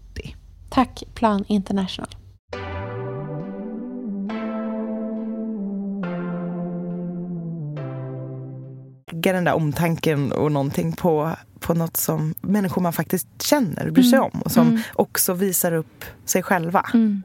Tack 0.71 1.03
Plan 1.13 1.45
International. 1.47 2.07
Lägga 9.11 9.33
den 9.33 9.43
där 9.43 9.53
omtanken 9.53 10.31
och 10.31 10.51
någonting 10.51 10.91
på, 10.91 11.31
på 11.59 11.73
något 11.73 11.97
som 11.97 12.33
människor 12.41 12.81
man 12.81 12.93
faktiskt 12.93 13.27
känner 13.41 13.87
och 13.87 13.93
bryr 13.93 14.03
sig 14.03 14.19
om 14.19 14.41
och 14.45 14.51
som 14.51 14.67
Mm. 14.67 14.81
också 14.93 15.33
visar 15.33 15.71
upp 15.71 16.05
sig 16.25 16.43
själva. 16.43 16.85
Mm. 16.93 17.23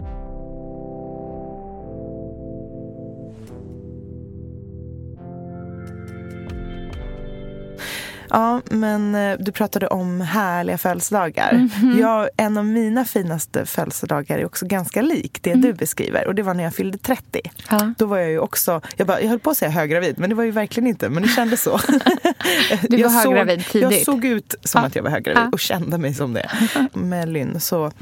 Ja, 8.37 8.61
men 8.71 9.15
eh, 9.15 9.37
du 9.39 9.53
pratade 9.53 9.87
om 9.87 10.21
härliga 10.21 10.79
födelsedagar. 10.79 11.53
Mhm. 11.53 11.99
Jag, 12.01 12.29
en 12.37 12.59
av 12.59 12.65
mina 12.65 13.05
finaste 13.05 13.67
födelsedagar 13.67 14.39
är 14.39 14.45
också 14.47 14.67
ganska 14.67 15.03
lik 15.03 15.39
det 15.43 15.55
du 15.55 15.73
beskriver. 15.73 16.27
Och 16.27 16.35
det 16.35 16.43
var 16.43 16.55
när 16.55 16.65
jag 16.65 16.75
fyllde 16.75 16.99
30. 16.99 17.41
Ja. 17.71 17.93
Då 17.99 18.07
var 18.07 18.19
jag 18.19 18.31
ju 18.31 18.39
också, 18.39 18.81
jag, 18.97 19.07
bara, 19.07 19.21
jag 19.21 19.29
höll 19.29 19.39
på 19.39 19.51
att 19.51 19.57
säga 19.57 19.71
höggravid, 19.71 20.19
men 20.19 20.31
det 20.31 20.37
var 20.37 20.45
ju 20.45 20.51
verkligen 20.51 20.87
inte. 20.87 21.09
Men 21.09 21.23
det 21.23 21.29
kändes 21.29 21.63
så. 21.63 21.79
Du 22.89 23.03
var 23.03 23.11
höggravid 23.11 23.63
såg, 23.63 23.73
tidigt. 23.73 23.93
Jag 23.93 24.05
såg 24.05 24.25
ut 24.25 24.55
som 24.65 24.81
Ja. 24.81 24.87
att 24.87 24.97
jag 24.97 25.03
var 25.03 25.11
höggravid 25.11 25.43
Ja. 25.43 25.49
och 25.53 25.61
kände 25.61 25.99
mig 25.99 26.15
som 26.15 26.33
det. 26.35 26.51
Med 26.93 27.29
Lynn. 27.29 27.61
Så 27.61 27.93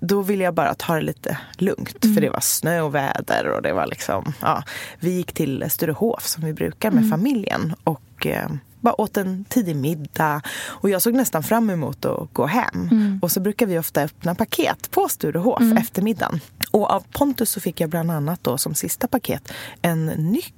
då 0.00 0.22
ville 0.22 0.44
jag 0.44 0.54
bara 0.54 0.74
ta 0.74 0.94
det 0.94 1.00
lite 1.02 1.38
lugnt. 1.58 2.04
Mm. 2.04 2.14
För 2.14 2.20
det 2.22 2.30
var 2.30 2.40
snö 2.40 2.80
och 2.80 2.94
väder 2.94 3.46
och 3.48 3.62
det 3.62 3.72
var 3.72 3.86
liksom, 3.86 4.32
ja. 4.40 4.62
Vi 5.00 5.10
gick 5.10 5.32
till 5.32 5.64
Sturehof 5.68 6.26
som 6.26 6.44
vi 6.44 6.52
brukar 6.52 6.90
med 6.90 6.98
Mm. 7.04 7.10
familjen. 7.10 7.74
Och 7.84 8.00
eh, 8.24 8.48
bara 8.80 9.00
åt 9.00 9.16
en 9.16 9.44
tidig 9.44 9.76
middag. 9.76 10.42
Och 10.64 10.90
jag 10.90 11.02
såg 11.02 11.14
nästan 11.14 11.42
fram 11.42 11.70
emot 11.70 12.04
att 12.04 12.32
gå 12.32 12.46
hem. 12.46 12.88
Mm. 12.90 13.18
Och 13.22 13.32
så 13.32 13.40
brukar 13.40 13.66
vi 13.66 13.78
ofta 13.78 14.02
öppna 14.02 14.34
paket 14.34 14.90
på 14.90 15.08
Sturehof 15.08 15.62
efter 15.78 16.02
middagen. 16.02 16.40
Och 16.70 16.90
av 16.90 17.04
Pontus 17.12 17.50
så 17.50 17.60
fick 17.60 17.80
jag 17.80 17.90
bland 17.90 18.10
annat 18.10 18.44
då 18.44 18.58
som 18.58 18.74
sista 18.74 19.08
paket 19.08 19.52
en 19.82 20.06
nyckel. 20.06 20.52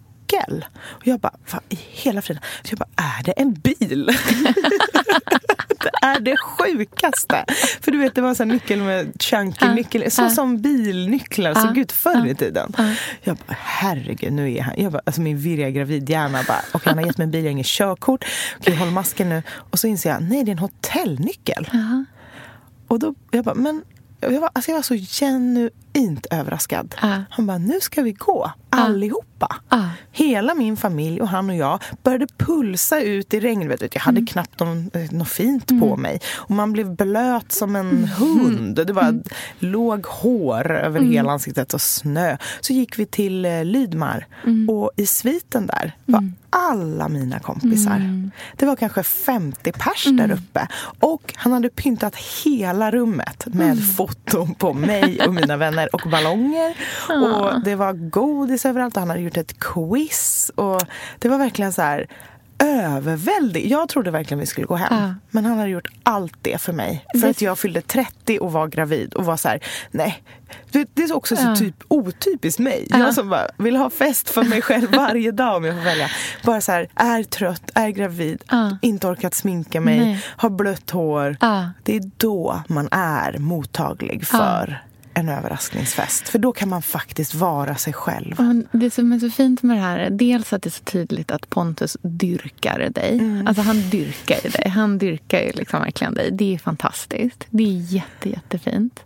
Och 0.80 1.06
jag 1.06 1.20
bara, 1.20 1.32
vad 1.52 1.60
i 1.68 1.78
hela 1.90 2.22
friden? 2.22 2.42
Så 2.62 2.72
jag 2.72 2.78
bara, 2.78 3.18
är 3.18 3.22
det 3.22 3.32
en 3.32 3.54
bil? 3.54 4.06
det 5.78 5.90
är 6.02 6.20
det 6.20 6.36
sjukaste. 6.36 7.44
För 7.80 7.90
du 7.90 7.98
vet, 7.98 8.14
det 8.14 8.20
var 8.20 8.34
sån 8.34 8.50
här 8.50 8.54
nyckel 8.54 8.82
med 8.82 9.22
chunky 9.22 9.68
nyckel. 9.68 10.10
Så 10.10 10.30
som 10.30 10.60
bilnycklar 10.60 11.54
såg 11.54 11.78
ut 11.78 11.92
förr 11.92 12.26
i 12.26 12.34
tiden. 12.34 12.72
ja. 12.78 12.94
Jag 13.22 13.36
bara, 13.36 13.56
herregud, 13.58 14.32
nu 14.32 14.54
är 14.54 14.62
han... 14.62 14.74
Jag 14.76 14.92
bara, 14.92 15.02
alltså 15.04 15.20
min 15.20 15.38
virriga 15.38 15.70
gravidhjärna 15.70 16.42
bara, 16.48 16.60
och 16.72 16.84
han 16.84 16.98
har 16.98 17.04
gett 17.06 17.18
mig 17.18 17.24
en 17.24 17.30
bil, 17.30 17.40
jag 17.44 17.48
har 17.48 17.52
inget 17.52 17.66
körkort. 17.66 18.24
Okej, 18.58 18.74
håll 18.76 18.90
masken 18.90 19.28
nu. 19.28 19.42
Och 19.70 19.78
så 19.78 19.86
inser 19.86 20.10
jag, 20.10 20.22
nej 20.22 20.44
det 20.44 20.50
är 20.50 20.52
en 20.52 20.58
hotellnyckel. 20.58 21.68
Och 22.88 22.98
då, 22.98 23.14
jag 23.30 23.44
bara, 23.44 23.54
men... 23.54 23.82
Jag 24.20 24.40
var, 24.40 24.50
alltså 24.52 24.70
jag 24.70 24.76
var 24.76 24.82
så 24.82 24.94
genuint 24.94 26.26
överraskad. 26.30 26.94
Ja. 27.02 27.22
Han 27.30 27.46
bara, 27.46 27.58
nu 27.58 27.80
ska 27.80 28.02
vi 28.02 28.12
gå, 28.12 28.52
allihopa. 28.70 29.56
Ja. 29.68 29.90
Hela 30.12 30.54
min 30.54 30.76
familj 30.76 31.20
och 31.20 31.28
han 31.28 31.50
och 31.50 31.56
jag 31.56 31.82
började 32.02 32.26
pulsa 32.36 33.00
ut 33.00 33.34
i 33.34 33.40
regnet. 33.40 33.94
Jag 33.94 34.00
hade 34.00 34.26
knappt 34.26 34.60
någon, 34.60 34.90
eh, 34.94 35.10
något 35.10 35.28
fint 35.28 35.80
på 35.80 35.96
mig. 35.96 36.20
Och 36.34 36.50
man 36.50 36.72
blev 36.72 36.96
blöt 36.96 37.52
som 37.52 37.76
en 37.76 38.04
hund. 38.04 38.86
Det 38.86 38.92
var 38.92 39.22
låg 39.58 40.06
hår 40.06 40.70
över 40.70 41.00
hela 41.00 41.32
ansiktet 41.32 41.74
och 41.74 41.80
snö. 41.80 42.36
Så 42.60 42.72
gick 42.72 42.98
vi 42.98 43.06
till 43.06 43.44
eh, 43.44 43.64
Lydmar. 43.64 44.26
Och 44.68 44.90
i 44.96 45.06
sviten 45.06 45.66
där 45.66 45.96
var 46.04 46.32
alla 46.50 47.08
mina 47.08 47.38
kompisar. 47.38 48.30
Det 48.56 48.66
var 48.66 48.76
kanske 48.76 49.02
50 49.02 49.72
pers 49.72 50.04
där 50.04 50.30
uppe. 50.30 50.68
Och 51.00 51.34
han 51.36 51.52
hade 51.52 51.68
pyntat 51.68 52.16
hela 52.44 52.90
rummet 52.90 53.46
med 53.46 53.96
foton 53.96 54.54
på 54.54 54.72
mig 54.72 55.20
och 55.26 55.34
mina 55.34 55.56
vänner 55.56 55.94
och 55.94 56.10
ballonger. 56.10 56.76
Och 57.08 57.62
det 57.64 57.74
var 57.74 57.92
godis 57.92 58.64
överallt 58.68 58.96
och 58.96 59.00
han 59.00 59.10
hade 59.10 59.22
gjort 59.22 59.36
ett 59.36 59.58
quiz. 59.58 60.50
Och 60.54 60.82
det 61.18 61.28
var 61.28 61.38
verkligen 61.38 61.72
så 61.72 61.82
här 61.82 62.06
överväldig. 62.58 63.70
Jag 63.70 63.88
trodde 63.88 64.10
verkligen 64.10 64.38
vi 64.40 64.46
skulle 64.46 64.66
gå 64.66 64.74
hem. 64.76 64.88
Ja. 64.98 65.14
Men 65.30 65.44
han 65.44 65.58
hade 65.58 65.70
gjort 65.70 65.88
allt 66.02 66.34
det 66.42 66.60
för 66.60 66.72
mig. 66.72 67.04
För 67.12 67.18
Det- 67.20 67.28
att 67.30 67.42
jag 67.42 67.58
fyllde 67.58 67.80
30 67.80 68.38
och 68.38 68.52
var 68.52 68.66
gravid 68.68 69.14
och 69.14 69.24
var 69.24 69.36
så 69.36 69.48
här, 69.48 69.60
nej. 69.90 70.22
Det, 70.70 70.88
det 70.94 71.02
är 71.02 71.16
också 71.16 71.36
så 71.36 71.42
Ja. 71.42 71.56
typ 71.56 71.74
otypiskt 71.88 72.58
mig. 72.58 72.86
Ja. 72.90 72.98
Jag 72.98 73.14
som 73.14 73.28
bara 73.30 73.46
vill 73.58 73.76
ha 73.76 73.90
fest 73.90 74.30
för 74.30 74.42
mig 74.42 74.62
själv 74.62 74.90
varje 74.96 75.30
dag 75.32 75.56
om 75.56 75.64
jag 75.64 75.74
får 75.76 75.82
välja. 75.84 76.08
Bara 76.44 76.60
så 76.60 76.72
här, 76.72 76.88
är 76.94 77.22
trött, 77.22 77.70
är 77.74 77.88
gravid, 77.88 78.42
inte 78.82 79.06
orkat 79.06 79.34
sminka 79.34 79.80
mig, 79.80 79.98
Nej. 80.00 80.24
har 80.26 80.50
blött 80.50 80.90
hår. 80.90 81.36
Det 81.82 81.96
är 81.96 82.10
då 82.16 82.62
man 82.68 82.88
är 82.90 83.38
mottaglig 83.38 84.26
för 84.26 84.82
en 85.18 85.28
överraskningsfest. 85.28 86.28
För 86.28 86.38
då 86.38 86.52
kan 86.52 86.68
man 86.68 86.82
faktiskt 86.82 87.34
vara 87.34 87.76
sig 87.76 87.92
själv. 87.92 88.40
Och 88.72 88.78
det 88.78 88.90
som 88.90 89.12
är 89.12 89.18
så 89.18 89.30
fint 89.30 89.62
med 89.62 89.76
det 89.76 89.80
här 89.80 89.98
är 89.98 90.10
dels 90.10 90.52
att 90.52 90.62
det 90.62 90.68
är 90.68 90.70
så 90.70 90.84
tydligt 90.84 91.30
att 91.30 91.50
Pontus 91.50 91.96
dyrkar 92.02 92.88
dig. 92.90 93.20
Alltså 93.46 93.62
han 93.62 93.90
dyrkar 93.90 94.38
ju 94.44 94.50
dig. 94.50 94.68
Han 94.68 94.98
dyrkar 94.98 95.40
ju 95.40 95.52
liksom 95.52 95.80
verkligen 95.80 96.14
dig. 96.14 96.30
Det 96.32 96.54
är 96.54 96.58
fantastiskt. 96.58 97.46
Det 97.50 97.62
är 97.62 97.92
jätte, 97.92 98.28
jättefint. 98.28 99.00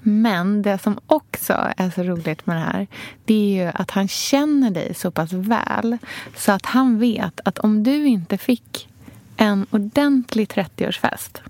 Men 0.00 0.62
det 0.62 0.78
som 0.78 0.98
också 1.06 1.72
är 1.76 1.90
så 1.90 2.02
roligt 2.02 2.46
med 2.46 2.56
det 2.56 2.60
här 2.60 2.86
det 3.24 3.34
är 3.34 3.64
ju 3.64 3.72
att 3.74 3.90
han 3.90 4.08
känner 4.08 4.70
dig 4.70 4.94
så 4.94 5.10
pass 5.10 5.32
väl 5.32 5.98
så 6.36 6.52
att 6.52 6.66
han 6.66 6.98
vet 6.98 7.40
att 7.44 7.58
om 7.58 7.82
du 7.82 8.06
inte 8.06 8.38
fick 8.38 8.88
en 9.36 9.66
ordentlig 9.70 10.48
30-årsfest 10.48 11.40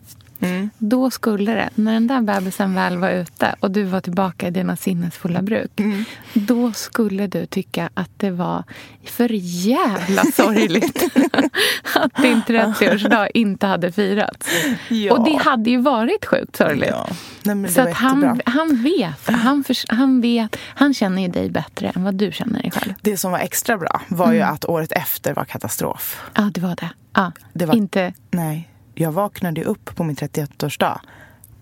Mm. 0.40 0.70
då 0.78 1.10
skulle 1.10 1.54
det, 1.54 1.70
när 1.74 1.92
den 1.92 2.06
där 2.06 2.20
bebisen 2.20 2.74
väl 2.74 2.96
var 2.98 3.10
ute 3.10 3.54
och 3.60 3.70
du 3.70 3.82
var 3.82 4.00
tillbaka 4.00 4.48
i 4.48 4.50
dina 4.50 4.76
sinnesfulla 4.76 5.42
bruk 5.42 5.80
Mm. 5.80 6.04
då 6.34 6.72
skulle 6.72 7.26
du 7.26 7.46
tycka 7.46 7.90
att 7.94 8.10
det 8.16 8.30
var 8.30 8.64
för 9.04 9.28
jävla 9.66 10.22
sorgligt 10.24 11.02
att 11.94 12.22
din 12.22 12.42
30-årsdag 12.42 13.28
inte 13.34 13.66
hade 13.66 13.92
firats. 13.92 14.48
Ja. 14.88 15.12
Och 15.14 15.24
det 15.24 15.36
hade 15.36 15.70
ju 15.70 15.76
varit 15.80 16.26
sjukt 16.26 16.56
sorgligt. 16.56 16.88
Ja. 16.90 17.08
Nej, 17.42 17.72
Så 17.72 17.80
att 17.80 17.94
han, 17.94 18.40
han 18.46 18.82
vet. 18.82 19.28
Han, 19.36 19.64
förs- 19.64 19.86
han 19.88 20.20
vet. 20.20 20.56
Han 20.64 20.94
känner 20.94 21.22
ju 21.22 21.28
dig 21.28 21.50
bättre 21.50 21.88
än 21.96 22.04
vad 22.04 22.14
du 22.14 22.32
känner 22.32 22.62
dig 22.62 22.70
själv. 22.70 22.94
Det 23.00 23.16
som 23.16 23.32
var 23.32 23.38
extra 23.38 23.78
bra 23.78 24.00
var 24.08 24.32
ju 24.32 24.38
Mm. 24.40 24.54
att 24.54 24.64
året 24.64 24.92
efter 24.92 25.34
var 25.34 25.44
katastrof. 25.44 26.20
Ja, 26.34 26.50
det 26.54 26.60
var 26.60 26.76
det. 26.76 26.90
Ja. 27.14 27.32
Det 27.52 27.66
var- 27.66 27.74
Inte... 27.74 28.12
Nej, 28.30 28.68
jag 29.00 29.12
vaknade 29.12 29.64
upp 29.64 29.96
på 29.96 30.04
min 30.04 30.16
31-årsdag 30.16 31.00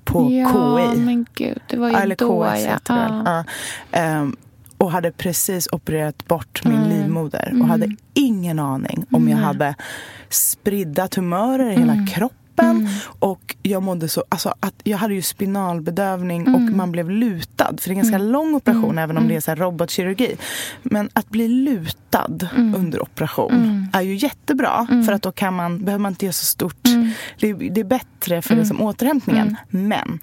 på 0.04 0.32
Ja, 0.32 0.78
KI. 0.92 1.00
men 1.00 1.26
gud. 1.34 1.60
Det 1.68 1.76
var 1.76 1.88
ju 1.90 1.96
Eller 1.96 2.16
då, 2.16 2.44
KS 2.44 2.64
ja. 2.64 2.78
ja. 2.88 3.22
Ja. 3.24 3.44
Ehm, 3.98 4.36
och 4.78 4.90
hade 4.92 5.12
precis 5.12 5.68
opererat 5.72 6.26
bort 6.28 6.64
min 6.64 6.76
Mm. 6.82 6.88
livmoder 6.88 7.58
och 7.62 7.68
hade 7.68 7.96
ingen 8.14 8.58
aning 8.58 9.06
om 9.12 9.28
jag 9.28 9.38
Mm. 9.38 9.44
hade 9.44 9.74
spridda 10.28 11.08
tumörer 11.08 11.70
i 11.70 11.76
hela 11.76 12.06
kroppen. 12.06 12.38
Och 13.18 13.56
jag 13.62 13.82
mådde 13.82 14.08
så, 14.08 14.24
alltså 14.28 14.54
att 14.60 14.74
jag 14.84 14.98
hade 14.98 15.14
ju 15.14 15.22
spinalbedövning 15.22 16.40
och 16.54 16.60
Mm. 16.60 16.76
man 16.76 16.92
blev 16.92 17.10
lutad. 17.10 17.74
För 17.78 17.88
det 17.88 17.94
är 17.94 17.96
en 17.96 17.96
ganska 18.02 18.18
lång 18.18 18.54
operation 18.54 18.98
även 18.98 19.16
om 19.18 19.28
det 19.28 19.36
är 19.36 19.40
så 19.40 19.54
robotkirurgi. 19.54 20.36
Men 20.82 21.08
att 21.12 21.28
bli 21.28 21.48
lutad 21.48 22.48
Mm. 22.56 22.74
under 22.74 23.02
operation 23.02 23.88
är 23.92 24.00
ju 24.00 24.14
jättebra. 24.14 24.86
För 25.06 25.12
att 25.12 25.22
då 25.22 25.32
kan 25.32 25.54
man, 25.54 25.84
behöver 25.84 26.02
man 26.02 26.12
inte 26.12 26.24
göra 26.24 26.32
så 26.32 26.44
stort. 26.44 26.86
Mm. 26.86 27.10
Det, 27.40 27.52
det 27.52 27.80
är 27.80 27.84
bättre 27.84 28.42
för 28.42 28.56
liksom 28.56 28.80
återhämtningen. 28.82 29.56
Men 29.68 30.18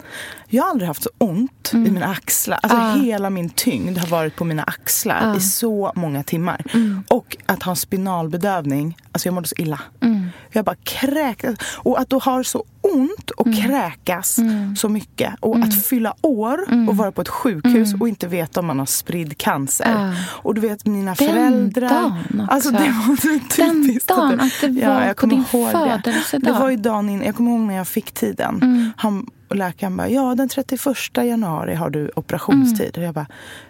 jag 0.48 0.63
har 0.63 0.69
aldrig 0.69 0.88
haft 0.88 1.04
så 1.04 1.10
ont 1.17 1.72
i 1.74 1.78
mina 1.78 2.06
axlar. 2.06 2.60
Alltså 2.63 2.78
Ah. 2.78 2.96
hela 2.96 3.30
min 3.30 3.50
tyngd 3.50 3.98
har 3.98 4.08
varit 4.08 4.36
på 4.36 4.46
mina 4.46 4.63
axlar 4.63 5.32
Ah. 5.34 5.38
i 5.38 5.39
så 5.39 5.91
många 5.96 6.24
timmar. 6.24 6.63
Och 7.08 7.38
att 7.46 7.63
ha 7.63 7.69
en 7.72 7.76
spinalbedövning, 7.76 8.98
alltså 9.12 9.28
jag 9.28 9.34
mådde 9.34 9.48
så 9.48 9.56
illa. 9.58 9.80
Mm. 10.02 10.30
Jag 10.52 10.65
bara 10.65 10.76
kräktes. 10.84 11.56
Och 11.78 12.00
att 12.00 12.10
då 12.10 12.19
ha 12.26 12.44
så 12.44 12.64
ont 12.82 13.30
och 13.32 13.48
Mm. 13.48 13.60
kräkas 13.62 14.40
så 14.78 14.90
mycket. 14.90 15.34
Och 15.40 15.58
att 15.60 15.86
fylla 15.86 16.16
år 16.22 16.60
och 16.90 16.98
vara 16.98 17.12
på 17.12 17.22
ett 17.22 17.30
sjukhus 17.30 17.94
och 18.00 18.10
inte 18.10 18.28
veta 18.28 18.60
om 18.60 18.66
man 18.66 18.80
har 18.80 18.86
spridd 18.86 19.38
cancer. 19.38 19.86
Mm. 19.86 20.10
Ah. 20.10 20.14
Och 20.30 20.56
du 20.56 20.62
vet 20.62 20.86
mina 20.86 21.14
Den 21.14 21.30
föräldrar. 21.30 21.90
dagen 21.90 22.18
också. 22.42 22.46
Alltså 22.54 22.72
det 22.72 22.78
var 23.08 23.16
så 23.16 23.28
Den 23.62 23.84
typiskt. 23.84 24.08
dagen, 24.10 24.38
det- 24.38 24.44
att 24.44 24.76
det 24.76 24.88
var 24.88 25.02
jag 25.06 25.18
på 25.18 25.26
din 25.26 25.40
ihåg 25.54 25.68
det. 25.68 25.72
födelsedag. 26.04 26.54
Det 26.54 26.60
var 26.60 26.70
ju 26.70 26.78
dagen 26.78 27.10
innan. 27.10 27.26
Jag 27.26 27.36
kommer 27.36 27.52
ihåg 27.52 27.60
när 27.62 27.76
jag 27.76 27.88
fick 27.88 28.12
tiden. 28.12 28.56
Mm. 28.62 28.92
Han, 28.98 29.28
och 29.50 29.56
läkaren 29.56 29.98
bara, 29.98 30.10
ja 30.10 30.36
den 30.36 30.50
31 30.50 31.24
januari 31.24 31.76
har 31.76 31.90
du 31.90 32.12
operationstid. 32.16 32.92
Mm. 32.98 33.02
Och 33.04 33.08
jag 33.08 33.14
bara, 33.16 33.28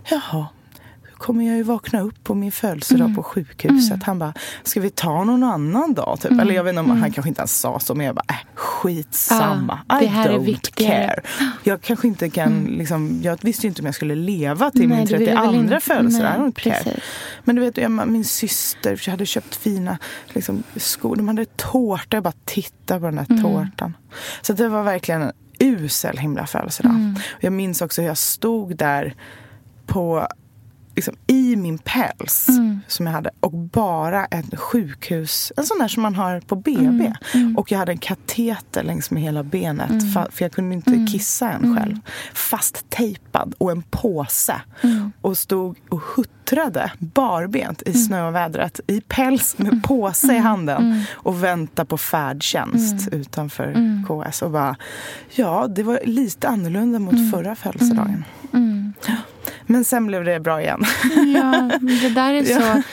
jaha 0.10 0.46
kommer 1.23 1.45
jag 1.47 1.57
ju 1.57 1.63
vakna 1.63 2.01
upp 2.01 2.23
på 2.23 2.36
min 2.36 2.51
födelsedag 2.51 3.05
Mm. 3.05 3.15
på 3.15 3.23
sjukhuset. 3.23 4.03
Han 4.03 4.19
bara, 4.19 4.33
ska 4.63 4.79
vi 4.81 4.89
ta 4.89 5.23
någon 5.23 5.43
annan 5.43 5.93
dag? 5.93 6.17
Typ. 6.21 6.31
Mm. 6.31 6.39
Eller 6.39 6.53
jag 6.55 6.63
vet 6.63 6.71
inte 6.71 6.79
om 6.79 6.86
Mm. 6.89 7.01
han 7.01 7.12
kanske 7.12 7.29
inte 7.29 7.41
ens 7.41 7.59
sa 7.59 7.79
så, 7.79 7.95
men 7.95 8.05
jag 8.05 8.15
bara, 8.15 8.25
äh, 8.29 8.36
skitsamma. 8.55 9.79
Det 9.99 10.05
I 10.05 10.09
don't 10.09 10.73
care. 10.75 11.21
Jag 11.63 11.81
kanske 11.81 12.07
inte 12.07 12.29
kan, 12.29 12.47
Mm. 12.47 12.77
liksom, 12.77 13.19
jag 13.23 13.38
visste 13.41 13.67
ju 13.67 13.69
inte 13.69 13.81
om 13.81 13.86
jag 13.86 13.95
skulle 13.95 14.15
leva 14.15 14.71
till 14.71 14.88
Nej, 14.88 14.97
min 14.97 15.07
du 15.07 15.17
ville 15.17 15.31
väl 15.31 15.43
32 15.43 15.59
inte- 15.59 15.79
födelsedag. 15.79 16.36
I 16.36 16.39
don't 16.39 16.51
care. 16.59 16.75
precis. 16.83 17.03
Men 17.43 17.55
du 17.55 17.62
vet, 17.62 17.77
jag, 17.77 18.07
min 18.07 18.25
syster 18.25 19.09
hade 19.12 19.25
köpt 19.25 19.55
fina 19.55 19.97
liksom, 20.27 20.63
skor. 20.75 21.15
De 21.15 21.27
hade 21.27 21.45
tårta. 21.45 22.17
Jag 22.17 22.23
bara 22.23 22.33
tittade 22.45 22.99
på 22.99 23.05
den 23.05 23.15
där 23.15 23.25
Mm. 23.29 23.43
tårtan. 23.43 23.97
Så 24.41 24.53
det 24.53 24.69
var 24.69 24.83
verkligen 24.83 25.21
en 25.21 25.31
usel 25.59 26.17
himla 26.17 26.45
födelsedag. 26.47 26.91
Mm. 26.91 27.15
Jag 27.39 27.53
minns 27.53 27.81
också 27.81 28.01
hur 28.01 28.07
jag 28.07 28.17
stod 28.17 28.77
där 28.77 29.15
på 29.86 30.27
liksom, 30.95 31.15
i 31.27 31.56
min 31.56 31.77
päls 31.77 32.47
Mm. 32.49 32.79
som 32.88 33.06
jag 33.06 33.13
hade 33.13 33.29
och 33.39 33.51
bara 33.51 34.25
ett 34.25 34.60
sjukhus, 34.60 35.51
en 35.58 35.63
sån 35.63 35.79
där 35.79 35.88
som 35.88 36.03
man 36.03 36.15
har 36.15 36.39
på 36.39 36.56
BB. 36.56 36.79
Mm, 36.79 37.13
mm. 37.34 37.58
Och 37.58 37.71
jag 37.71 37.79
hade 37.79 37.91
en 37.91 37.97
kateter 37.97 38.84
längs 38.84 39.12
med 39.12 39.23
hela 39.23 39.43
benet 39.43 39.89
Mm. 39.89 40.10
för 40.32 40.36
jag 40.45 40.51
kunde 40.51 40.75
inte 40.75 40.89
Mm. 40.93 41.08
kissa 41.08 41.51
än 41.51 41.63
Mm. 41.63 41.77
själv. 41.77 41.95
Fasttejpad 42.34 43.56
och 43.58 43.71
en 43.71 43.82
påse. 43.82 44.62
Och 45.21 45.38
stod 45.38 45.77
och 45.89 46.01
huttrade 46.43 46.91
barbent 46.99 47.82
i 47.86 47.89
Mm. 47.89 48.01
snövädret 48.01 48.79
i 48.88 49.01
päls 49.01 49.58
med 49.58 49.84
påse 49.84 50.34
i 50.34 50.38
handen 50.38 50.82
Mm. 50.86 51.01
och 51.13 51.43
vänta 51.43 51.86
på 51.86 51.97
färdtjänst 51.97 53.08
Mm. 53.08 53.19
utanför 53.21 53.63
Mm. 53.67 54.06
KS. 54.08 54.41
Och 54.41 54.51
bara, 54.51 54.75
ja, 55.36 55.67
det 55.67 55.84
var 55.84 55.99
lite 56.06 56.47
annorlunda 56.47 56.99
mot 56.99 57.13
Mm. 57.13 57.32
förra 57.32 57.56
födelsedagen. 57.56 58.25
Mm. 58.53 58.93
Men 59.65 59.84
sen 59.84 60.06
blev 60.08 60.25
det 60.25 60.39
bra 60.39 60.62
igen. 60.62 60.84
Ja, 61.36 61.69
det 61.82 62.10
där 62.10 62.34
är 62.34 62.43
så... 62.60 62.84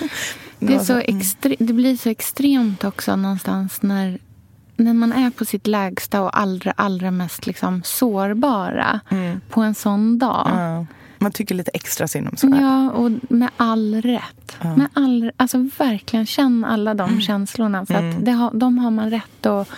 Det, 0.58 0.74
är 0.74 0.78
så 0.78 0.92
mm. 0.92 1.16
extre, 1.18 1.56
det 1.58 1.72
blir 1.72 1.96
så 1.96 2.08
extremt 2.08 2.84
också 2.84 3.16
någonstans 3.16 3.82
när, 3.82 4.18
när 4.76 4.94
man 4.94 5.12
är 5.12 5.30
på 5.30 5.44
sitt 5.44 5.66
lägsta 5.66 6.20
och 6.22 6.38
allra, 6.38 6.72
allra 6.76 7.10
mest 7.10 7.46
liksom 7.46 7.82
sårbara 7.84 9.00
Mm. 9.10 9.40
på 9.50 9.60
en 9.60 9.74
sån 9.74 10.18
dag. 10.18 10.48
Ja. 10.54 10.86
Man 11.22 11.32
tycker 11.32 11.54
lite 11.54 11.70
extra 11.74 12.08
synd 12.08 12.28
om 12.28 12.36
själv. 12.36 12.56
Ja, 12.62 12.90
och 12.90 13.10
med 13.28 13.50
all 13.56 13.94
rätt. 14.02 14.56
Ja. 14.62 14.76
Med 14.76 14.88
all, 14.94 15.32
alltså 15.36 15.68
verkligen, 15.78 16.26
känn 16.26 16.64
alla 16.64 16.94
de 16.94 17.20
känslorna. 17.20 17.86
För 17.86 17.94
Mm. 17.94 18.10
att 18.18 18.24
det 18.24 18.30
har, 18.30 18.50
de 18.54 18.78
har 18.78 18.90
man 18.90 19.10
rätt 19.10 19.46
att 19.46 19.68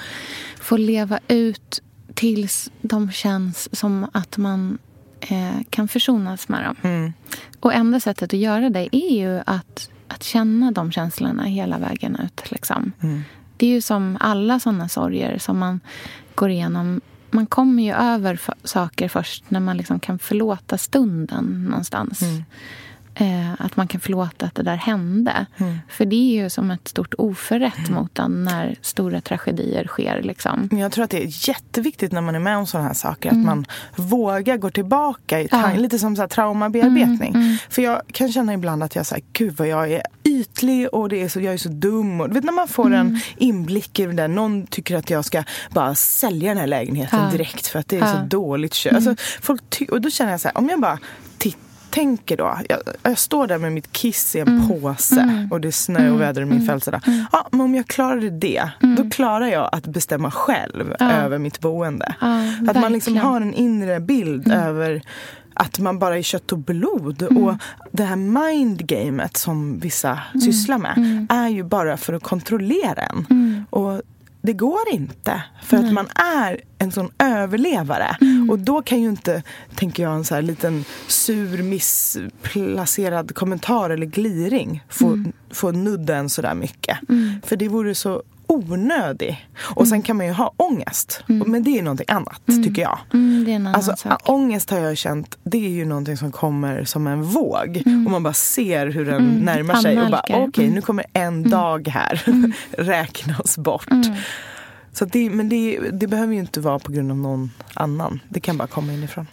få 0.61 0.77
leva 0.77 1.19
ut 1.29 1.83
tills 2.15 2.71
de 2.81 3.11
känns 3.11 3.77
som 3.79 4.07
att 4.13 4.37
man 4.39 4.79
eh, 5.21 5.61
kan 5.71 5.89
försonas 5.89 6.49
med 6.49 6.65
dem. 6.65 6.77
Mm. 6.83 7.13
Och 7.61 7.75
enda 7.75 8.01
sättet 8.01 8.35
att 8.35 8.39
göra 8.41 8.71
det 8.71 8.97
är 8.97 9.13
ju 9.13 9.41
att, 9.47 9.91
att 10.09 10.23
känna 10.23 10.71
de 10.73 10.93
känslorna 10.93 11.43
hela 11.45 11.79
vägen 11.79 12.17
ut. 12.25 12.51
Liksom. 12.51 12.93
Mm. 13.03 13.23
Det 13.57 13.67
är 13.67 13.71
ju 13.71 13.81
som 13.81 14.17
alla 14.21 14.61
såna 14.61 14.89
sorger 14.89 15.39
som 15.39 15.59
man 15.59 15.81
går 16.35 16.51
igenom. 16.51 17.01
Man 17.33 17.47
kommer 17.47 17.83
ju 17.83 17.93
över 17.93 18.41
saker 18.65 19.09
först 19.09 19.45
när 19.49 19.61
man 19.61 19.77
liksom 19.77 20.01
kan 20.01 20.19
förlåta 20.19 20.79
stunden 20.79 21.67
någonstans. 21.71 22.23
Mm. 22.23 22.45
Eh, 23.15 23.53
att 23.59 23.77
man 23.77 23.89
kan 23.89 24.01
förlåta 24.01 24.47
att 24.47 24.55
det 24.55 24.63
där 24.63 24.77
hände. 24.77 25.47
Mm. 25.59 25.79
För 25.89 26.05
det 26.05 26.17
är 26.17 26.43
ju 26.43 26.51
som 26.51 26.71
ett 26.71 26.89
stort 26.89 27.15
oförrätt 27.19 27.91
mot 27.91 28.19
en 28.19 28.45
när 28.45 28.77
stora 28.83 29.21
tragedier 29.21 29.85
sker. 29.85 30.23
Liksom. 30.23 30.69
Jag 30.73 30.93
tror 30.93 31.05
att 31.05 31.11
det 31.11 31.23
är 31.25 31.49
jätteviktigt 31.49 32.13
när 32.13 32.21
man 32.21 32.35
är 32.35 32.39
med 32.39 32.57
om 32.57 32.67
sådana 32.67 32.87
här 32.89 32.95
saker 32.95 33.29
Mm. 33.31 33.41
att 33.41 33.47
man 33.47 33.67
vågar 33.97 34.57
gå 34.57 34.71
tillbaka 34.71 35.41
i 35.41 35.49
Ja. 35.51 35.71
lite 35.77 35.99
som 35.99 36.17
så 36.17 36.23
här 36.23 36.29
traumabearbetning. 36.29 37.31
Mm, 37.35 37.43
mm. 37.47 37.57
För 37.71 37.83
jag 37.83 38.03
kan 38.13 38.33
känna 38.33 38.55
ibland 38.55 38.83
att 38.83 38.97
jag 38.97 39.07
säger 39.07 39.25
gud 39.33 39.57
vad 39.57 39.69
jag 39.69 39.93
är 39.93 40.03
ytlig 40.25 40.89
och 40.95 41.09
det 41.09 41.23
är 41.23 41.29
så, 41.29 41.41
jag 41.41 41.55
är 41.55 41.59
så 41.59 41.69
dum. 41.69 42.21
Och, 42.21 42.29
du 42.29 42.35
vet 42.35 42.45
när 42.45 42.53
man 42.53 42.69
får 42.69 42.87
Mm. 42.87 42.99
en 43.07 43.21
inblick 43.37 43.99
i 44.01 44.07
det 44.07 44.13
där, 44.13 44.29
någon 44.29 44.67
tycker 44.67 44.97
att 44.97 45.11
jag 45.11 45.25
ska 45.25 45.45
bara 45.71 45.95
sälja 45.95 46.49
den 46.49 46.59
här 46.59 46.67
lägenheten 46.67 47.19
Ja. 47.25 47.31
direkt 47.31 47.67
för 47.67 47.79
att 47.79 47.89
det 47.89 47.97
är 47.97 48.01
Ja. 48.01 48.13
så 48.13 48.19
dåligt. 48.29 48.77
Mm. 48.87 48.97
Alltså, 48.97 49.25
folk 49.43 49.83
och 49.91 50.01
då 50.01 50.11
känner 50.11 50.31
jag 50.31 50.41
så 50.41 50.49
här, 50.49 50.59
om 50.59 50.69
jag 50.69 50.81
bara 50.81 50.99
tittar 51.39 51.61
tänker 51.93 52.37
då, 52.37 52.59
jag, 52.69 52.79
jag 53.03 53.19
står 53.19 53.47
där 53.47 53.59
med 53.59 53.73
mitt 53.73 53.93
kiss 53.93 54.37
i 54.37 54.41
en 54.41 54.49
Mm. 54.49 54.69
påse 54.69 55.21
Mm. 55.21 55.53
och 55.53 55.61
det 55.61 55.69
är 55.69 55.73
snö 55.73 56.11
och 56.11 56.21
väder 56.21 56.43
i 56.43 56.45
min 56.45 56.55
Mm. 56.55 56.67
födelsedag. 56.67 57.01
Mm. 57.07 57.25
Ja, 57.33 57.49
men 57.53 57.61
om 57.61 57.75
jag 57.75 57.87
klarade 57.87 58.31
det, 58.31 58.71
Mm. 58.83 58.97
då 58.97 59.11
klarar 59.11 59.47
jag 59.47 59.69
att 59.73 59.87
bestämma 59.87 60.31
själv 60.31 60.95
Ja. 60.99 61.13
över 61.13 61.39
mitt 61.39 61.61
boende. 61.61 62.15
Ja, 62.21 62.37
att 62.71 62.81
man 62.81 62.93
liksom 62.93 63.15
verkligen. 63.15 63.33
har 63.33 63.41
en 63.41 63.55
inre 63.55 64.01
bild 64.01 64.47
Mm. 64.47 64.59
över 64.59 65.03
att 65.55 65.79
man 65.79 65.99
bara 65.99 66.19
är 66.19 66.23
kött 66.23 66.53
och 66.53 66.59
blod. 66.59 67.23
Mm. 67.23 67.45
Och 67.45 67.55
det 67.93 68.05
här 68.05 68.17
mindgamet 68.17 69.37
som 69.37 69.79
vissa 69.79 70.19
sysslar 70.45 70.79
med 70.79 70.95
Mm. 70.97 71.27
är 71.31 71.49
ju 71.49 71.63
bara 71.65 71.97
för 71.97 72.13
att 72.13 72.23
kontrollera 72.23 73.03
en. 73.03 73.27
Mm. 73.31 73.65
Och 73.71 74.03
det 74.43 74.53
går 74.53 74.89
inte. 74.93 75.43
För 75.63 75.77
att 75.77 75.83
Nej. 75.83 75.93
man 75.93 76.09
är 76.15 76.61
en 76.79 76.93
sån 76.93 77.11
överlevare. 77.19 78.17
Mm. 78.21 78.51
Och 78.51 78.59
då 78.59 78.83
kan 78.83 79.01
ju 79.03 79.09
inte, 79.09 79.43
tänker 79.75 80.03
jag, 80.03 80.15
en 80.15 80.25
så 80.25 80.35
här 80.35 80.43
liten 80.43 80.85
sur 81.09 81.63
missplacerad 81.63 83.35
kommentar 83.35 83.91
eller 83.91 84.07
gliring 84.07 84.85
få, 84.89 85.07
Mm. 85.07 85.33
få 85.51 85.71
nudda 85.73 86.17
en 86.17 86.29
sådär 86.29 86.55
mycket. 86.55 86.99
Mm. 87.09 87.33
För 87.47 87.57
det 87.57 87.69
vore 87.69 87.95
så 87.95 88.23
onödig. 88.53 89.49
Och 89.77 89.89
sen 89.89 90.03
kan 90.03 90.17
man 90.17 90.27
ju 90.27 90.33
ha 90.33 90.53
ångest. 90.57 91.25
Mm. 91.29 91.51
Men 91.51 91.63
det 91.63 91.79
är 91.79 91.83
någonting 91.83 92.07
annat, 92.09 92.41
Mm. 92.49 92.63
tycker 92.65 92.83
jag. 92.83 92.99
Mm, 93.15 93.67
Alltså, 93.67 93.97
sak. 93.97 94.29
ångest 94.29 94.71
har 94.71 94.79
jag 94.79 94.97
känt, 94.97 95.39
det 95.45 95.65
är 95.67 95.71
ju 95.71 95.85
någonting 95.85 96.17
som 96.17 96.33
kommer 96.33 96.85
som 96.85 97.07
en 97.07 97.23
våg. 97.23 97.83
Mm. 97.87 98.07
Och 98.07 98.11
man 98.13 98.23
bara 98.23 98.33
ser 98.35 98.87
hur 98.87 99.05
den 99.05 99.15
Mm, 99.29 99.41
närmar 99.41 99.75
sig. 99.75 100.01
Och 100.01 100.11
bara, 100.11 100.23
okej, 100.29 100.65
Mm. 100.65 100.75
nu 100.75 100.81
kommer 100.81 101.05
en 101.13 101.51
dag 101.51 101.89
här 101.89 102.23
räknas 102.79 103.59
bort. 103.59 103.91
Mm. 103.91 104.15
Så 104.93 105.05
det, 105.05 105.31
men 105.31 105.49
det, 105.49 105.79
det 105.93 106.07
behöver 106.07 106.35
ju 106.35 106.41
inte 106.41 106.61
vara 106.61 106.79
på 106.79 106.93
grund 106.93 107.11
av 107.11 107.17
någon 107.17 107.51
annan. 107.75 108.21
Det 108.29 108.41
kan 108.41 108.57
bara 108.57 108.69
komma 108.69 108.93
inifrån. 108.93 109.27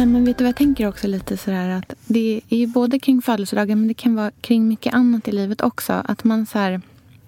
Nej, 0.00 0.06
men 0.06 0.24
vet 0.24 0.38
du 0.38 0.44
vad 0.44 0.48
jag 0.48 0.56
tänker 0.56 0.88
också 0.88 1.06
lite 1.06 1.36
sådär 1.36 1.68
att 1.68 1.94
det 2.06 2.40
är 2.48 2.56
ju 2.56 2.66
både 2.66 2.98
kring 2.98 3.22
födelsedagen 3.22 3.78
men 3.78 3.88
det 3.88 3.94
kan 3.94 4.14
vara 4.14 4.30
kring 4.40 4.68
mycket 4.68 4.94
annat 4.94 5.28
i 5.28 5.32
livet 5.32 5.60
också. 5.60 5.92
Att 5.92 6.24
man 6.24 6.46
så 6.46 6.58
här, 6.58 6.80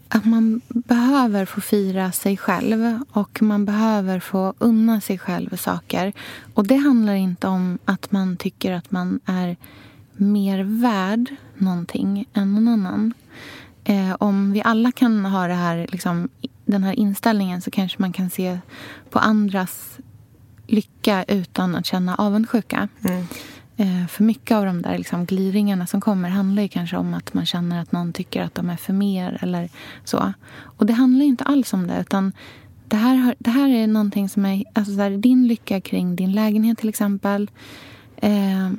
att 0.08 0.24
man 0.24 0.60
behöver 0.68 1.44
få 1.44 1.60
fira 1.60 2.12
sig 2.12 2.36
själv 2.36 3.00
och 3.10 3.42
man 3.42 3.64
behöver 3.64 4.20
få 4.20 4.54
unna 4.58 5.00
sig 5.00 5.18
själv 5.18 5.56
saker. 5.56 6.12
Och 6.54 6.66
det 6.66 6.76
handlar 6.76 7.14
inte 7.14 7.46
om 7.46 7.78
att 7.84 8.12
man 8.12 8.36
tycker 8.36 8.72
att 8.72 8.90
man 8.90 9.20
är 9.24 9.56
mer 10.12 10.62
värd 10.82 11.34
någonting 11.58 12.28
än 12.32 12.54
någon 12.54 12.68
annan. 12.68 13.14
Eh, 13.84 14.16
om 14.18 14.52
vi 14.52 14.62
alla 14.62 14.92
kan 14.92 15.24
ha 15.24 15.46
det 15.46 15.54
här, 15.54 15.86
liksom, 15.92 16.28
den 16.64 16.82
här 16.82 16.92
inställningen 16.92 17.62
så 17.62 17.70
kanske 17.70 17.96
man 18.00 18.12
kan 18.12 18.30
se 18.30 18.58
på 19.10 19.18
andras 19.18 19.98
lycka 20.72 21.24
utan 21.28 21.74
att 21.74 21.86
känna 21.86 22.14
avundsjuka. 22.14 22.88
Mm. 23.04 23.24
Eh, 23.76 24.06
för 24.06 24.24
mycket 24.24 24.56
av 24.56 24.64
de 24.66 24.82
där 24.82 24.98
liksom, 24.98 25.24
gliringarna 25.24 25.86
som 25.86 26.00
kommer 26.00 26.28
handlar 26.28 26.62
ju 26.62 26.68
kanske 26.68 26.96
om 26.96 27.14
att 27.14 27.34
man 27.34 27.46
känner 27.46 27.82
att 27.82 27.92
någon 27.92 28.12
tycker 28.12 28.42
att 28.42 28.54
de 28.54 28.70
är 28.70 28.76
för 28.76 28.92
mer 28.92 29.38
eller 29.40 29.68
så. 30.04 30.32
Och 30.62 30.86
det 30.86 30.92
handlar 30.92 31.24
inte 31.24 31.44
alls 31.44 31.72
om 31.72 31.86
det. 31.86 32.00
utan 32.00 32.32
det 32.88 32.96
här, 32.96 33.16
har- 33.16 33.34
det 33.38 33.50
här 33.50 33.68
är 33.68 33.86
någonting 33.86 34.28
som 34.28 34.46
är... 34.46 34.64
Alltså, 34.72 34.94
så 34.94 35.00
här, 35.00 35.10
din 35.10 35.46
lycka 35.48 35.80
kring 35.80 36.16
din 36.16 36.32
lägenhet 36.32 36.78
till 36.78 36.88
exempel. 36.88 37.50
Eh, 38.16 38.70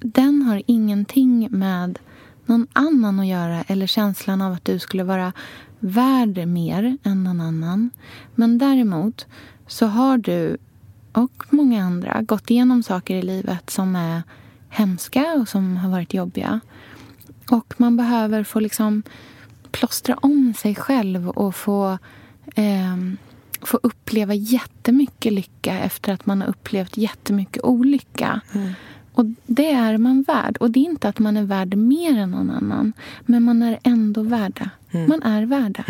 den 0.00 0.42
har 0.42 0.62
ingenting 0.66 1.48
med 1.50 1.98
någon 2.46 2.66
annan 2.72 3.20
att 3.20 3.26
göra 3.26 3.62
eller 3.62 3.86
känslan 3.86 4.42
av 4.42 4.52
att 4.52 4.64
du 4.64 4.78
skulle 4.78 5.04
vara 5.04 5.32
värd 5.78 6.48
mer 6.48 6.96
än 7.02 7.24
någon 7.24 7.40
annan. 7.40 7.90
Men 8.34 8.58
däremot 8.58 9.26
så 9.66 9.86
har 9.86 10.18
du 10.18 10.56
och 11.12 11.44
många 11.50 11.84
andra 11.84 12.22
gått 12.22 12.50
igenom 12.50 12.82
saker 12.82 13.16
i 13.16 13.22
livet 13.22 13.70
som 13.70 13.96
är 13.96 14.22
hemska 14.68 15.32
och 15.32 15.48
som 15.48 15.76
har 15.76 15.90
varit 15.90 16.14
jobbiga. 16.14 16.60
Och 17.50 17.74
man 17.76 17.96
behöver 17.96 18.44
få 18.44 18.60
liksom 18.60 19.02
plåstra 19.70 20.14
om 20.22 20.54
sig 20.54 20.74
själv 20.74 21.28
och 21.28 21.54
få, 21.54 21.98
eh, 22.54 22.96
få 23.62 23.80
uppleva 23.82 24.34
jättemycket 24.34 25.32
lycka 25.32 25.78
efter 25.78 26.12
att 26.12 26.26
man 26.26 26.40
har 26.40 26.48
upplevt 26.48 26.96
jättemycket 26.96 27.62
olycka. 27.62 28.40
Mm. 28.52 28.72
Och 29.12 29.24
det 29.46 29.72
är 29.72 29.98
man 29.98 30.22
värd. 30.22 30.56
Och 30.56 30.70
det 30.70 30.80
är 30.80 30.84
inte 30.84 31.08
att 31.08 31.18
man 31.18 31.36
är 31.36 31.42
värd 31.42 31.76
mer 31.76 32.18
än 32.18 32.30
någon 32.30 32.50
annan. 32.50 32.92
Men 33.22 33.42
man 33.42 33.62
är 33.62 33.78
ändå 33.82 34.22
värda. 34.22 34.70
Mm. 34.90 35.08
Man 35.08 35.22
är 35.22 35.46
värda. 35.46 35.84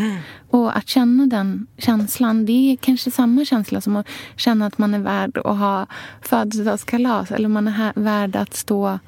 Och 0.51 0.77
att 0.77 0.89
känna 0.89 1.27
den 1.27 1.67
känslan, 1.79 2.47
det 2.47 2.73
är 2.73 2.77
kanske 2.77 3.11
samma 3.11 3.45
känsla 3.45 3.81
som 3.81 3.97
att 3.97 4.07
känna 4.37 4.67
att 4.67 4.79
man 4.79 4.95
är 4.95 4.99
värd 4.99 5.39
att 5.39 5.59
ha 5.59 5.87
födelsedagskalas. 6.21 7.31
Eller 7.31 7.49
man 7.49 7.69
är 7.69 7.73
här, 7.73 7.93
värd 7.95 8.37
att 8.37 8.55
stå 8.55 8.99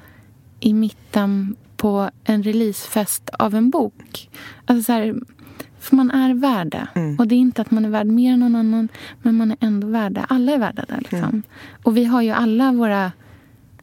i 0.59 0.73
mitten 0.73 1.55
på 1.77 2.09
en 2.23 2.43
releasefest 2.43 3.29
av 3.29 3.55
en 3.55 3.69
bok. 3.69 4.29
Alltså 4.65 4.83
så 4.83 4.91
här, 4.91 5.15
För 5.79 5.95
man 5.95 6.11
är 6.11 6.33
värd 6.33 6.67
det. 6.67 6.87
Mm. 6.95 7.19
Och 7.19 7.27
det 7.27 7.35
är 7.35 7.39
inte 7.39 7.61
att 7.61 7.71
man 7.71 7.85
är 7.85 7.89
värd 7.89 8.07
mer 8.07 8.33
än 8.33 8.39
någon 8.39 8.55
annan, 8.55 8.87
men 9.21 9.35
man 9.35 9.51
är 9.51 9.57
ändå 9.59 9.87
värd 9.87 10.11
det. 10.11 10.25
Alla 10.29 10.51
är 10.51 10.57
värda 10.57 10.85
det. 10.87 10.97
Liksom. 10.97 11.19
Mm. 11.19 11.43
Och 11.83 11.97
vi 11.97 12.05
har 12.05 12.21
ju 12.21 12.31
alla 12.31 12.71
våra... 12.71 13.11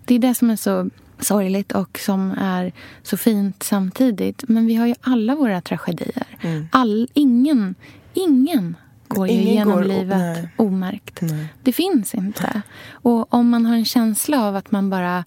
Det 0.04 0.14
är 0.14 0.18
det 0.18 0.34
som 0.34 0.50
är 0.50 0.56
så 0.56 0.90
sorgligt 1.18 1.72
och 1.72 1.98
som 1.98 2.30
är 2.30 2.72
så 3.02 3.16
fint 3.16 3.62
samtidigt. 3.62 4.44
Men 4.48 4.66
vi 4.66 4.74
har 4.74 4.86
ju 4.86 4.94
alla 5.00 5.34
våra 5.34 5.60
tragedier. 5.60 6.26
All, 6.70 7.08
ingen, 7.12 7.74
ingen 8.14 8.76
går 9.08 9.28
ju 9.28 9.32
Mm. 9.32 9.42
Ingen 9.42 9.54
genom 9.54 9.74
går 9.74 9.84
livet 9.84 10.18
nej. 10.18 10.48
omärkt. 10.56 11.20
Nej. 11.20 11.48
Det 11.62 11.72
finns 11.72 12.14
inte. 12.14 12.62
Och 12.90 13.34
om 13.34 13.48
man 13.48 13.66
har 13.66 13.74
en 13.74 13.84
känsla 13.84 14.42
av 14.42 14.56
att 14.56 14.70
man 14.70 14.90
bara 14.90 15.24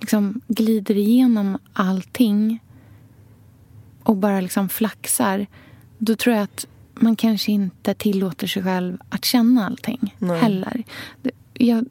liksom 0.00 0.40
glider 0.48 0.96
igenom 0.96 1.58
allting 1.72 2.62
och 4.02 4.16
bara 4.16 4.40
liksom 4.40 4.68
flaxar, 4.68 5.46
då 5.98 6.16
tror 6.16 6.36
jag 6.36 6.42
att 6.42 6.66
man 6.94 7.16
kanske 7.16 7.52
inte 7.52 7.94
tillåter 7.94 8.46
sig 8.46 8.62
själv 8.62 8.98
att 9.08 9.24
känna 9.24 9.66
allting 9.66 10.14
Nej. 10.18 10.40
heller. 10.40 10.84
Jag 11.54 11.84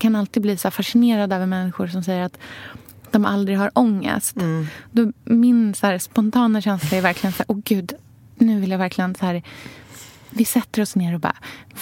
kan 0.00 0.16
alltid 0.16 0.42
bli 0.42 0.56
så 0.56 0.70
fascinerad 0.70 1.32
över 1.32 1.46
människor 1.46 1.86
som 1.86 2.02
säger 2.02 2.22
att 2.22 2.38
de 3.10 3.24
aldrig 3.24 3.58
har 3.58 3.70
ångest. 3.74 4.36
Mm. 4.36 4.66
Då, 4.90 5.12
min 5.24 5.74
så 5.74 5.86
här, 5.86 5.98
spontana 5.98 6.60
känsla 6.60 6.98
är 6.98 7.02
verkligen 7.02 7.32
så 7.32 7.38
här, 7.38 7.46
åh 7.48 7.58
gud, 7.64 7.92
nu 8.34 8.60
vill 8.60 8.70
jag 8.70 8.78
verkligen 8.78 9.14
så 9.14 9.26
här 9.26 9.42
vi 10.30 10.44
sätter 10.44 10.82
oss 10.82 10.96
ner 10.96 11.14
och 11.14 11.20
bara, 11.20 11.36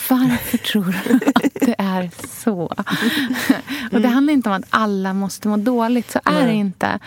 varför 0.09 0.59
tror 0.59 0.85
du 0.85 1.15
att 1.35 1.55
det 1.55 1.75
är 1.79 2.11
så? 2.29 2.67
Och 3.93 4.01
det 4.01 4.09
handlar 4.09 4.33
inte 4.33 4.49
om 4.49 4.55
att 4.55 4.67
alla 4.71 5.15
måste 5.15 5.49
må 5.49 5.57
dåligt, 5.57 6.11
så 6.11 6.21
är 6.25 6.47
det 6.47 6.53
inte. 6.53 6.99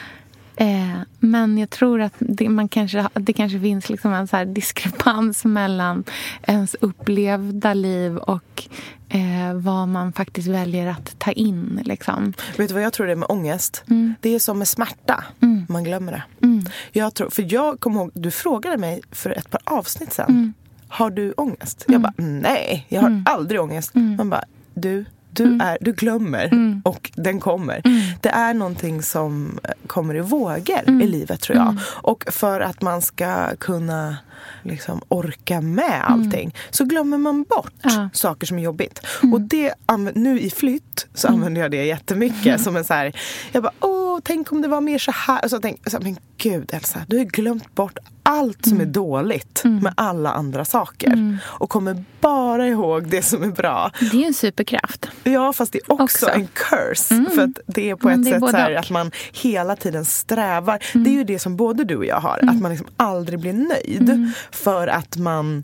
Eh, 0.60 1.00
men 1.20 1.58
jag 1.58 1.70
tror 1.70 2.02
att 2.02 2.14
det, 2.20 2.50
man 2.50 2.70
kanske, 2.70 3.10
det 3.14 3.34
kanske 3.34 3.60
finns 3.60 3.90
liksom 3.90 4.14
en 4.14 4.28
så 4.28 4.44
diskrepans 4.44 5.46
mellan 5.46 6.04
ens 6.42 6.76
upplevda 6.80 7.74
liv 7.74 8.18
och 8.18 8.64
eh, 9.10 9.54
vad 9.54 9.88
man 9.88 10.14
faktiskt 10.14 10.48
väljer 10.48 10.88
att 10.88 11.20
ta 11.20 11.32
in. 11.32 11.82
Liksom. 11.86 12.34
Vet 12.58 12.68
du 12.68 12.74
vad 12.74 12.84
jag 12.84 12.94
tror 12.94 13.06
det 13.06 13.12
är 13.12 13.16
med 13.16 13.30
ångest? 13.30 13.84
Det 14.22 14.36
är 14.36 14.40
som 14.40 14.60
med 14.60 14.68
smärta. 14.68 15.24
Man 15.70 15.84
glömmer 15.84 16.12
det. 16.12 16.24
Mm. 16.46 16.66
Jag 16.92 17.14
tror, 17.14 17.30
för 17.30 17.54
jag 17.54 17.80
kommer 17.80 18.00
ihåg, 18.00 18.12
du 18.14 18.32
frågade 18.32 18.78
mig 18.78 19.02
för 19.12 19.30
ett 19.30 19.50
par 19.50 19.62
avsnitt 19.64 20.14
sen. 20.14 20.30
Mm. 20.30 20.54
Har 20.88 21.10
du 21.10 21.32
ångest? 21.32 21.86
Jag 21.88 22.02
bara, 22.02 22.14
nej, 22.18 22.86
jag 22.90 23.02
har 23.02 23.24
aldrig 23.26 23.62
ångest. 23.62 23.96
Mm. 23.96 24.16
Man 24.16 24.30
bara, 24.30 24.44
du, 24.74 25.06
du, 25.32 25.60
är, 25.62 25.78
du 25.82 25.92
glömmer 25.94 26.50
och 26.84 27.12
den 27.16 27.40
kommer. 27.40 27.82
Mm. 27.86 28.02
Det 28.22 28.30
är 28.30 28.54
någonting 28.54 29.04
som 29.04 29.60
eh, 29.64 29.72
kommer 29.88 30.16
i 30.16 30.20
vågor 30.22 30.80
Mm. 30.88 31.02
i 31.02 31.08
livet 31.08 31.42
tror 31.42 31.58
jag. 31.58 31.76
Och 31.86 32.24
för 32.32 32.62
att 32.62 32.82
man 32.82 33.02
ska 33.02 33.56
kunna 33.56 34.18
liksom 34.64 35.02
orka 35.08 35.62
med 35.62 36.02
allting 36.04 36.56
så 36.70 36.86
glömmer 36.86 37.18
man 37.18 37.44
bort 37.44 37.74
Ja. 37.82 38.10
saker 38.14 38.48
som 38.48 38.60
är 38.60 38.64
jobbigt. 38.64 39.02
Och 39.34 39.42
det, 39.42 39.74
nu 40.16 40.40
i 40.40 40.50
flytt 40.50 41.08
så 41.14 41.28
använder 41.28 41.62
jag 41.62 41.72
det 41.72 41.86
jättemycket 41.86 42.62
som 42.64 42.76
en 42.76 42.84
så 42.84 42.94
här, 42.94 43.16
jag 43.52 43.64
bara 43.64 43.74
åh, 43.80 44.09
tänk 44.24 44.52
om 44.52 44.62
det 44.62 44.68
var 44.68 44.82
mer 44.82 44.98
så 44.98 45.12
här. 45.12 45.44
Och 45.44 45.50
så 45.50 45.60
tänk, 45.60 45.90
så, 45.90 45.98
men 46.02 46.18
gud 46.38 46.70
Elsa, 46.74 47.00
du 47.08 47.18
har 47.18 47.26
glömt 47.26 47.76
bort 47.76 47.98
allt 48.24 48.66
som 48.66 48.82
är 48.82 48.86
dåligt 48.86 49.62
med 49.64 49.94
alla 49.98 50.32
andra 50.32 50.66
saker. 50.66 51.38
Och 51.44 51.70
kommer 51.70 52.04
bara 52.22 52.68
ihåg 52.68 53.08
det 53.08 53.22
som 53.22 53.44
är 53.44 53.52
bra. 53.52 53.92
Det 54.12 54.24
är 54.24 54.28
en 54.28 54.34
superkraft. 54.34 55.10
Ja, 55.24 55.54
fast 55.54 55.74
det 55.74 55.80
är 55.80 55.92
också, 55.92 56.04
Också. 56.04 56.30
en 56.30 56.48
curse. 56.54 57.26
För 57.36 57.44
att 57.44 57.60
det 57.68 57.90
är 57.90 57.96
på 57.96 58.10
ett 58.10 58.28
är 58.28 58.32
sätt 58.32 58.40
så 58.40 58.58
här 58.58 58.74
att 58.74 58.90
man 58.90 59.12
hela 59.34 59.76
tiden 59.76 60.06
strävar. 60.06 60.80
Det 60.94 61.10
är 61.10 61.14
ju 61.14 61.24
det 61.24 61.40
som 61.40 61.56
både 61.56 61.84
du 61.84 61.96
och 61.96 62.06
jag 62.06 62.20
har. 62.20 62.40
Att 62.48 62.62
man 62.62 62.72
liksom 62.72 62.88
aldrig 62.98 63.40
blir 63.40 63.54
nöjd. 63.54 64.34
För 64.52 64.88
att 64.88 65.18
man... 65.18 65.64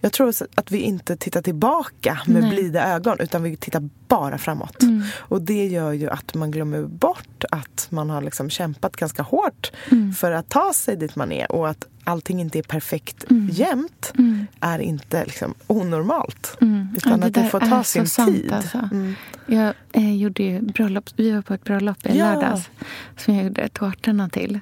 Jag 0.00 0.12
tror 0.12 0.28
att 0.54 0.70
vi 0.70 0.78
inte 0.78 1.16
tittar 1.16 1.42
tillbaka 1.42 2.18
med 2.26 2.42
Nej. 2.42 2.50
blida 2.50 2.94
ögon 2.94 3.16
utan 3.20 3.42
vi 3.42 3.56
tittar 3.56 3.88
bara 4.08 4.38
framåt. 4.38 4.76
Och 5.18 5.42
det 5.42 5.66
gör 5.66 5.92
ju 5.92 6.10
att 6.10 6.34
man 6.34 6.50
glömmer 6.50 6.82
bort 6.82 7.44
att 7.50 7.86
man 7.90 8.10
har 8.10 8.22
liksom 8.22 8.50
kämpat 8.50 8.96
ganska 8.96 9.22
hårt 9.22 9.72
för 10.18 10.32
att 10.32 10.48
ta 10.48 10.72
sig 10.74 10.96
dit 10.96 11.16
man 11.16 11.32
är 11.32 11.52
och 11.52 11.68
att 11.68 11.86
allting 12.04 12.40
inte 12.40 12.58
är 12.58 12.62
perfekt 12.62 13.24
jämt 13.50 14.12
är 14.60 14.78
inte 14.78 15.24
liksom 15.24 15.54
onormalt. 15.66 16.56
Utan 16.96 17.12
Ja, 17.12 17.16
det 17.16 17.26
att 17.26 17.34
det 17.34 17.48
får 17.48 17.60
ta 17.60 17.84
sin 17.84 18.06
sant, 18.06 18.36
tid. 18.36 18.52
alltså. 18.52 18.78
Mm. 18.92 19.14
Jag 19.46 19.74
eh, 19.92 20.16
gjorde 20.16 20.60
bröllop, 20.62 21.04
vi 21.16 21.30
var 21.32 21.42
på 21.42 21.54
ett 21.54 21.64
bröllop 21.64 22.06
i 22.06 22.18
Ja. 22.18 22.34
lördags 22.34 22.68
som 23.16 23.34
jag 23.34 23.44
gjorde 23.44 23.68
tårtorna 23.68 24.28
till. 24.28 24.60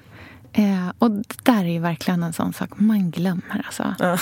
Eh, 0.52 0.88
och 0.98 1.10
det 1.10 1.24
där 1.42 1.64
är 1.64 1.68
ju 1.72 1.78
verkligen 1.78 2.22
en 2.22 2.32
sån 2.32 2.52
sak 2.52 2.70
man 2.76 3.10
glömmer. 3.10 3.62
Alltså. 3.66 3.94
Ja. 3.98 4.18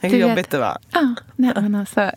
Hur 0.00 0.18
jobbigt 0.18 0.38
vet- 0.38 0.50
det 0.50 0.58
var. 0.58 0.78
Ja, 0.92 1.14
nej, 1.36 1.52
men 1.56 1.74
alltså, 1.74 2.00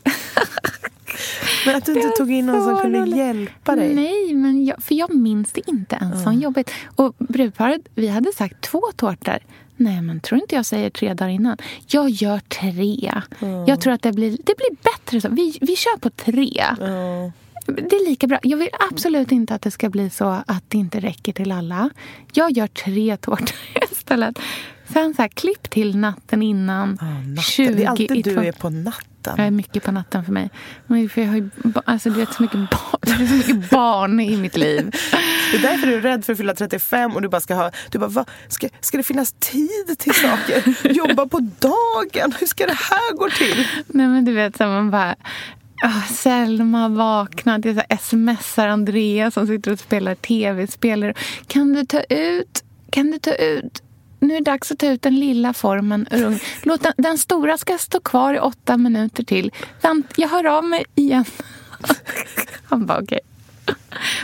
Men 1.66 1.76
att 1.76 1.86
du 1.86 1.94
inte 1.94 2.10
tog 2.18 2.32
in 2.32 2.46
någon 2.46 2.64
som 2.64 2.78
kunde 2.82 3.00
roligt. 3.00 3.16
hjälpa 3.18 3.76
dig. 3.76 3.94
Nej, 3.96 4.34
men 4.34 4.66
jag, 4.66 4.84
för 4.84 4.96
jag 4.96 5.16
minns 5.16 5.52
det 5.52 5.70
inte 5.70 5.96
ens 6.02 6.24
som 6.24 6.34
jobbigt. 6.34 6.72
Och 6.96 7.16
brudparet, 7.20 7.82
vi 7.96 8.08
hade 8.08 8.32
sagt 8.34 8.62
två 8.62 8.82
tårtor. 8.96 9.38
Nej, 9.78 10.02
men 10.02 10.20
tror 10.20 10.42
inte 10.42 10.56
jag 10.56 10.66
säger 10.66 10.90
tre 10.90 11.14
dagar 11.14 11.30
innan. 11.30 11.58
Jag 11.88 12.10
gör 12.10 12.40
tre. 12.40 13.12
Jag 13.68 13.82
tror 13.82 13.94
att 13.94 14.02
det 14.02 14.12
blir, 14.14 14.32
det 14.32 14.54
blir 14.58 14.78
bättre 14.84 15.22
så. 15.22 15.30
Vi, 15.30 15.58
vi 15.62 15.76
kör 15.76 15.98
på 16.00 16.10
tre. 16.10 16.64
Ja. 16.80 17.32
Det 17.66 17.96
är 17.96 18.10
lika 18.10 18.28
bra. 18.28 18.40
Jag 18.44 18.58
vill 18.58 18.70
absolut 18.92 19.32
inte 19.32 19.56
att 19.56 19.62
det 19.62 19.72
ska 19.72 19.90
bli 19.90 20.10
så 20.10 20.44
att 20.48 20.64
det 20.68 20.78
inte 20.78 21.00
räcker 21.00 21.34
till 21.34 21.52
alla. 21.52 21.90
Jag 22.34 22.52
gör 22.52 22.68
tre 22.68 23.18
tårtor 23.18 23.58
istället. 23.92 24.40
Sen 24.94 25.14
så 25.14 25.22
här, 25.22 25.30
klipp 25.30 25.70
till 25.70 25.98
natten 25.98 26.42
innan. 26.42 26.98
Ja, 27.02 27.06
natten. 27.06 27.44
20 27.44 27.74
det 27.74 27.84
är 27.84 27.90
alltid 27.90 28.24
du 28.24 28.48
är 28.48 28.52
på 28.52 28.70
natten. 28.70 29.34
jag 29.38 29.48
är 29.48 29.52
mycket 29.52 29.84
på 29.84 29.92
natten 29.92 30.26
för 30.26 30.32
mig. 30.32 30.50
Men 30.88 31.10
för 31.10 31.22
jag 31.22 31.28
har 31.28 31.36
ju, 31.36 31.50
alltså, 31.86 32.10
du 32.10 32.16
vet, 32.16 32.34
så 32.34 32.44
mycket, 32.44 32.60
barn, 32.70 33.28
så 33.28 33.34
mycket 33.34 33.70
barn 33.70 34.20
i 34.20 34.38
mitt 34.38 34.58
liv. 34.58 34.96
Det 35.52 35.58
är 35.58 35.62
därför 35.62 35.88
du 35.88 35.96
är 35.96 36.02
rädd 36.02 36.26
för 36.26 36.34
att 36.34 36.38
fylla 36.38 36.56
35 36.56 37.16
och 37.16 37.22
du 37.22 37.28
bara 37.28 37.42
ska 37.42 37.56
ha... 37.56 37.72
Du 37.92 38.00
bara, 38.00 38.10
va? 38.10 38.26
Ska, 38.48 38.70
ska 38.80 38.98
det 38.98 39.04
finnas 39.04 39.36
tid 39.40 40.00
till 40.00 40.14
saker? 40.14 40.90
Jobba 40.94 41.26
på 41.26 41.40
dagen? 41.40 42.34
Hur 42.40 42.48
ska 42.48 42.66
det 42.66 42.78
här 42.80 43.18
gå 43.18 43.30
till? 43.30 43.68
Nej, 43.88 44.08
men 44.08 44.26
du 44.26 44.34
vet, 44.34 44.58
så 44.58 44.64
man 44.64 44.92
bara... 44.92 45.16
ah, 45.86 46.02
Selma 46.14 46.90
det 47.60 47.74
så 47.74 47.82
här, 47.90 47.98
smsar 47.98 48.68
Andreas 48.68 49.34
som 49.34 49.48
sitter 49.48 49.72
och 49.72 49.80
spelar 49.80 50.16
tv-spel. 50.16 51.14
Kan 51.48 51.74
du 51.74 51.86
ta 51.86 52.02
ut... 52.02 52.64
Kan 52.90 53.12
du 53.12 53.20
ta 53.20 53.34
ut... 53.34 53.82
Nu 54.20 54.34
är 54.36 54.40
det 54.40 54.52
dags 54.52 54.72
att 54.72 54.80
ta 54.80 54.88
ut 54.88 55.02
den 55.02 55.20
lilla 55.20 55.54
formen 55.54 56.08
ur 56.12 56.24
ugnen. 56.24 56.40
Låt 56.64 56.84
den, 56.84 56.94
den 56.98 57.18
stora 57.18 57.58
ska 57.58 57.78
stå 57.78 58.00
kvar 58.00 58.34
i 58.34 58.40
åtta 58.40 58.78
minuter 58.78 59.24
till. 59.24 59.52
Vänt, 59.82 60.14
jag 60.16 60.30
hör 60.30 60.46
av 60.46 60.64
mig 60.64 60.86
igen. 60.96 61.26
Han 62.66 62.86
bara 62.86 63.02
okej. 63.02 63.20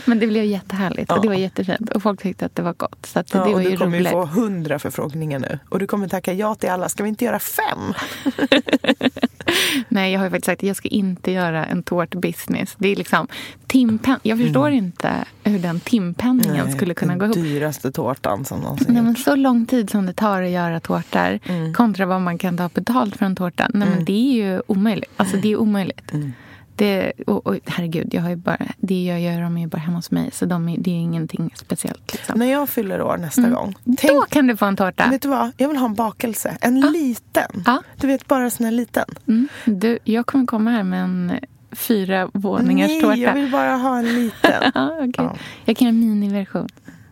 Men 0.05 0.19
det 0.19 0.27
blev 0.27 0.43
jättehärligt 0.43 1.11
och 1.11 1.21
det 1.21 1.27
var 1.27 1.35
jättefint. 1.35 1.89
Och 1.89 2.03
folk 2.03 2.21
tyckte 2.21 2.45
att 2.45 2.55
det 2.55 2.61
var 2.61 2.73
gott. 2.73 3.05
Så 3.05 3.19
att 3.19 3.33
Ja, 3.33 3.43
det 3.43 3.45
var 3.45 3.53
och 3.53 3.61
du 3.71 3.77
kommer 3.77 3.97
roligt. 3.97 4.07
ju 4.07 4.11
få 4.11 4.25
hundra 4.25 4.79
förfrågningar 4.79 5.39
nu. 5.39 5.59
Och 5.69 5.79
du 5.79 5.87
kommer 5.87 6.07
tacka 6.07 6.33
ja 6.33 6.55
till 6.55 6.69
alla. 6.69 6.89
Ska 6.89 7.03
vi 7.03 7.09
inte 7.09 7.25
göra 7.25 7.39
fem? 7.39 7.93
Nej, 9.89 10.11
jag 10.11 10.19
har 10.19 10.25
ju 10.25 10.29
faktiskt 10.31 10.45
sagt 10.45 10.59
att 10.63 10.67
jag 10.67 10.75
ska 10.75 10.87
inte 10.89 11.31
göra 11.31 11.65
en 11.65 11.83
tårtbusiness. 11.83 12.75
Det 12.77 12.87
är 12.91 12.95
liksom 12.95 13.27
timpen. 13.67 14.19
Jag 14.23 14.37
förstår 14.39 14.69
inte 14.71 15.11
hur 15.43 15.59
den 15.59 15.79
timpenningen 15.79 16.71
skulle 16.71 16.93
kunna 16.93 17.11
den 17.11 17.19
gå 17.19 17.25
ihop. 17.25 17.35
dyraste 17.35 17.91
tårtan 17.91 18.45
som 18.45 18.59
någonsin 18.59 18.93
Nej, 18.93 19.03
men 19.03 19.15
så 19.15 19.35
lång 19.35 19.65
tid 19.65 19.89
som 19.89 20.05
det 20.05 20.13
tar 20.13 20.41
att 20.41 20.49
göra 20.49 20.79
tårtor 20.79 21.39
Mm. 21.45 21.73
kontra 21.73 22.05
vad 22.05 22.21
man 22.21 22.37
kan 22.37 22.57
ta 22.57 22.69
betalt 22.69 23.15
för 23.17 23.25
en 23.25 23.35
tårta. 23.35 23.67
Nej, 23.73 23.89
men 23.89 24.05
det 24.05 24.13
är 24.13 24.33
ju 24.33 24.61
omöjligt. 24.67 25.11
Alltså, 25.17 25.37
det 25.37 25.51
är 25.51 25.55
omöjligt. 25.59 26.11
Mm. 26.13 26.33
Det, 26.75 27.11
och, 27.27 27.47
och, 27.47 27.57
herregud, 27.65 28.13
jag 28.13 28.21
har 28.21 28.29
ju 28.29 28.35
bara, 28.35 28.57
det 28.77 29.03
jag 29.05 29.21
gör 29.21 29.41
de 29.41 29.57
är 29.57 29.61
ju 29.61 29.67
bara 29.67 29.77
hemma 29.77 29.97
hos 29.97 30.11
mig. 30.11 30.29
Så 30.33 30.45
de 30.45 30.69
är, 30.69 30.77
det 30.77 30.91
är 30.91 30.95
ingenting 30.95 31.51
speciellt. 31.55 32.13
Liksom. 32.13 32.39
När 32.39 32.45
jag 32.45 32.69
fyller 32.69 33.01
år 33.01 33.17
nästa 33.17 33.41
Mm. 33.41 33.53
gång. 33.53 33.75
Då 33.83 34.21
kan 34.29 34.47
du 34.47 34.57
få 34.57 34.65
en 34.65 34.75
tårta. 34.75 35.07
Vet 35.09 35.21
du 35.21 35.29
vad? 35.29 35.51
Jag 35.57 35.67
vill 35.67 35.77
ha 35.77 35.85
en 35.85 35.93
bakelse. 35.95 36.57
En 36.61 36.79
liten. 36.81 37.63
Ja. 37.65 37.83
Du 37.97 38.07
vet, 38.07 38.27
bara 38.27 38.49
sån 38.49 38.65
här 38.65 38.71
liten. 38.71 39.05
Mm. 39.27 39.47
Du, 39.65 39.99
jag 40.03 40.25
kommer 40.25 40.45
komma 40.45 40.71
här 40.71 40.83
med 40.83 41.03
en 41.03 41.31
fyra 41.71 42.29
våningars 42.33 42.87
Nej, 42.89 43.01
tårta. 43.01 43.15
jag 43.17 43.33
vill 43.33 43.51
bara 43.51 43.75
ha 43.75 43.97
en 43.99 44.15
liten. 44.15 44.63
Okej. 44.75 45.11
Ja. 45.17 45.35
Jag 45.65 45.77
kan 45.77 45.85
göra 45.87 45.95
en 45.95 45.99
miniversion. 45.99 46.69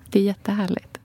Det 0.10 0.20
är 0.20 0.24
jättehärligt. 0.24 0.99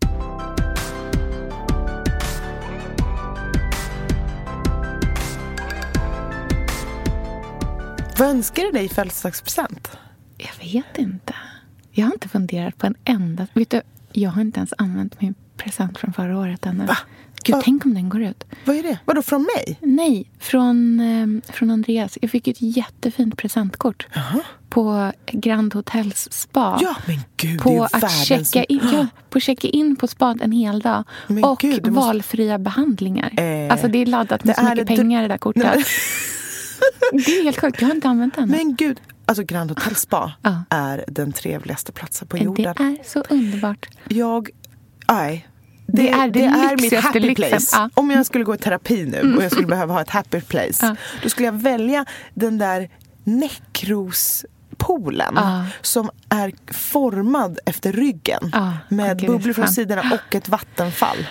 Vad 8.19 8.29
önskar 8.29 8.63
du 8.63 8.71
dig 8.71 8.85
i 8.85 8.89
födelsedagspresent? 8.89 9.89
Jag 10.39 10.65
vet 10.73 10.99
inte. 10.99 11.35
Jag 11.93 12.07
har 12.07 12.13
inte 12.13 12.29
funderat 12.29 12.79
på 12.79 12.87
en 12.87 12.95
enda... 13.05 13.47
Vet 13.55 13.71
du, 13.71 13.81
jag 14.13 14.31
har 14.31 14.41
inte 14.41 14.59
ens 14.59 14.75
använt 14.79 15.21
min 15.21 15.35
present 15.57 15.99
från 15.99 16.13
förra 16.13 16.39
året 16.39 16.67
ännu. 16.67 16.87
Va? 16.87 16.97
Gud, 17.45 17.57
Va- 17.57 17.63
tänk 17.65 17.85
om 17.85 17.95
den 17.95 18.09
går 18.09 18.23
ut. 18.23 18.45
Vad 18.65 18.77
är 18.77 18.83
det? 18.83 18.99
Vadå, 19.05 19.23
från 19.23 19.43
mig? 19.57 19.79
Nej, 19.81 20.31
från, 20.39 21.01
eh, 21.01 21.53
från 21.53 21.71
Andreas. 21.71 22.19
Jag 22.23 22.31
fick 22.31 22.49
ett 22.49 22.57
jättefint 22.63 23.37
presentkort 23.39 24.07
på 24.69 25.13
Grand 25.33 25.75
Hotels 25.75 26.29
spa. 26.33 26.79
Ja, 26.83 26.97
men 27.07 27.21
gud, 27.37 27.57
det 27.59 27.63
på 27.63 27.89
är 27.93 28.05
att 28.05 28.13
checka 28.27 28.65
in, 28.65 28.81
ja, 28.93 29.07
på 29.31 29.41
checka 29.41 29.69
in 29.69 29.97
på 29.97 30.07
spat 30.09 30.41
en 30.41 30.53
hel 30.53 30.81
dag. 30.81 31.05
Men 31.27 31.45
och 31.45 31.59
gud, 31.59 31.83
det 31.83 31.91
måste- 31.91 32.07
valfria 32.07 32.59
behandlingar. 32.59 33.33
Eh, 33.41 33.73
alltså 33.73 33.89
det 33.89 33.99
är 33.99 34.07
laddat 34.07 34.45
med 34.45 34.55
det 34.57 34.61
så 34.61 34.71
mycket 34.71 34.87
det- 34.87 34.97
pengar 34.97 35.23
det 35.23 35.29
där 35.29 35.39
kortet. 35.39 35.87
Det 37.13 37.39
är 37.39 37.45
helt 37.45 37.61
sjukt. 37.61 37.81
Jag 37.81 37.89
har 37.89 37.95
inte 37.95 38.09
använt 38.09 38.35
den. 38.35 38.49
Men 38.49 38.75
gud, 38.77 39.01
alltså 39.27 39.45
Grand 39.45 39.71
Hotel 39.71 39.95
Spa 39.95 40.33
Ja. 40.43 40.65
är 40.71 41.05
den 41.09 41.33
trevligaste 41.33 41.93
platsen 41.93 42.29
på 42.29 42.37
det 42.37 42.45
jorden. 42.45 42.75
är 42.79 43.05
så 43.09 43.21
underbart. 43.29 43.87
Jag, 44.09 44.49
nej. 45.09 45.49
Det, 45.87 46.03
Det 46.03 46.11
är 46.11 46.29
det, 46.29 46.41
det 46.41 46.45
är 46.45 46.83
mitt 46.83 46.95
happy 47.01 47.21
lyxen. 47.21 47.49
place. 47.51 47.77
Ja. 47.77 47.91
Om 47.95 48.11
jag 48.11 48.27
skulle 48.27 48.45
gå 48.45 48.55
i 48.55 48.59
terapi 48.59 49.05
nu 49.07 49.37
och 49.37 49.43
jag 49.43 49.53
skulle 49.53 49.67
behöva 49.67 49.95
ha 49.95 50.01
ett 50.01 50.11
happy 50.11 50.41
place. 50.41 50.87
Ja. 50.87 50.97
Då 51.23 51.29
skulle 51.29 51.47
jag 51.47 51.53
välja 51.63 52.05
den 52.35 52.59
där 52.59 52.89
näckrospoolen 53.25 55.33
Ja. 55.37 55.65
som 55.83 56.11
är 56.29 56.53
formad 56.73 57.59
efter 57.67 57.93
ryggen. 57.93 58.51
Ja, 58.53 58.73
Med 58.89 59.17
det 59.17 59.25
är 59.25 59.29
bubblor 59.29 59.53
från 59.53 59.69
sidorna 59.69 60.03
och 60.29 60.35
ett 60.35 60.49
vattenfall. 60.49 61.27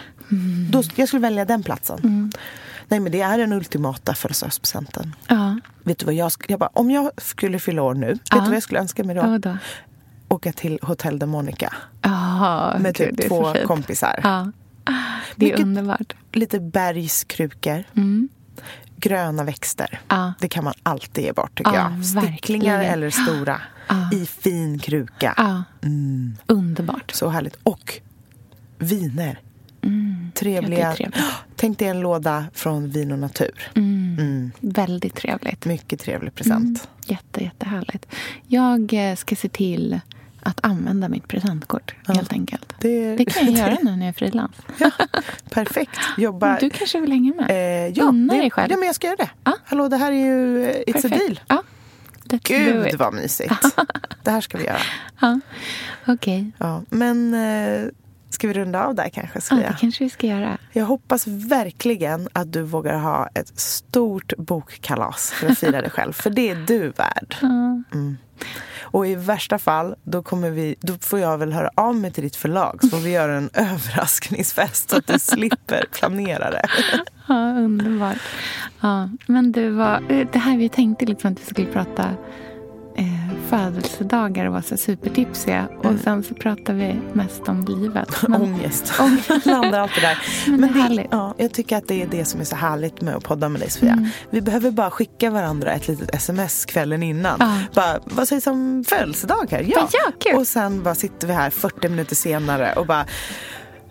Då, 0.71 0.83
jag 0.95 1.07
skulle 1.07 1.21
välja 1.21 1.45
den 1.45 1.63
platsen. 1.63 2.31
Nej 2.87 2.99
men 2.99 3.11
det 3.11 3.21
är 3.21 3.37
den 3.37 3.53
ultimata 3.53 4.13
födelsedagspresenten. 4.13 5.15
Ja, 5.27 5.59
Vet 5.83 5.99
du 5.99 6.05
vad 6.05 6.15
jag, 6.15 6.29
sk- 6.29 6.45
jag 6.47 6.59
bara, 6.59 6.69
om 6.73 6.91
jag 6.91 7.11
skulle 7.17 7.59
fylla 7.59 7.81
år 7.81 7.93
nu, 7.93 8.07
vet 8.07 8.19
Ja. 8.31 8.37
du 8.39 8.45
vad 8.45 8.55
jag 8.55 8.63
skulle 8.63 8.79
önska 8.79 9.03
mig 9.03 9.15
då? 9.15 9.21
vad 9.21 9.41
då? 9.41 9.57
Åka 10.27 10.51
till 10.51 10.79
Hotel 10.81 11.19
de 11.19 11.29
Monica 11.29 11.73
Ja, 12.01 12.75
med 12.79 12.95
typ 12.95 13.27
två 13.27 13.53
kompisar. 13.67 14.19
Ja. 14.23 14.51
Det 15.35 15.45
är 15.45 15.49
Mycket- 15.49 15.59
underbart. 15.59 16.15
Lite 16.31 16.59
bergskrukor. 16.59 17.83
Mm. 17.95 18.29
Gröna 18.97 19.43
växter. 19.43 19.99
Ja. 20.07 20.33
Det 20.39 20.49
kan 20.49 20.63
man 20.63 20.73
alltid 20.83 21.23
ge 21.23 21.31
bort 21.33 21.57
tycker 21.57 21.73
Ja, 21.73 21.91
jag. 21.95 22.05
Sticklingar 22.05 22.77
verkligen. 22.77 22.93
eller 22.93 23.09
stora. 23.09 23.61
Ja. 23.87 24.09
I 24.13 24.25
fin 24.25 24.79
kruka. 24.79 25.33
Ja, 25.37 25.63
Mm, 25.81 26.37
underbart. 26.47 27.11
så 27.11 27.29
härligt. 27.29 27.55
Och 27.63 27.99
viner. 28.77 29.39
Trevliga. 30.43 30.79
Ja, 30.79 30.95
trevligt. 30.95 31.21
Tänk 31.55 31.79
dig 31.79 31.87
en 31.87 31.99
låda 31.99 32.45
från 32.53 32.89
Vin 32.89 33.11
och 33.11 33.19
Natur. 33.19 33.71
Mm. 33.75 34.15
Mm. 34.19 34.51
Väldigt 34.59 35.15
trevligt. 35.15 35.65
Mycket 35.65 35.99
trevlig 35.99 36.35
present. 36.35 36.87
Jätte, 37.05 37.43
jättehärligt. 37.43 38.05
Jag 38.47 38.93
eh, 38.93 39.15
ska 39.15 39.35
se 39.35 39.49
till 39.49 39.99
att 40.43 40.65
använda 40.65 41.09
mitt 41.09 41.27
presentkort, 41.27 41.95
helt 42.07 42.33
enkelt. 42.33 42.73
Det, 42.79 43.15
Det 43.15 43.25
kan 43.25 43.45
jag 43.45 43.57
göra 43.57 43.77
nu 43.83 43.91
när 43.91 44.05
jag 44.05 44.07
är 44.07 44.13
frilans. 44.13 44.55
Perfekt. 45.49 45.99
Jobba. 46.17 46.57
Du 46.59 46.69
kanske 46.69 46.99
vill 47.01 47.11
hänga 47.11 47.33
med? 47.33 47.49
Eh, 47.49 47.93
ja, 47.97 48.03
Unna 48.03 48.33
dig 48.33 48.51
själv. 48.51 48.71
ja, 48.71 48.77
men 48.77 48.85
jag 48.85 48.95
ska 48.95 49.07
göra 49.07 49.17
det. 49.17 49.29
Ja. 49.43 49.53
Hallå, 49.65 49.87
det 49.87 49.97
här 49.97 50.11
är 50.11 50.15
ju 50.25 50.63
eh, 50.65 50.69
It's 50.69 50.79
a 50.79 50.83
Perfekt. 51.01 51.19
deal. 51.19 51.39
Ja. 51.47 51.63
Let's 52.23 52.39
Gud 52.43 52.95
vad 52.99 53.13
mysigt. 53.13 53.53
det 54.23 54.31
här 54.31 54.41
ska 54.41 54.57
vi 54.57 54.65
göra. 54.65 54.77
Ja. 55.21 55.39
Okej. 56.07 56.51
Ja, 56.57 56.81
men 56.89 57.33
eh, 57.33 57.87
ska 58.33 58.47
vi 58.47 58.53
runda 58.53 58.85
av 58.85 58.95
där 58.95 59.09
kanske? 59.09 59.37
Ja, 59.37 59.41
Sofia? 59.41 59.67
det 59.67 59.77
kanske 59.79 60.03
vi 60.03 60.09
ska 60.09 60.27
göra. 60.27 60.57
Jag 60.71 60.85
hoppas 60.85 61.27
verkligen 61.27 62.29
att 62.33 62.53
du 62.53 62.61
vågar 62.61 62.97
ha 62.97 63.27
ett 63.33 63.59
stort 63.59 64.33
bokkalas 64.37 65.31
för 65.31 65.47
att 65.47 65.59
fira 65.59 65.81
dig 65.81 65.89
själv. 65.93 66.13
För 66.13 66.29
det 66.29 66.49
är 66.49 66.55
du 66.55 66.89
värd. 66.89 67.35
Mm. 67.41 68.17
Och 68.81 69.07
i 69.07 69.15
värsta 69.15 69.57
fall, 69.59 69.95
då, 70.03 70.23
kommer 70.23 70.49
vi, 70.49 70.75
då 70.81 70.93
får 70.93 71.19
jag 71.19 71.37
väl 71.37 71.53
höra 71.53 71.69
av 71.75 71.95
mig 71.95 72.11
till 72.11 72.23
ditt 72.23 72.35
förlag 72.35 72.79
så 72.81 72.89
får 72.89 72.97
vi 72.97 73.11
göra 73.11 73.35
en 73.37 73.49
överraskningsfest 73.53 74.89
så 74.89 74.97
att 74.97 75.07
du 75.07 75.19
slipper 75.19 75.85
planera 75.91 76.51
det. 76.51 76.67
Ja, 77.27 77.35
underbart. 77.35 78.17
Ja, 78.81 79.09
men 79.25 79.51
du, 79.51 79.69
var, 79.69 80.03
eh, 80.09 80.27
det 80.31 80.39
här 80.39 80.57
vi 80.57 80.69
tänkte 80.69 81.05
liksom 81.05 81.31
att 81.33 81.39
vi 81.41 81.45
skulle 81.45 81.67
prata 81.67 82.09
födelsedagar 83.57 84.45
och 84.45 84.51
vara 84.51 84.61
så 84.61 84.77
supertipsiga. 84.77 85.67
Och 85.83 85.93
sen 86.03 86.23
så 86.23 86.33
pratar 86.33 86.73
vi 86.73 86.99
mest 87.13 87.47
om 87.47 87.65
livet. 87.65 88.09
Men, 88.27 88.41
Ångest. 88.41 88.93
Ångest. 88.99 89.45
Landar 89.45 89.79
alltid 89.79 90.03
där. 90.03 90.17
Men 90.47 90.61
det 90.61 90.67
är 90.67 90.73
det, 90.73 90.79
härligt. 90.81 91.07
ja, 91.11 91.33
jag 91.37 91.53
tycker 91.53 91.77
att 91.77 91.87
det 91.87 92.01
är 92.01 92.07
det 92.07 92.25
som 92.25 92.41
är 92.41 92.45
så 92.45 92.55
härligt 92.55 93.01
med 93.01 93.15
att 93.15 93.23
podda 93.23 93.49
med 93.49 93.61
dig 93.61 93.69
Sofia. 93.69 94.09
Vi 94.29 94.41
behöver 94.41 94.71
bara 94.71 94.91
skicka 94.91 95.29
varandra 95.29 95.71
ett 95.71 95.87
litet 95.87 96.15
sms 96.15 96.65
kvällen 96.65 97.03
innan. 97.03 97.37
Ja. 97.39 97.59
Bara, 97.73 97.99
vad 98.05 98.27
sägs 98.27 98.47
om 98.47 98.83
födelsedagar? 98.87 99.61
Ja. 99.67 99.89
Ja, 99.93 100.11
kul. 100.19 100.35
Och 100.35 100.47
sen 100.47 100.83
bara 100.83 100.95
sitter 100.95 101.27
vi 101.27 101.33
här 101.33 101.49
40 101.49 101.89
minuter 101.89 102.15
senare 102.15 102.73
och 102.73 102.85
bara 102.85 103.05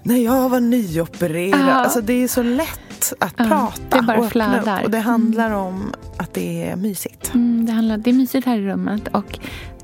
när 0.03 0.17
jag 0.17 0.49
var 0.49 0.61
nyopererad. 0.61 1.61
Ja. 1.61 1.73
Alltså 1.73 2.01
det 2.01 2.13
är 2.13 2.29
så 2.29 2.43
lätt 2.43 3.13
att 3.19 3.35
Ja, 3.37 3.45
prata 3.45 3.97
det 3.97 4.03
bara 4.03 4.19
och 4.19 4.31
flödar. 4.31 4.83
Och 4.85 4.91
det 4.91 4.99
handlar 4.99 5.51
om 5.51 5.95
att 6.19 6.35
det 6.35 6.71
är 6.71 6.77
mysigt. 6.77 7.35
Mm, 7.35 7.52
det, 7.67 7.73
handlar, 7.73 7.97
det 7.99 8.11
är 8.11 8.15
mysigt 8.15 8.47
här 8.47 8.59
i 8.59 8.67
rummet 8.67 9.09
och 9.09 9.39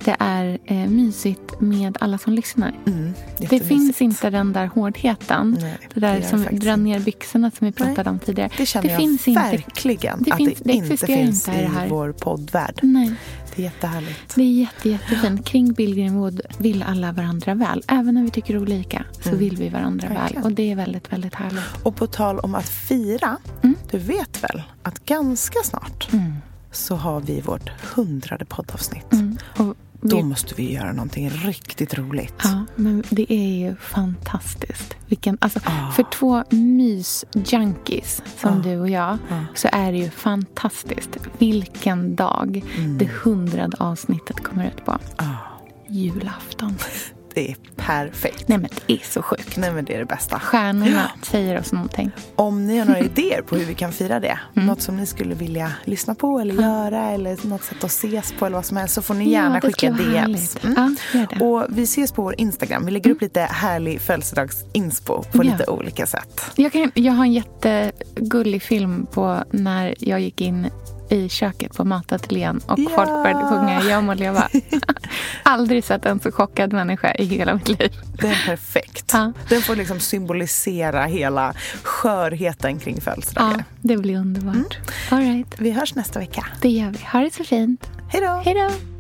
det 0.04 0.16
är 0.18 0.58
eh, 0.64 0.76
mysigt 0.88 1.60
med 1.60 1.96
alla 2.00 2.18
som 2.18 2.32
lyssnar. 2.32 2.72
Mm, 2.86 3.14
Det 3.50 3.60
finns 3.60 4.02
inte 4.02 4.30
den 4.30 4.52
där 4.52 4.66
hårdheten. 4.66 5.56
Nej, 5.60 5.78
det 5.94 6.00
där 6.00 6.16
det 6.20 6.26
som 6.26 6.42
det 6.42 6.50
drar 6.56 6.76
ner 6.76 7.00
byxorna 7.00 7.50
som 7.50 7.66
vi 7.66 7.72
pratade 7.72 8.02
Nej, 8.02 8.10
om 8.10 8.18
tidigare. 8.18 8.50
Det 8.56 8.66
känner 8.66 8.82
det 8.86 8.92
jag 8.92 9.00
finns 9.00 9.28
inte. 9.28 9.40
verkligen 9.40 10.22
det 10.22 10.30
att 10.30 10.36
finns- 10.36 10.58
det, 10.58 10.64
det 10.64 10.72
inte 10.72 11.06
finns 11.06 11.48
inte 11.48 11.60
i 11.60 11.62
det 11.64 11.68
här. 11.70 11.88
vår 11.88 12.12
poddvärld. 12.12 12.78
Nej, 12.82 13.12
Det 13.56 13.62
är 13.62 13.64
jättehärligt. 13.64 14.34
det 14.34 14.42
är 14.42 14.52
jätte, 14.52 14.88
jättefint. 14.88 15.44
Kring 15.46 15.72
Billgren 15.72 16.14
Wood 16.18 16.40
vill 16.58 16.82
alla 16.82 17.12
varandra 17.12 17.54
väl. 17.54 17.82
Även 17.88 18.14
när 18.14 18.22
vi 18.22 18.30
tycker 18.30 18.58
olika 18.58 19.04
så 19.24 19.30
vill 19.36 19.56
vi 19.56 19.68
varandra 19.68 20.06
Mm. 20.06 20.18
Verkligen. 20.20 20.42
väl. 20.42 20.50
Och 20.52 20.56
det 20.56 20.70
är 20.72 20.76
väldigt, 20.76 21.12
väldigt 21.12 21.34
härligt. 21.34 21.60
Och 21.82 21.96
på 21.96 22.06
tal 22.06 22.38
om 22.38 22.54
att 22.54 22.68
fira, 22.68 23.36
Mm. 23.62 23.76
du 23.90 23.98
vet 23.98 24.44
väl 24.44 24.62
att 24.82 25.04
ganska 25.06 25.58
snart 25.64 26.08
så 26.72 26.96
har 26.96 27.20
vi 27.20 27.40
vårt 27.40 27.68
hundrade 27.94 28.44
poddavsnitt. 28.44 29.12
Mm. 29.12 29.38
Och 29.56 29.74
vi, 30.00 30.08
Då 30.08 30.22
måste 30.22 30.54
vi 30.54 30.72
göra 30.74 30.92
någonting 30.92 31.30
riktigt 31.30 31.94
roligt. 31.98 32.34
Ja, 32.44 32.64
men 32.76 33.04
det 33.10 33.32
är 33.32 33.68
ju 33.68 33.76
fantastiskt. 33.76 34.94
Vilken, 35.06 35.38
alltså, 35.40 35.60
Ah. 35.64 35.90
För 35.92 36.02
två 36.02 36.42
mys-junkies 36.50 38.22
som 38.40 38.52
Ah. 38.58 38.62
du 38.62 38.76
och 38.80 38.90
jag 38.90 39.18
Ah. 39.30 39.40
så 39.54 39.68
är 39.72 39.92
det 39.92 39.98
ju 39.98 40.10
fantastiskt. 40.10 41.16
Vilken 41.38 42.16
dag 42.16 42.64
Mm. 42.78 42.98
det 42.98 43.08
hundrade 43.24 43.76
avsnittet 43.80 44.42
kommer 44.44 44.66
ut 44.66 44.84
på. 44.84 44.98
Julafton. 45.88 46.74
Det 47.38 47.50
är 47.50 47.56
perfekt. 47.76 48.48
Nej 48.48 48.58
men 48.58 48.70
det 48.86 48.92
är 48.94 48.98
så 49.04 49.22
sjukt. 49.22 49.56
Nej 49.56 49.72
men 49.72 49.84
det 49.84 49.94
är 49.94 49.98
det 49.98 50.04
bästa. 50.04 50.40
Stjärnorna 50.40 51.10
säger 51.22 51.58
oss 51.60 51.72
någonting. 51.72 52.10
Om 52.36 52.66
ni 52.66 52.78
har 52.78 52.86
några 52.86 53.00
idéer 53.14 53.42
på 53.42 53.56
hur 53.56 53.64
vi 53.64 53.74
kan 53.74 53.92
fira 53.92 54.20
det, 54.20 54.38
Mm. 54.56 54.66
något 54.66 54.82
som 54.82 54.96
ni 54.96 55.06
skulle 55.06 55.34
vilja 55.34 55.72
lyssna 55.84 56.14
på 56.14 56.38
eller 56.40 56.54
göra 56.54 57.10
eller 57.10 57.46
något 57.46 57.64
sätt 57.64 57.84
att 57.84 57.90
ses 57.90 58.32
på 58.38 58.46
eller 58.46 58.56
vad 58.56 58.64
som 58.66 58.76
helst 58.76 58.94
så 58.94 59.02
får 59.02 59.14
ni 59.14 59.30
gärna 59.30 59.54
ja, 59.54 59.60
skicka 59.60 59.90
DMs. 59.90 60.56
Mm. 60.64 60.96
Ja. 61.14 61.44
Och 61.46 61.66
vi 61.68 61.82
ses 61.82 62.12
på 62.12 62.22
vår 62.22 62.34
Instagram. 62.38 62.84
Vi 62.86 62.90
lägger 62.92 63.10
upp 63.10 63.20
lite 63.20 63.40
härlig 63.40 64.00
födelsedagsinspo 64.00 65.22
på 65.22 65.42
lite 65.42 65.64
olika 65.66 66.06
sätt. 66.06 66.42
Jag, 66.56 66.72
kan, 66.72 66.90
jag 66.94 67.12
har 67.12 67.24
en 67.24 67.32
jättegullig 67.32 68.62
film 68.62 69.06
på 69.12 69.44
när 69.50 69.94
jag 69.98 70.20
gick 70.20 70.40
in 70.40 70.66
i 71.10 71.28
köket 71.28 71.76
på 71.76 71.84
matateljén 71.84 72.60
och 72.66 72.78
Ja. 72.78 72.90
folk 72.94 73.08
började 73.08 73.44
sjunga 73.48 73.82
Jag 73.82 74.04
må 74.04 74.14
leva. 74.14 74.48
Aldrig 75.42 75.84
sett 75.84 76.06
en 76.06 76.20
så 76.20 76.32
chockad 76.32 76.72
människa 76.72 77.14
i 77.14 77.24
hela 77.24 77.54
mitt 77.54 77.68
liv. 77.68 77.96
Den 78.20 78.30
är 78.30 78.46
perfekt. 78.46 79.10
Ja. 79.12 79.32
Den 79.48 79.62
får 79.62 79.76
liksom 79.76 80.00
symbolisera 80.00 81.04
hela 81.04 81.54
skörheten 81.82 82.78
kring 82.78 82.94
Ja, 82.94 83.00
födelsedagar. 83.02 83.64
det 83.80 83.96
blir 83.96 84.16
underbart. 84.18 84.78
All 85.10 85.18
right, 85.18 85.54
Vi 85.58 85.70
hörs 85.70 85.94
nästa 85.94 86.18
vecka. 86.18 86.46
det 86.60 86.68
gör 86.68 86.90
vi. 86.90 86.98
Ha 87.12 87.20
det 87.20 87.34
så 87.34 87.44
fint. 87.44 87.86
Hej 88.12 88.20
då! 88.22 88.42
Hej 88.44 88.54
då! 88.54 88.97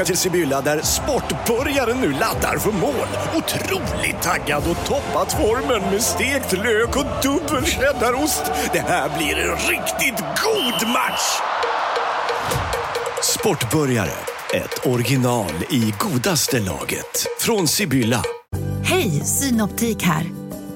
Tillbaka 0.00 0.04
till 0.04 0.16
Sibylla 0.16 0.60
där 0.60 0.82
sportbörjaren 0.82 2.00
nu 2.00 2.12
laddar 2.12 2.58
för 2.58 2.72
mål. 2.72 3.08
Otroligt 3.36 4.22
taggad 4.22 4.62
och 4.70 4.86
toppat 4.86 5.32
formen 5.32 5.90
med 5.90 6.02
stekt 6.02 6.52
lök 6.52 6.96
och 6.96 7.06
dubbel 7.22 7.64
cheddarost. 7.64 8.42
Det 8.72 8.80
här 8.80 9.18
blir 9.18 9.36
en 9.36 9.56
riktigt 9.56 10.24
god 10.44 10.88
match! 10.88 11.40
Sportbörjare, 13.22 14.10
ett 14.54 14.86
original 14.86 15.52
i 15.70 15.94
godaste 15.98 16.60
laget. 16.60 17.26
Från 17.40 17.68
Sibylla. 17.68 18.22
Hej, 18.84 19.10
Synoptik 19.24 20.02
här. 20.02 20.26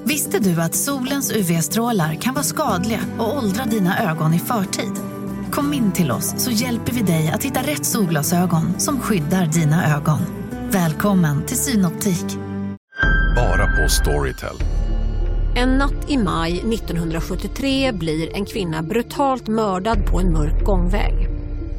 Visste 0.03 0.39
du 0.39 0.61
att 0.61 0.75
solens 0.75 1.31
UV-strålar 1.31 2.15
kan 2.15 2.33
vara 2.33 2.43
skadliga 2.43 2.99
och 3.19 3.37
åldra 3.37 3.65
dina 3.65 4.11
ögon 4.11 4.33
i 4.33 4.39
förtid? 4.39 5.14
Kom 5.55 5.73
in 5.73 5.91
till 5.91 6.11
oss 6.11 6.33
så 6.37 6.51
hjälper 6.51 6.91
vi 6.91 7.01
dig 7.01 7.31
att 7.33 7.43
hitta 7.43 7.59
rätt 7.59 7.85
solglasögon 7.85 8.79
som 8.79 8.99
skyddar 8.99 9.45
dina 9.45 9.95
ögon. 9.97 10.19
Välkommen 10.71 11.45
till 11.45 11.57
Synoptik. 11.57 12.25
Bara 13.35 13.67
på 13.67 13.89
Storytel. 13.89 14.55
En 15.55 15.77
natt 15.77 16.09
i 16.09 16.17
maj 16.17 16.59
1973 16.73 17.91
blir 17.91 18.35
en 18.35 18.45
kvinna 18.45 18.81
brutalt 18.81 19.47
mördad 19.47 20.05
på 20.05 20.19
en 20.19 20.33
mörk 20.33 20.63
gångväg. 20.63 21.27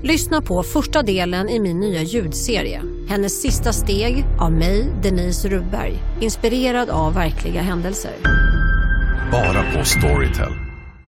Lyssna 0.02 0.42
på 0.42 0.62
första 0.62 1.02
delen 1.02 1.48
i 1.48 1.60
min 1.60 1.80
nya 1.80 2.02
ljudserie. 2.02 2.82
Hennes 3.08 3.42
sista 3.42 3.72
steg 3.72 4.24
av 4.40 4.52
mig, 4.52 4.92
Denise 5.02 5.48
Rubberg. 5.48 6.02
Inspirerad 6.20 6.90
av 6.90 7.14
verkliga 7.14 7.62
händelser. 7.62 8.12
Bara 9.32 9.62
på 9.72 9.84
Storytel. 9.84 10.65